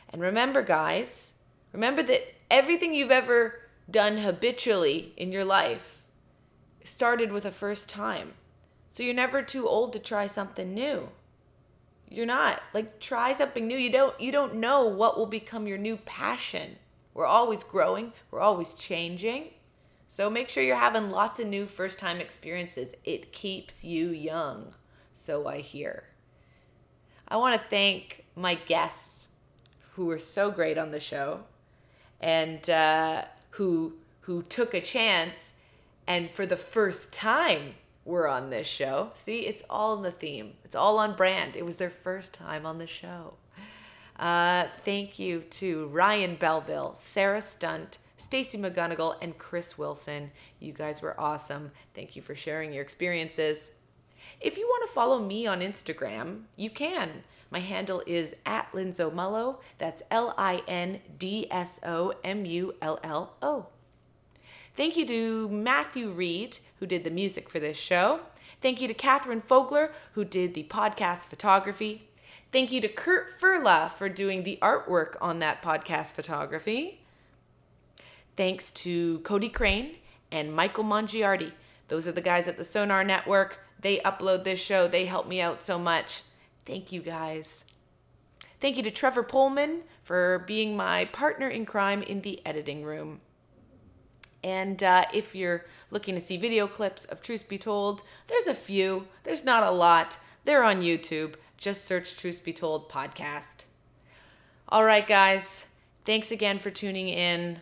And 0.09 0.23
remember, 0.23 0.63
guys, 0.63 1.33
remember 1.71 2.01
that 2.01 2.33
everything 2.49 2.95
you've 2.95 3.11
ever 3.11 3.59
done 3.91 4.17
habitually 4.17 5.13
in 5.15 5.31
your 5.31 5.45
life 5.45 6.01
started 6.83 7.31
with 7.31 7.45
a 7.45 7.51
first 7.51 7.91
time. 7.91 8.33
So 8.89 9.03
you're 9.03 9.13
never 9.13 9.43
too 9.43 9.67
old 9.67 9.93
to 9.93 9.99
try 9.99 10.25
something 10.25 10.73
new. 10.73 11.09
You're 12.09 12.25
not. 12.25 12.63
Like 12.73 12.99
try 12.99 13.33
something 13.33 13.67
new. 13.67 13.77
You 13.77 13.91
don't 13.91 14.19
you 14.19 14.31
don't 14.31 14.55
know 14.55 14.85
what 14.85 15.15
will 15.15 15.27
become 15.27 15.67
your 15.67 15.77
new 15.77 15.97
passion. 15.97 16.77
We're 17.13 17.27
always 17.27 17.63
growing, 17.63 18.13
we're 18.31 18.39
always 18.39 18.73
changing. 18.73 19.49
So 20.13 20.29
make 20.29 20.47
sure 20.47 20.61
you're 20.61 20.75
having 20.75 21.09
lots 21.09 21.39
of 21.39 21.47
new 21.47 21.65
first 21.65 21.97
time 21.97 22.21
experiences. 22.21 22.93
It 23.03 23.31
keeps 23.31 23.83
you 23.83 24.09
young. 24.09 24.67
So 25.11 25.47
I 25.47 25.57
hear. 25.57 26.03
I 27.27 27.37
want 27.37 27.59
to 27.59 27.67
thank 27.67 28.23
my 28.35 28.53
guests 28.53 29.29
who 29.93 30.05
were 30.05 30.19
so 30.19 30.51
great 30.51 30.77
on 30.77 30.91
the 30.91 30.99
show 30.99 31.39
and 32.21 32.69
uh, 32.69 33.23
who 33.49 33.93
who 34.19 34.43
took 34.43 34.75
a 34.75 34.81
chance 34.81 35.53
and 36.05 36.29
for 36.29 36.45
the 36.45 36.57
first 36.57 37.11
time 37.11 37.73
were 38.05 38.27
on 38.27 38.51
this 38.51 38.67
show. 38.67 39.09
See, 39.15 39.47
it's 39.47 39.63
all 39.67 39.97
in 39.97 40.03
the 40.03 40.11
theme. 40.11 40.53
It's 40.63 40.75
all 40.75 40.99
on 40.99 41.15
brand. 41.15 41.55
It 41.55 41.65
was 41.65 41.77
their 41.77 41.89
first 41.89 42.35
time 42.35 42.67
on 42.67 42.77
the 42.77 42.85
show. 42.85 43.33
Uh, 44.19 44.65
thank 44.85 45.17
you 45.17 45.39
to 45.49 45.87
Ryan 45.87 46.35
Belleville, 46.35 46.93
Sarah 46.93 47.41
Stunt, 47.41 47.97
Stacey 48.17 48.57
McGunnigle, 48.57 49.15
and 49.21 49.37
Chris 49.37 49.77
Wilson. 49.77 50.31
You 50.59 50.73
guys 50.73 51.01
were 51.01 51.19
awesome. 51.19 51.71
Thank 51.93 52.15
you 52.15 52.21
for 52.21 52.35
sharing 52.35 52.73
your 52.73 52.83
experiences. 52.83 53.71
If 54.39 54.57
you 54.57 54.65
want 54.65 54.87
to 54.87 54.93
follow 54.93 55.19
me 55.19 55.47
on 55.47 55.61
Instagram, 55.61 56.43
you 56.55 56.69
can. 56.69 57.23
My 57.49 57.59
handle 57.59 58.01
is 58.07 58.35
at 58.45 58.71
Linzo. 58.71 59.57
That's 59.77 60.01
L 60.09 60.33
I 60.37 60.63
N 60.67 61.01
D 61.17 61.47
S 61.51 61.79
O 61.83 62.13
M 62.23 62.45
U 62.45 62.73
L 62.81 62.99
L 63.03 63.35
O. 63.41 63.67
Thank 64.75 64.97
you 64.97 65.05
to 65.05 65.49
Matthew 65.49 66.09
Reed, 66.09 66.57
who 66.79 66.87
did 66.87 67.03
the 67.03 67.11
music 67.11 67.47
for 67.47 67.59
this 67.59 67.77
show. 67.77 68.21
Thank 68.59 68.81
you 68.81 68.87
to 68.87 68.93
Catherine 68.93 69.41
Fogler, 69.41 69.91
who 70.13 70.25
did 70.25 70.55
the 70.55 70.63
podcast 70.63 71.25
photography. 71.25 72.07
Thank 72.51 72.71
you 72.71 72.81
to 72.81 72.87
Kurt 72.87 73.29
Furla 73.29 73.91
for 73.91 74.09
doing 74.09 74.43
the 74.43 74.57
artwork 74.61 75.15
on 75.21 75.39
that 75.39 75.61
podcast 75.61 76.13
photography. 76.13 77.02
Thanks 78.35 78.71
to 78.71 79.19
Cody 79.19 79.49
Crane 79.49 79.95
and 80.31 80.53
Michael 80.53 80.83
Mongiardi. 80.83 81.51
Those 81.87 82.07
are 82.07 82.11
the 82.11 82.21
guys 82.21 82.47
at 82.47 82.57
the 82.57 82.65
Sonar 82.65 83.03
Network. 83.03 83.59
They 83.79 83.99
upload 83.99 84.43
this 84.43 84.59
show, 84.59 84.87
they 84.87 85.05
help 85.05 85.27
me 85.27 85.41
out 85.41 85.61
so 85.61 85.77
much. 85.77 86.21
Thank 86.65 86.91
you 86.91 87.01
guys. 87.01 87.65
Thank 88.59 88.77
you 88.77 88.83
to 88.83 88.91
Trevor 88.91 89.23
Pullman 89.23 89.81
for 90.03 90.39
being 90.47 90.77
my 90.77 91.05
partner 91.05 91.49
in 91.49 91.65
crime 91.65 92.01
in 92.01 92.21
the 92.21 92.39
editing 92.45 92.83
room. 92.83 93.19
And 94.41 94.81
uh, 94.81 95.05
if 95.13 95.35
you're 95.35 95.65
looking 95.91 96.15
to 96.15 96.21
see 96.21 96.37
video 96.37 96.67
clips 96.67 97.05
of 97.05 97.21
Truth 97.21 97.47
Be 97.47 97.57
Told, 97.57 98.03
there's 98.27 98.47
a 98.47 98.53
few. 98.53 99.07
There's 99.23 99.43
not 99.43 99.63
a 99.63 99.71
lot. 99.71 100.17
They're 100.45 100.63
on 100.63 100.81
YouTube. 100.81 101.35
Just 101.57 101.85
search 101.85 102.15
Truth 102.15 102.43
Be 102.43 102.53
Told 102.53 102.89
podcast. 102.89 103.65
All 104.69 104.83
right, 104.83 105.07
guys. 105.07 105.67
Thanks 106.05 106.31
again 106.31 106.57
for 106.57 106.71
tuning 106.71 107.09
in. 107.09 107.61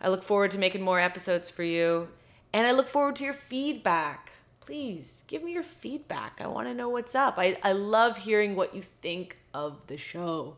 I 0.00 0.08
look 0.08 0.22
forward 0.22 0.50
to 0.52 0.58
making 0.58 0.82
more 0.82 1.00
episodes 1.00 1.50
for 1.50 1.62
you. 1.62 2.08
And 2.52 2.66
I 2.66 2.72
look 2.72 2.88
forward 2.88 3.16
to 3.16 3.24
your 3.24 3.34
feedback. 3.34 4.32
Please 4.60 5.24
give 5.26 5.42
me 5.42 5.52
your 5.52 5.62
feedback. 5.62 6.40
I 6.42 6.46
want 6.46 6.68
to 6.68 6.74
know 6.74 6.88
what's 6.88 7.14
up. 7.14 7.34
I, 7.38 7.56
I 7.62 7.72
love 7.72 8.18
hearing 8.18 8.54
what 8.54 8.74
you 8.74 8.82
think 8.82 9.38
of 9.54 9.86
the 9.86 9.96
show. 9.96 10.56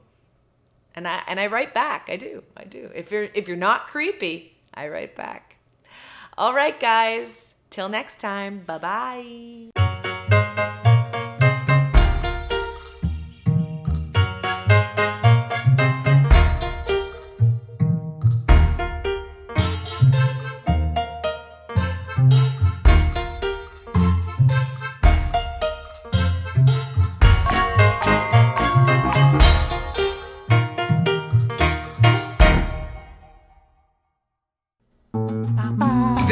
And 0.95 1.07
I 1.07 1.23
and 1.29 1.39
I 1.39 1.47
write 1.47 1.73
back. 1.73 2.09
I 2.11 2.17
do. 2.17 2.43
I 2.57 2.65
do. 2.65 2.91
If 2.95 3.11
you're 3.13 3.29
if 3.35 3.47
you're 3.47 3.57
not 3.57 3.87
creepy, 3.87 4.57
I 4.75 4.89
write 4.89 5.15
back. 5.15 5.59
All 6.37 6.53
right, 6.53 6.79
guys. 6.79 7.55
Till 7.71 7.89
next 7.89 8.19
time. 8.19 8.63
Bye-bye. 8.67 9.90